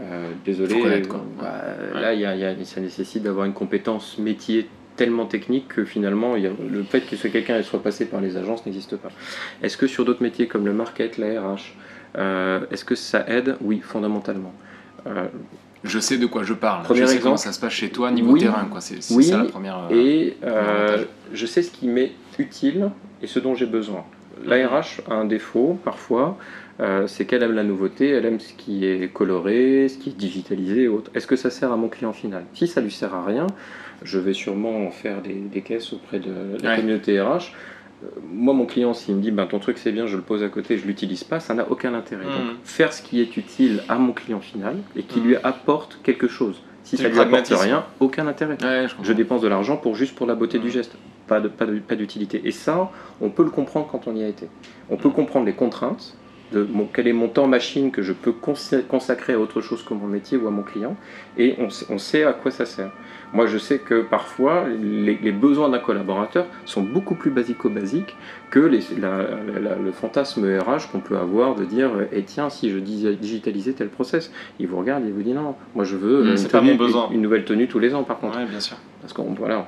Euh, 0.00 0.30
désolé. 0.44 1.02
Quoi. 1.02 1.18
euh, 1.18 1.22
bah, 1.40 1.52
Ouais. 1.94 2.00
Là, 2.00 2.14
il 2.14 2.20
y 2.20 2.24
a- 2.26 2.34
il 2.34 2.40
y 2.40 2.44
a- 2.44 2.64
ça 2.64 2.80
nécessite 2.80 3.22
d'avoir 3.22 3.44
une 3.46 3.52
compétence 3.52 4.18
métier 4.18 4.68
tellement 4.96 5.26
technique 5.26 5.68
que 5.68 5.84
finalement, 5.84 6.36
il 6.36 6.42
y 6.44 6.46
a- 6.46 6.50
le 6.70 6.82
fait 6.82 7.00
que 7.02 7.16
ce 7.16 7.28
quelqu'un 7.28 7.62
soit 7.62 7.82
passé 7.82 8.06
par 8.06 8.20
les 8.20 8.36
agences 8.36 8.64
n'existe 8.66 8.96
pas. 8.96 9.10
Est-ce 9.62 9.76
que 9.76 9.86
sur 9.86 10.04
d'autres 10.04 10.22
métiers 10.22 10.46
comme 10.46 10.64
le 10.66 10.72
market, 10.72 11.18
la 11.18 11.40
RH, 11.40 11.74
euh, 12.16 12.60
est-ce 12.70 12.84
que 12.84 12.94
ça 12.94 13.24
aide? 13.28 13.56
Oui, 13.60 13.80
fondamentalement. 13.82 14.52
Euh, 15.06 15.26
Je 15.82 15.98
sais 15.98 16.18
de 16.18 16.26
quoi 16.26 16.42
je 16.42 16.52
parle. 16.52 16.82
Premier 16.84 17.00
je 17.00 17.06
sais 17.06 17.12
exemple. 17.12 17.22
comment 17.24 17.36
ça 17.38 17.52
se 17.52 17.58
passe 17.60 17.72
chez 17.72 17.88
toi 17.88 18.10
niveau 18.10 18.32
Oui. 18.32 18.40
terrain. 18.40 18.66
quoi. 18.70 18.82
C'est 18.82 19.02
c'est 19.02 19.14
Oui. 19.14 19.24
ça 19.24 19.38
la 19.38 19.44
première. 19.44 19.88
Et 19.90 20.36
euh, 20.44 21.04
je 21.32 21.46
sais 21.46 21.62
ce 21.62 21.70
qui 21.70 21.88
m'est 21.88 22.12
utile 22.38 22.90
et 23.22 23.26
ce 23.26 23.38
dont 23.38 23.54
j'ai 23.54 23.64
besoin. 23.64 24.04
L'ARH 24.44 25.00
a 25.08 25.14
un 25.14 25.24
défaut 25.24 25.78
parfois, 25.84 26.36
euh, 26.80 27.06
c'est 27.06 27.24
qu'elle 27.26 27.42
aime 27.42 27.52
la 27.54 27.64
nouveauté, 27.64 28.08
elle 28.08 28.24
aime 28.24 28.40
ce 28.40 28.52
qui 28.54 28.84
est 28.86 29.12
coloré, 29.12 29.88
ce 29.88 29.98
qui 29.98 30.10
est 30.10 30.16
digitalisé 30.16 30.82
et 30.84 30.88
autres. 30.88 31.10
Est-ce 31.14 31.26
que 31.26 31.36
ça 31.36 31.50
sert 31.50 31.72
à 31.72 31.76
mon 31.76 31.88
client 31.88 32.12
final? 32.12 32.44
Si 32.54 32.66
ça 32.66 32.80
lui 32.80 32.90
sert 32.90 33.14
à 33.14 33.24
rien, 33.24 33.46
je 34.02 34.18
vais 34.18 34.32
sûrement 34.32 34.86
en 34.86 34.90
faire 34.90 35.20
des, 35.22 35.34
des 35.34 35.60
caisses 35.60 35.92
auprès 35.92 36.18
de 36.20 36.32
la 36.62 36.70
Ouais. 36.70 36.76
communauté 36.76 37.20
RH. 37.20 37.52
Euh, 38.02 38.06
Moi, 38.32 38.54
mon 38.54 38.64
client, 38.64 38.94
s'il 38.94 39.16
me 39.16 39.20
dit 39.20 39.30
ben, 39.30 39.44
ton 39.46 39.58
truc 39.58 39.76
c'est 39.76 39.92
bien, 39.92 40.06
je 40.06 40.16
le 40.16 40.22
pose 40.22 40.42
à 40.42 40.48
côté, 40.48 40.78
je 40.78 40.86
l'utilise 40.86 41.22
pas, 41.22 41.38
ça 41.38 41.52
n'a 41.52 41.70
aucun 41.70 41.92
intérêt. 41.92 42.24
Mhm. 42.24 42.32
Donc, 42.32 42.56
faire 42.64 42.92
ce 42.94 43.02
qui 43.02 43.20
est 43.20 43.36
utile 43.36 43.82
à 43.90 43.96
mon 43.98 44.12
client 44.12 44.40
final 44.40 44.76
et 44.96 45.02
qui 45.02 45.20
Mhm. 45.20 45.26
lui 45.26 45.36
apporte 45.42 45.98
quelque 46.02 46.28
chose. 46.28 46.62
Si 46.90 46.96
ça 46.96 47.08
lui 47.08 47.20
apporte 47.20 47.46
rien, 47.48 47.84
aucun 48.00 48.26
intérêt. 48.26 48.56
Ouais, 48.62 48.86
je 49.02 49.12
dépense 49.12 49.42
de 49.42 49.48
l'argent 49.48 49.76
pour 49.76 49.94
juste 49.94 50.16
pour 50.16 50.26
la 50.26 50.34
beauté 50.34 50.58
du 50.58 50.70
geste. 50.70 50.96
pas, 51.28 51.40
de, 51.40 51.46
pas, 51.46 51.64
de, 51.64 51.78
pas 51.78 51.94
d'utilité. 51.94 52.42
Et 52.44 52.50
ça, 52.50 52.90
on 53.20 53.30
peut 53.30 53.44
le 53.44 53.50
comprendre 53.50 53.86
quand 53.90 54.08
on 54.08 54.16
y 54.16 54.24
a 54.24 54.28
été. 54.28 54.48
On 54.90 54.96
peut 54.96 55.10
comprendre 55.10 55.46
les 55.46 55.52
contraintes, 55.52 56.16
de 56.52 56.66
mon, 56.68 56.86
quel 56.92 57.06
est 57.06 57.12
mon 57.12 57.28
temps 57.28 57.46
machine 57.46 57.92
que 57.92 58.02
je 58.02 58.12
peux 58.12 58.32
consacrer 58.32 59.34
à 59.34 59.38
autre 59.38 59.60
chose 59.60 59.84
que 59.84 59.94
mon 59.94 60.08
métier 60.08 60.36
ou 60.36 60.48
à 60.48 60.50
mon 60.50 60.62
client, 60.62 60.96
et 61.38 61.54
on, 61.58 61.68
on 61.94 61.98
sait 61.98 62.24
à 62.24 62.32
quoi 62.32 62.50
ça 62.50 62.66
sert. 62.66 62.90
Moi, 63.32 63.46
je 63.46 63.58
sais 63.58 63.78
que 63.78 64.02
parfois, 64.02 64.64
les, 64.82 65.18
les 65.22 65.32
besoins 65.32 65.68
d'un 65.68 65.78
collaborateur 65.78 66.46
sont 66.64 66.82
beaucoup 66.82 67.14
plus 67.14 67.30
basico-basiques 67.30 68.16
que 68.50 68.58
les, 68.58 68.80
la, 69.00 69.18
la, 69.60 69.76
le 69.76 69.92
fantasme 69.92 70.44
RH 70.58 70.90
qu'on 70.90 70.98
peut 71.00 71.16
avoir 71.16 71.54
de 71.54 71.64
dire 71.64 71.90
eh 72.12 72.22
tiens, 72.24 72.50
si 72.50 72.70
je 72.70 72.78
digitalisais 72.78 73.72
tel 73.72 73.88
process, 73.88 74.32
il 74.58 74.66
vous 74.66 74.76
regarde 74.78 75.06
et 75.06 75.10
vous 75.10 75.22
dit 75.22 75.32
non, 75.32 75.54
moi 75.74 75.84
je 75.84 75.96
veux 75.96 76.24
Mmh, 76.24 76.36
une, 76.36 76.48
pas 76.48 76.60
mon 76.60 76.74
besoin. 76.74 77.08
une 77.12 77.22
nouvelle 77.22 77.44
tenue 77.44 77.68
tous 77.68 77.78
les 77.78 77.94
ans 77.94 78.02
par 78.02 78.18
contre. 78.18 78.38
Ouais, 78.38 78.46
bien 78.46 78.58
sûr. 78.60 78.76
Parce 79.00 79.14
qu'on 79.14 79.32
voilà, 79.32 79.66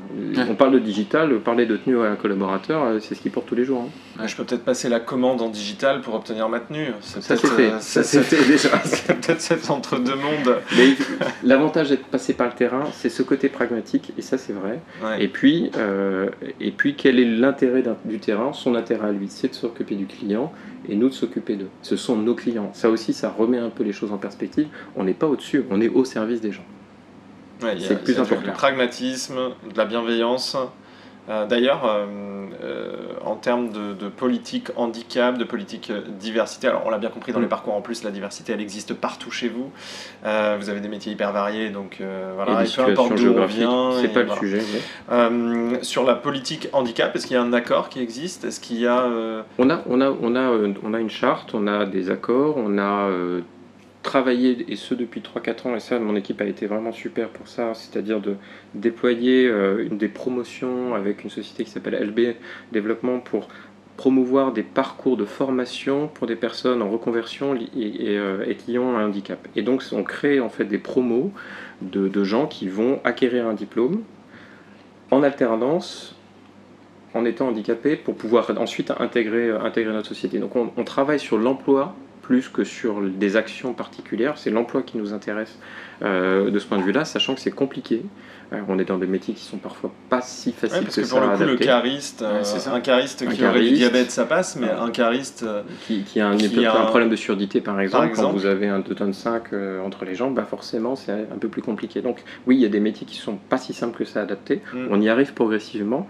on 0.50 0.54
parle 0.56 0.72
de 0.72 0.78
digital, 0.78 1.38
parler 1.40 1.64
de 1.64 1.76
tenue 1.78 1.98
à 2.00 2.10
un 2.10 2.16
collaborateur, 2.16 2.82
euh, 2.84 2.98
c'est 3.00 3.14
ce 3.14 3.20
qu'il 3.22 3.30
porte 3.32 3.46
tous 3.46 3.54
les 3.54 3.64
jours. 3.64 3.86
hein. 3.86 4.20
Ouais, 4.20 4.28
je 4.28 4.36
peux 4.36 4.44
peut-être 4.44 4.64
passer 4.64 4.90
la 4.90 5.00
commande 5.00 5.40
en 5.40 5.48
digital 5.48 6.02
pour 6.02 6.14
obtenir 6.14 6.50
ma 6.50 6.60
tenue. 6.60 6.88
C'est 7.00 7.22
Ça 7.22 7.36
c'est 7.38 7.46
fait, 7.46 7.70
euh, 7.70 7.78
ça 7.80 8.02
c'est- 8.02 8.20
fait 8.20 8.46
déjà. 8.46 8.68
c'est 8.84 9.18
peut-être 9.18 9.40
cet 9.40 9.70
entre-deux 9.70 10.16
mondes. 10.16 10.56
Mais 10.76 10.88
l'avantage 11.44 11.88
d'être 11.88 12.04
passé 12.06 12.34
par 12.34 12.48
le 12.48 12.52
terrain, 12.52 12.84
c'est 12.92 13.08
ce 13.08 13.22
côté 13.22 13.48
pragmatique, 13.52 14.12
et 14.18 14.22
ça 14.22 14.38
c'est 14.38 14.52
vrai. 14.52 14.80
Ouais. 15.02 15.22
Et 15.22 15.28
puis, 15.28 15.70
euh, 15.76 16.28
et 16.60 16.70
puis 16.70 16.94
quel 16.96 17.18
est 17.18 17.24
l'intérêt 17.24 17.84
du 18.04 18.18
terrain? 18.18 18.52
Son 18.52 18.74
intérêt 18.74 19.08
à 19.08 19.12
lui, 19.12 19.28
c'est 19.28 19.48
de 19.48 19.54
s'occuper 19.54 19.94
du 19.94 20.06
client 20.06 20.52
et 20.88 20.96
nous 20.96 21.08
de 21.08 21.14
s'occuper 21.14 21.56
d'eux. 21.56 21.70
Ce 21.82 21.96
sont 21.96 22.16
nos 22.16 22.34
clients. 22.34 22.70
Ça 22.72 22.90
aussi, 22.90 23.12
ça 23.12 23.30
remet 23.30 23.58
un 23.58 23.70
peu 23.70 23.84
les 23.84 23.92
choses 23.92 24.12
en 24.12 24.18
perspective. 24.18 24.66
On 24.96 25.04
n'est 25.04 25.14
pas 25.14 25.26
au-dessus, 25.26 25.64
on 25.70 25.80
est 25.80 25.88
au 25.88 26.04
service 26.04 26.40
des 26.40 26.52
gens. 26.52 26.64
Ouais, 27.62 27.76
C'est 27.78 28.02
plus 28.02 28.18
important. 28.18 28.42
Du 28.42 28.50
pragmatisme, 28.50 29.36
de 29.36 29.76
la 29.76 29.84
bienveillance. 29.84 30.56
Euh, 31.28 31.46
D'ailleurs, 31.46 31.84
euh, 31.86 32.04
euh, 32.64 32.96
en 33.24 33.36
termes 33.36 33.70
de, 33.70 33.92
de 33.94 34.08
politique 34.08 34.70
handicap, 34.76 35.38
de 35.38 35.44
politique 35.44 35.92
diversité, 36.18 36.66
alors 36.66 36.82
on 36.84 36.90
l'a 36.90 36.98
bien 36.98 37.10
compris 37.10 37.32
dans 37.32 37.38
Mm. 37.38 37.42
les 37.42 37.48
parcours, 37.48 37.74
en 37.74 37.80
plus 37.80 38.02
la 38.02 38.10
diversité 38.10 38.52
elle 38.52 38.60
existe 38.60 38.92
partout 38.94 39.30
chez 39.30 39.48
vous. 39.48 39.70
Vous 40.24 40.68
avez 40.70 40.80
des 40.80 40.88
métiers 40.88 41.12
hyper 41.12 41.32
variés, 41.32 41.70
donc 41.70 42.02
voilà, 42.34 42.64
et 42.64 42.66
peu 42.68 42.82
importe 42.82 43.14
d'où 43.14 43.34
on 43.38 43.46
vient. 43.46 43.92
c'est 44.00 44.08
pas 44.08 44.22
voilà. 44.24 44.40
le 44.40 44.48
sujet. 44.48 44.62
mais- 45.30 45.82
sur 45.84 46.04
la 46.04 46.14
politique 46.14 46.68
handicap, 46.72 47.14
est-ce 47.14 47.26
qu'il 47.26 47.34
y 47.36 47.38
a 47.38 47.42
un 47.42 47.52
accord 47.52 47.88
qui 47.88 48.00
existe? 48.00 48.44
Est-ce 48.44 48.60
qu'il 48.60 48.78
y 48.80 48.86
a. 48.86 49.06
On 49.58 49.70
a, 49.70 49.80
on, 49.88 50.00
a, 50.00 50.10
on, 50.10 50.34
a, 50.36 50.50
on 50.82 50.94
a 50.94 50.98
une 51.00 51.10
charte, 51.10 51.54
on 51.54 51.66
a 51.66 51.86
des 51.86 52.10
accords, 52.10 52.56
on 52.56 52.78
a 52.78 53.08
travaillé, 54.02 54.64
et 54.68 54.76
ce 54.76 54.94
depuis 54.94 55.20
3-4 55.20 55.68
ans, 55.68 55.76
et 55.76 55.80
ça, 55.80 55.98
mon 55.98 56.16
équipe 56.16 56.40
a 56.40 56.44
été 56.44 56.66
vraiment 56.66 56.92
super 56.92 57.28
pour 57.28 57.48
ça, 57.48 57.72
c'est-à-dire 57.74 58.20
de 58.20 58.36
déployer 58.74 59.46
euh, 59.46 59.88
des 59.90 60.08
promotions 60.08 60.94
avec 60.94 61.24
une 61.24 61.30
société 61.30 61.64
qui 61.64 61.70
s'appelle 61.70 61.94
LB 61.94 62.34
Développement 62.72 63.20
pour 63.20 63.48
promouvoir 63.96 64.52
des 64.52 64.62
parcours 64.62 65.16
de 65.16 65.24
formation 65.24 66.08
pour 66.08 66.26
des 66.26 66.34
personnes 66.34 66.82
en 66.82 66.90
reconversion 66.90 67.54
et, 67.54 67.68
et, 67.76 68.18
euh, 68.18 68.44
et 68.46 68.56
qui 68.56 68.78
ont 68.78 68.96
un 68.96 69.06
handicap. 69.06 69.46
Et 69.54 69.62
donc, 69.62 69.82
on 69.92 70.02
crée 70.02 70.40
en 70.40 70.48
fait 70.48 70.64
des 70.64 70.78
promos 70.78 71.30
de, 71.82 72.08
de 72.08 72.24
gens 72.24 72.46
qui 72.46 72.68
vont 72.68 73.00
acquérir 73.04 73.46
un 73.46 73.54
diplôme 73.54 74.02
en 75.10 75.22
alternance 75.22 76.16
en 77.14 77.24
étant 77.26 77.48
handicapés 77.48 77.96
pour 77.96 78.16
pouvoir 78.16 78.50
ensuite 78.58 78.90
intégrer, 78.98 79.50
intégrer 79.50 79.92
notre 79.92 80.08
société. 80.08 80.38
Donc 80.38 80.56
on, 80.56 80.72
on 80.76 80.84
travaille 80.84 81.20
sur 81.20 81.36
l'emploi 81.36 81.94
plus 82.22 82.48
que 82.48 82.64
sur 82.64 83.00
des 83.02 83.36
actions 83.36 83.74
particulières. 83.74 84.38
C'est 84.38 84.50
l'emploi 84.50 84.82
qui 84.82 84.96
nous 84.96 85.12
intéresse 85.12 85.58
euh, 86.02 86.50
de 86.50 86.58
ce 86.58 86.66
point 86.66 86.78
de 86.78 86.82
vue-là, 86.84 87.04
sachant 87.04 87.34
que 87.34 87.40
c'est 87.40 87.50
compliqué. 87.50 88.02
Euh, 88.52 88.60
on 88.68 88.78
est 88.78 88.84
dans 88.84 88.98
des 88.98 89.06
métiers 89.06 89.32
qui 89.34 89.42
sont 89.42 89.56
parfois 89.56 89.90
pas 90.10 90.20
si 90.20 90.52
faciles 90.52 90.78
ouais, 90.78 90.82
parce 90.84 90.94
que, 90.96 91.00
que 91.00 91.06
ça 91.06 91.16
pour 91.20 91.26
le 91.30 91.36
coup, 91.36 91.42
le 91.44 91.56
cariste, 91.56 92.22
euh, 92.22 92.42
Ouais, 92.42 92.68
un 92.72 92.80
cariste 92.80 93.22
Un 93.22 93.30
qui 93.32 93.42
aurait 93.44 93.52
du 93.60 93.64
cariste. 93.64 93.74
diabète, 93.76 94.10
ça 94.10 94.24
passe, 94.26 94.56
mais 94.56 94.68
un 94.70 94.90
cariste. 94.90 95.42
euh, 95.42 95.62
qui, 95.86 96.02
qui 96.02 96.20
a 96.20 96.28
un, 96.28 96.36
Qui 96.36 96.64
un 96.66 96.70
a 96.70 96.82
un- 96.82 96.84
problème 96.86 97.08
de 97.08 97.16
surdité 97.16 97.60
par 97.62 97.80
exemple, 97.80 98.08
exemple. 98.08 98.28
quand 98.28 98.32
vous 98.34 98.46
avez 98.46 98.68
un 98.68 98.80
2 98.80 98.94
tonnes 98.94 99.14
5 99.14 99.52
euh, 99.52 99.80
entre 99.80 100.04
les 100.04 100.14
jambes, 100.14 100.34
bah 100.34 100.44
forcément 100.48 100.96
c'est 100.96 101.12
un 101.12 101.38
peu 101.40 101.48
plus 101.48 101.62
compliqué. 101.62 102.02
Donc 102.02 102.22
oui, 102.46 102.56
il 102.56 102.60
y 102.60 102.66
a 102.66 102.68
des 102.68 102.80
métiers 102.80 103.06
qui 103.06 103.16
sont 103.16 103.36
pas 103.36 103.56
si 103.58 103.72
simples 103.72 103.96
que 103.98 104.04
ça 104.04 104.20
à 104.20 104.22
adapter. 104.24 104.60
Mm. 104.74 104.86
On 104.90 105.00
y 105.00 105.08
arrive 105.08 105.32
progressivement. 105.32 106.06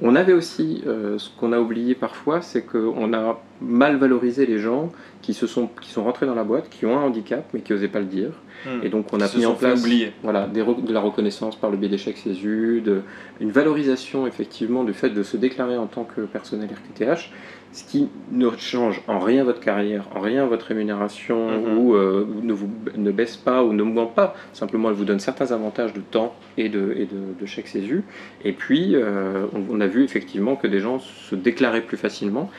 On 0.00 0.16
avait 0.16 0.32
aussi, 0.32 0.82
euh, 0.86 1.18
ce 1.18 1.28
qu'on 1.38 1.52
a 1.52 1.60
oublié 1.60 1.94
parfois, 1.94 2.40
c'est 2.40 2.62
qu'on 2.62 3.12
a 3.12 3.40
mal 3.60 3.96
valorisé 3.96 4.46
les 4.46 4.58
gens 4.58 4.90
qui, 5.20 5.34
se 5.34 5.46
sont, 5.46 5.68
qui 5.80 5.90
sont 5.90 6.04
rentrés 6.04 6.26
dans 6.26 6.34
la 6.34 6.44
boîte, 6.44 6.68
qui 6.70 6.86
ont 6.86 6.98
un 6.98 7.02
handicap, 7.02 7.44
mais 7.52 7.60
qui 7.60 7.72
n'osaient 7.72 7.88
pas 7.88 8.00
le 8.00 8.06
dire. 8.06 8.30
hmm, 8.66 8.84
Et 8.84 8.88
donc 8.88 9.06
on 9.12 9.20
a 9.20 9.28
mis 9.36 9.46
en 9.46 9.54
place 9.54 9.84
voilà, 10.22 10.46
des 10.46 10.62
de 10.62 10.92
la 10.92 11.00
reconnaissance 11.00 11.56
par 11.56 11.70
le 11.70 11.76
biais 11.76 11.88
d'échecs 11.88 12.16
CESU, 12.16 12.80
de, 12.84 13.02
une 13.40 13.50
valorisation 13.50 14.26
effectivement 14.26 14.82
du 14.84 14.94
fait 14.94 15.10
de 15.10 15.22
se 15.22 15.36
déclarer 15.36 15.76
en 15.76 15.86
tant 15.86 16.04
que 16.04 16.22
personnel 16.22 16.70
RQTH, 16.70 17.30
ce 17.72 17.84
qui 17.84 18.08
ne 18.30 18.50
change 18.58 19.00
en 19.08 19.18
rien 19.18 19.44
votre 19.44 19.60
carrière, 19.60 20.04
en 20.14 20.20
rien 20.20 20.44
votre 20.46 20.66
rémunération, 20.66 21.48
Mhm. 21.50 21.78
ou 21.78 21.94
euh, 21.94 22.26
ne 22.42 22.52
vous 22.52 22.68
ne 22.96 23.10
baisse 23.10 23.36
pas 23.36 23.64
ou 23.64 23.72
ne 23.72 23.82
ment 23.82 24.06
pas. 24.06 24.34
Simplement, 24.52 24.90
elle 24.90 24.94
vous 24.94 25.04
donne 25.06 25.20
certains 25.20 25.52
avantages 25.52 25.92
de 25.94 26.00
temps 26.00 26.34
et 26.58 26.68
de, 26.68 26.92
et 26.96 27.06
de, 27.06 27.40
de 27.40 27.46
chèques 27.46 27.68
CESU. 27.68 28.04
Et 28.44 28.52
puis, 28.52 28.94
euh, 28.94 29.46
on, 29.54 29.76
on 29.76 29.80
a 29.80 29.86
vu 29.86 30.04
effectivement 30.04 30.54
que 30.56 30.66
des 30.66 30.80
gens 30.80 30.98
se 30.98 31.34
déclaraient 31.34 31.80
plus 31.82 31.96
facilement. 31.96 32.50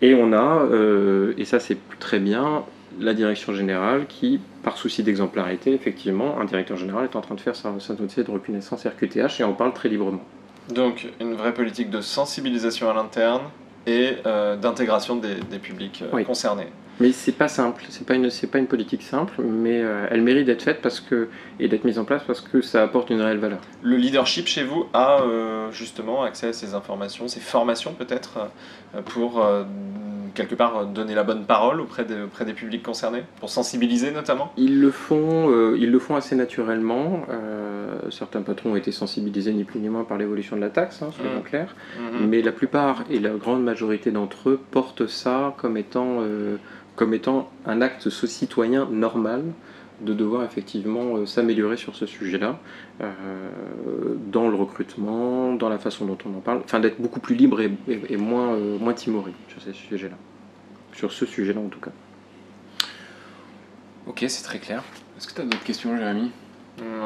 Et 0.00 0.14
on 0.14 0.32
a, 0.32 0.62
euh, 0.72 1.32
et 1.38 1.44
ça 1.44 1.60
c'est 1.60 1.78
très 2.00 2.18
bien, 2.18 2.64
la 3.00 3.14
direction 3.14 3.54
générale 3.54 4.06
qui, 4.08 4.40
par 4.64 4.76
souci 4.76 5.02
d'exemplarité, 5.04 5.72
effectivement, 5.72 6.38
un 6.40 6.44
directeur 6.44 6.76
général 6.76 7.04
est 7.04 7.14
en 7.16 7.20
train 7.20 7.36
de 7.36 7.40
faire 7.40 7.54
sa, 7.56 7.72
sa 7.78 7.94
dossier 7.94 8.24
de 8.24 8.30
reconnaissance 8.30 8.84
RQTH 8.84 9.40
et 9.40 9.44
on 9.44 9.54
parle 9.54 9.72
très 9.72 9.88
librement. 9.88 10.20
Donc, 10.74 11.08
une 11.20 11.34
vraie 11.34 11.54
politique 11.54 11.90
de 11.90 12.00
sensibilisation 12.00 12.90
à 12.90 12.94
l'interne 12.94 13.42
et 13.86 14.14
euh, 14.26 14.56
d'intégration 14.56 15.16
des, 15.16 15.34
des 15.50 15.58
publics 15.58 16.02
euh, 16.02 16.10
Oui. 16.12 16.24
concernés. 16.24 16.68
Mais 17.00 17.10
c'est 17.10 17.32
pas 17.32 17.48
simple, 17.48 17.84
c'est 17.88 18.06
pas 18.06 18.14
une, 18.14 18.28
c'est 18.30 18.46
pas 18.46 18.58
une 18.58 18.66
politique 18.66 19.02
simple, 19.02 19.40
mais 19.42 19.80
euh, 19.80 20.06
elle 20.10 20.20
mérite 20.22 20.44
d'être 20.46 20.62
faite 20.62 20.80
parce 20.82 21.00
que 21.00 21.28
et 21.58 21.66
d'être 21.66 21.84
mise 21.84 21.98
en 21.98 22.04
place 22.04 22.22
parce 22.26 22.40
que 22.42 22.60
ça 22.60 22.82
apporte 22.82 23.10
une 23.10 23.20
réelle 23.20 23.38
valeur. 23.38 23.60
Le 23.82 23.96
leadership 23.96 24.46
chez 24.46 24.62
vous 24.62 24.86
a 24.92 25.22
euh, 25.22 25.72
justement 25.72 26.22
accès 26.22 26.48
à 26.48 26.52
ces 26.52 26.74
informations, 26.74 27.26
ces 27.28 27.40
formations 27.40 27.94
peut-être, 27.94 28.50
pour 29.06 29.42
quelque 30.34 30.54
part 30.54 30.86
donner 30.86 31.14
la 31.14 31.24
bonne 31.24 31.44
parole 31.44 31.80
auprès, 31.80 32.04
des- 32.04 32.22
auprès 32.22 32.44
des 32.44 32.52
publics 32.52 32.82
concernés, 32.82 33.22
pour 33.40 33.50
sensibiliser 33.50 34.10
notamment 34.10 34.52
Ils 34.56 34.80
le 34.80 34.90
font, 34.90 35.50
euh, 35.50 35.76
ils 35.78 35.90
le 35.90 35.98
font 35.98 36.16
assez 36.16 36.34
naturellement. 36.36 37.24
euh, 37.30 37.98
certains 38.10 38.42
patrons 38.42 38.72
ont 38.72 38.76
été 38.76 38.92
sensibilisés 38.92 39.52
ni 39.52 39.64
plus 39.64 39.80
ni 39.80 39.88
moins 39.88 40.04
par 40.04 40.18
l'évolution 40.18 40.56
de 40.56 40.60
la 40.60 40.70
taxe, 40.70 41.02
hein, 41.02 41.10
soyons 41.14 41.40
Mm. 41.40 41.42
clairs. 41.42 41.74
Mhm. 41.98 42.26
Mais 42.28 42.42
la 42.42 42.52
plupart 42.52 43.04
et 43.10 43.18
la 43.18 43.30
grande 43.30 43.62
majorité 43.62 44.10
d'entre 44.10 44.50
eux 44.50 44.60
portent 44.70 45.06
ça 45.06 45.54
comme 45.58 45.76
étant, 45.76 46.18
euh, 46.20 46.56
comme 46.96 47.14
étant 47.14 47.50
un 47.66 47.80
acte 47.80 48.08
citoyen 48.10 48.88
normal 48.90 49.42
de 50.02 50.14
devoir 50.14 50.44
effectivement 50.44 51.16
euh, 51.16 51.26
s'améliorer 51.26 51.76
sur 51.76 51.94
ce 51.94 52.06
sujet-là, 52.06 52.58
euh, 53.00 53.06
dans 54.30 54.48
le 54.48 54.56
recrutement, 54.56 55.52
dans 55.54 55.68
la 55.68 55.78
façon 55.78 56.04
dont 56.04 56.18
on 56.24 56.36
en 56.36 56.40
parle, 56.40 56.60
enfin 56.64 56.80
d'être 56.80 57.00
beaucoup 57.00 57.20
plus 57.20 57.34
libre 57.34 57.60
et, 57.60 57.70
euh, 57.88 58.18
moins 58.18 58.94
timoré 58.94 59.32
sur 59.48 59.62
ces 59.62 59.72
sujets-là. 59.72 60.16
Sur 60.92 61.12
ce 61.12 61.24
sujet-là 61.24 61.60
en 61.60 61.68
tout 61.68 61.80
cas. 61.80 61.92
Ok, 64.06 64.24
c'est 64.28 64.42
très 64.42 64.58
clair. 64.58 64.82
Est-ce 65.16 65.28
que 65.28 65.34
tu 65.34 65.40
as 65.40 65.44
d'autres 65.44 65.64
questions, 65.64 65.96
Jérémy? 65.96 66.30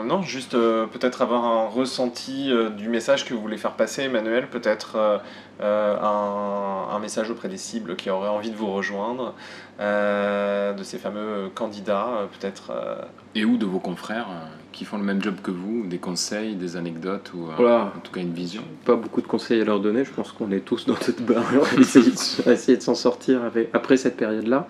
Non, 0.04 0.22
juste 0.22 0.54
euh, 0.54 0.86
peut-être 0.86 1.22
avoir 1.22 1.44
un 1.44 1.66
ressenti 1.66 2.52
euh, 2.52 2.70
du 2.70 2.88
message 2.88 3.24
que 3.24 3.34
vous 3.34 3.40
voulez 3.40 3.56
faire 3.56 3.72
passer, 3.72 4.02
Emmanuel, 4.02 4.46
peut-être 4.48 4.94
euh, 4.96 5.18
euh, 5.60 5.96
un, 6.00 6.94
un 6.94 6.98
message 7.00 7.28
auprès 7.30 7.48
des 7.48 7.56
cibles 7.56 7.96
qui 7.96 8.08
auraient 8.08 8.28
envie 8.28 8.50
de 8.50 8.56
vous 8.56 8.70
rejoindre, 8.72 9.34
euh, 9.80 10.72
de 10.72 10.82
ces 10.84 10.98
fameux 10.98 11.50
candidats, 11.54 12.06
euh, 12.08 12.26
peut-être. 12.26 12.70
euh, 12.70 13.02
Et 13.34 13.44
ou 13.44 13.56
de 13.56 13.66
vos 13.66 13.80
confrères 13.80 14.28
euh, 14.30 14.46
qui 14.70 14.84
font 14.84 14.98
le 14.98 15.02
même 15.02 15.20
job 15.20 15.34
que 15.42 15.50
vous, 15.50 15.84
des 15.86 15.98
conseils, 15.98 16.54
des 16.54 16.76
anecdotes 16.76 17.32
ou 17.34 17.48
euh, 17.48 17.54
Voilà. 17.56 17.92
en 17.96 18.00
tout 18.00 18.12
cas 18.12 18.20
une 18.20 18.32
vision 18.34 18.62
Pas 18.84 18.94
beaucoup 18.94 19.20
de 19.20 19.26
conseils 19.26 19.60
à 19.60 19.64
leur 19.64 19.80
donner, 19.80 20.04
je 20.04 20.12
pense 20.12 20.30
qu'on 20.30 20.52
est 20.52 20.60
tous 20.60 20.86
dans 20.86 20.96
cette 20.96 21.22
barre, 21.26 21.42
on 21.54 21.58
va 21.64 21.80
essayer 21.80 22.12
de, 22.12 22.50
essayer 22.52 22.76
de 22.78 22.82
s'en 22.82 22.94
sortir 22.94 23.42
avec- 23.42 23.70
après 23.72 23.96
cette 23.96 24.16
période-là. 24.16 24.68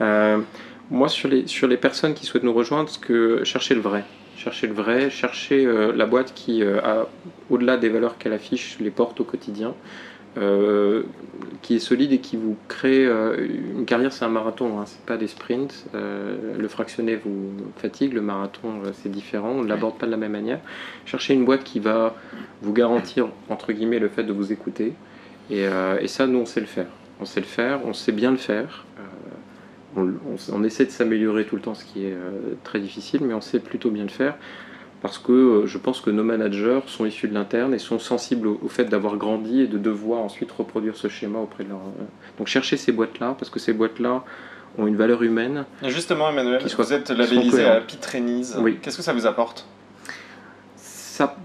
Euh, 0.00 0.38
moi, 0.90 1.08
sur 1.08 1.30
les, 1.30 1.46
sur 1.46 1.66
les 1.66 1.78
personnes 1.78 2.12
qui 2.12 2.26
souhaitent 2.26 2.42
nous 2.44 2.52
rejoindre, 2.52 2.90
ce 2.90 2.98
que 2.98 3.42
chercher 3.44 3.74
le 3.74 3.80
vrai. 3.80 4.04
Chercher 4.36 4.66
le 4.66 4.74
vrai, 4.74 5.10
chercher 5.10 5.64
euh, 5.64 5.92
la 5.94 6.06
boîte 6.06 6.34
qui, 6.34 6.62
euh, 6.62 6.80
a, 6.80 7.06
au-delà 7.50 7.76
des 7.76 7.88
valeurs 7.88 8.18
qu'elle 8.18 8.32
affiche, 8.32 8.76
les 8.80 8.90
porte 8.90 9.20
au 9.20 9.24
quotidien, 9.24 9.74
euh, 10.36 11.04
qui 11.62 11.76
est 11.76 11.78
solide 11.78 12.12
et 12.12 12.18
qui 12.18 12.36
vous 12.36 12.56
crée 12.66 13.06
une 13.06 13.84
carrière, 13.86 14.12
c'est 14.12 14.24
un 14.24 14.28
marathon, 14.28 14.80
hein, 14.80 14.84
c'est 14.86 15.04
pas 15.06 15.16
des 15.16 15.28
sprints. 15.28 15.86
Le 15.94 16.68
fractionné 16.68 17.14
vous 17.14 17.52
fatigue, 17.76 18.12
le 18.12 18.20
marathon 18.20 18.82
c'est 18.94 19.10
différent, 19.10 19.50
on 19.50 19.62
ne 19.62 19.68
l'aborde 19.68 19.96
pas 19.96 20.06
de 20.06 20.10
la 20.10 20.16
même 20.16 20.32
manière. 20.32 20.58
Cherchez 21.06 21.34
une 21.34 21.44
boîte 21.44 21.62
qui 21.62 21.78
va 21.78 22.16
vous 22.62 22.72
garantir 22.72 23.28
entre 23.48 23.72
guillemets 23.72 24.00
le 24.00 24.08
fait 24.08 24.24
de 24.24 24.32
vous 24.32 24.52
écouter, 24.52 24.94
et 25.50 25.68
ça, 26.08 26.26
nous 26.26 26.40
on 26.40 26.46
sait 26.46 26.60
le 26.60 26.66
faire. 26.66 26.88
On 27.20 27.24
sait 27.24 27.40
le 27.40 27.46
faire, 27.46 27.80
on 27.84 27.92
sait 27.92 28.12
bien 28.12 28.32
le 28.32 28.36
faire. 28.36 28.84
On, 29.96 30.06
on- 30.06 30.36
on 30.52 30.64
essaie 30.64 30.84
de 30.86 30.90
s'améliorer 30.90 31.44
tout 31.44 31.56
le 31.56 31.62
temps, 31.62 31.74
ce 31.74 31.84
qui 31.84 32.04
est 32.06 32.12
euh, 32.12 32.54
très 32.64 32.80
difficile, 32.80 33.20
mais 33.22 33.34
on 33.34 33.40
sait 33.40 33.60
plutôt 33.60 33.90
bien 33.90 34.02
le 34.04 34.08
faire 34.10 34.34
parce 35.02 35.18
que 35.18 35.32
euh, 35.32 35.66
je 35.66 35.76
pense 35.76 36.00
que 36.00 36.08
nos 36.10 36.24
managers 36.24 36.80
sont 36.86 37.04
issus 37.04 37.28
de 37.28 37.34
l'interne 37.34 37.74
et 37.74 37.78
sont 37.78 37.98
sensibles 37.98 38.48
au, 38.48 38.68
fait 38.68 38.86
d'avoir 38.86 39.16
grandi 39.16 39.60
et 39.60 39.66
de 39.66 39.76
devoir 39.78 40.20
ensuite 40.20 40.50
reproduire 40.50 40.96
ce 40.96 41.08
schéma 41.08 41.38
auprès 41.38 41.64
de 41.64 41.68
leur. 41.68 41.78
euh, 41.78 42.04
Donc 42.38 42.46
cherchez 42.46 42.76
ces 42.78 42.90
boîtes-là, 42.90 43.36
parce 43.38 43.50
que 43.50 43.58
ces 43.58 43.72
boîtes-là 43.74 44.24
ont 44.78 44.86
une 44.86 44.96
valeur 44.96 45.22
humaine. 45.22 45.66
Et 45.82 45.90
Justement, 45.90 46.30
Emmanuel, 46.30 46.66
soit- 46.68 46.84
vous 46.84 46.92
êtes 46.94 47.10
labellisé 47.10 47.64
à 47.64 47.80
Trainees. 48.00 48.56
Oui. 48.58 48.78
Qu'est-ce 48.82 48.96
que 48.96 49.02
ça 49.02 49.12
vous 49.12 49.26
apporte? 49.26 49.66
Ça, 50.76 51.36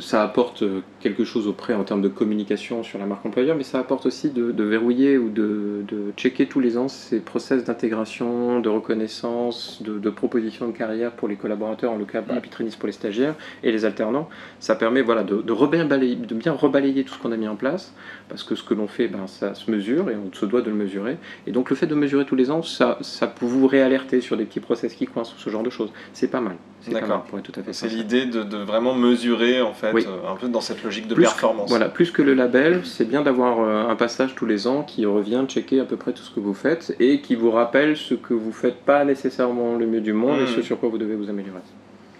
ça 0.00 0.22
apporte 0.22 0.62
quelque 1.00 1.24
chose 1.24 1.48
auprès 1.48 1.74
en 1.74 1.84
termes 1.84 2.02
de 2.02 2.08
communication 2.08 2.82
sur 2.82 2.98
la 2.98 3.06
marque 3.06 3.24
employeur, 3.24 3.56
mais 3.56 3.62
ça 3.64 3.78
apporte 3.78 4.06
aussi 4.06 4.30
de, 4.30 4.52
de 4.52 4.64
verrouiller 4.64 5.16
ou 5.16 5.30
de, 5.30 5.82
de 5.88 6.12
checker 6.16 6.46
tous 6.46 6.60
les 6.60 6.76
ans 6.76 6.88
ces 6.88 7.20
process 7.20 7.64
d'intégration, 7.64 8.60
de 8.60 8.68
reconnaissance, 8.68 9.82
de, 9.82 9.98
de 9.98 10.10
proposition 10.10 10.66
de 10.68 10.72
carrière 10.72 11.12
pour 11.12 11.28
les 11.28 11.36
collaborateurs, 11.36 11.92
en 11.92 11.96
le 11.96 12.04
cas 12.04 12.22
Trainees 12.50 12.76
pour 12.78 12.86
les 12.86 12.92
stagiaires 12.92 13.34
et 13.62 13.72
les 13.72 13.84
alternants. 13.84 14.28
Ça 14.60 14.74
permet 14.74 15.02
voilà, 15.02 15.22
de, 15.22 15.34
rebalayer- 15.52 16.16
de 16.16 16.34
bien 16.34 16.52
rebalayer 16.52 17.04
tout 17.04 17.14
ce 17.14 17.18
qu'on 17.18 17.32
a 17.32 17.36
mis 17.36 17.48
en 17.48 17.56
place, 17.56 17.94
parce 18.28 18.42
que 18.42 18.54
ce 18.54 18.62
que 18.62 18.74
l'on 18.74 18.86
fait, 18.86 19.08
ben, 19.08 19.26
ça 19.26 19.54
se 19.54 19.70
mesure 19.70 20.10
et 20.10 20.16
on 20.16 20.32
se 20.34 20.46
doit 20.46 20.60
de 20.62 20.70
le 20.70 20.76
mesurer. 20.76 21.16
Et 21.46 21.52
donc 21.52 21.70
le 21.70 21.76
fait 21.76 21.86
de 21.86 21.94
mesurer 21.94 22.26
tous 22.26 22.36
les 22.36 22.50
ans, 22.50 22.62
ça, 22.62 22.98
ça 23.00 23.26
peut 23.26 23.46
vous 23.46 23.66
réalerter 23.66 24.20
sur 24.20 24.36
des 24.36 24.44
petits 24.44 24.60
process 24.60 24.94
qui 24.94 25.06
coincent 25.06 25.32
ou 25.34 25.38
ce 25.38 25.50
genre 25.50 25.62
de 25.62 25.70
choses. 25.70 25.92
C'est 26.12 26.28
pas 26.28 26.40
mal. 26.40 26.56
D'accord. 26.92 27.08
mal, 27.08 27.18
pour 27.28 27.38
être 27.38 27.44
tout 27.50 27.58
à 27.58 27.62
fait 27.62 27.72
C'est 27.72 27.88
l'idée 27.88 28.26
de, 28.26 28.42
de 28.42 28.56
vraiment 28.58 28.94
mesurer, 28.94 29.62
en 29.62 29.72
fait, 29.72 29.92
Oui. 29.92 30.04
euh, 30.06 30.30
un 30.30 30.36
peu 30.36 30.48
dans 30.48 30.60
cette 30.60 30.82
logique 30.82 31.08
de 31.08 31.14
Plus- 31.14 31.22
performance. 31.24 31.68
Voilà, 31.68 31.88
plus 31.88 32.10
que 32.10 32.22
le 32.22 32.34
label, 32.34 32.82
c'est 32.84 33.04
bien 33.08 33.22
d'avoir 33.22 33.60
euh, 33.60 33.88
un 33.88 33.96
passage 33.96 34.34
tous 34.34 34.46
les 34.46 34.66
ans 34.66 34.82
qui 34.82 35.06
revient 35.06 35.44
checker 35.48 35.80
à 35.80 35.84
peu 35.84 35.96
près 35.96 36.12
tout 36.12 36.22
ce 36.22 36.30
que 36.30 36.40
vous 36.40 36.54
faites 36.54 36.94
et 37.00 37.20
qui 37.20 37.34
vous 37.34 37.50
rappelle 37.50 37.96
ce 37.96 38.14
que 38.14 38.34
vous 38.34 38.52
faites 38.52 38.76
pas 38.84 39.04
nécessairement 39.04 39.76
le 39.76 39.86
mieux 39.86 40.00
du 40.00 40.12
monde 40.12 40.40
et 40.40 40.46
ce 40.46 40.62
sur 40.62 40.78
quoi 40.78 40.88
vous 40.88 40.98
devez 40.98 41.14
vous 41.16 41.30
améliorer. 41.30 41.60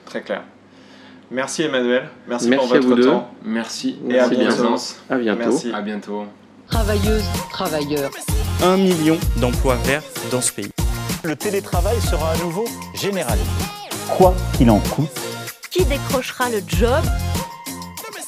Très 0.07 0.23
clair. 0.23 0.43
Merci 1.31 1.62
Emmanuel. 1.62 2.05
Merci, 2.29 2.49
Merci 2.49 2.67
pour 2.69 2.77
à 2.77 2.81
vous 2.81 2.89
votre 2.89 3.01
deux. 3.03 3.09
temps. 3.09 3.31
Merci. 3.45 3.97
Et 4.09 4.12
à 4.19 4.29
Merci 4.29 4.37
bientôt. 4.37 4.55
présence. 4.57 5.03
À 5.11 5.17
bientôt. 5.19 5.39
Merci. 5.41 5.73
À 5.75 5.81
bientôt. 5.81 6.25
Travailleuses, 6.69 7.25
travailleurs. 7.51 8.11
Un 8.62 8.77
million 8.77 9.19
d'emplois 9.41 9.77
verts 9.85 10.03
dans 10.31 10.41
ce 10.41 10.53
pays. 10.53 10.71
Le 11.25 11.35
télétravail 11.37 11.99
sera 12.01 12.33
à 12.33 12.37
nouveau 12.39 12.67
généralisé. 12.95 13.84
Quoi 14.09 14.34
qu'il 14.57 14.70
en 14.70 14.78
coûte, 14.78 15.09
Qui 15.70 15.84
décrochera 15.84 16.48
le 16.50 16.61
job? 16.66 17.02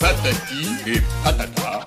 Patati 0.00 0.66
et 0.86 1.00
patata. 1.24 1.86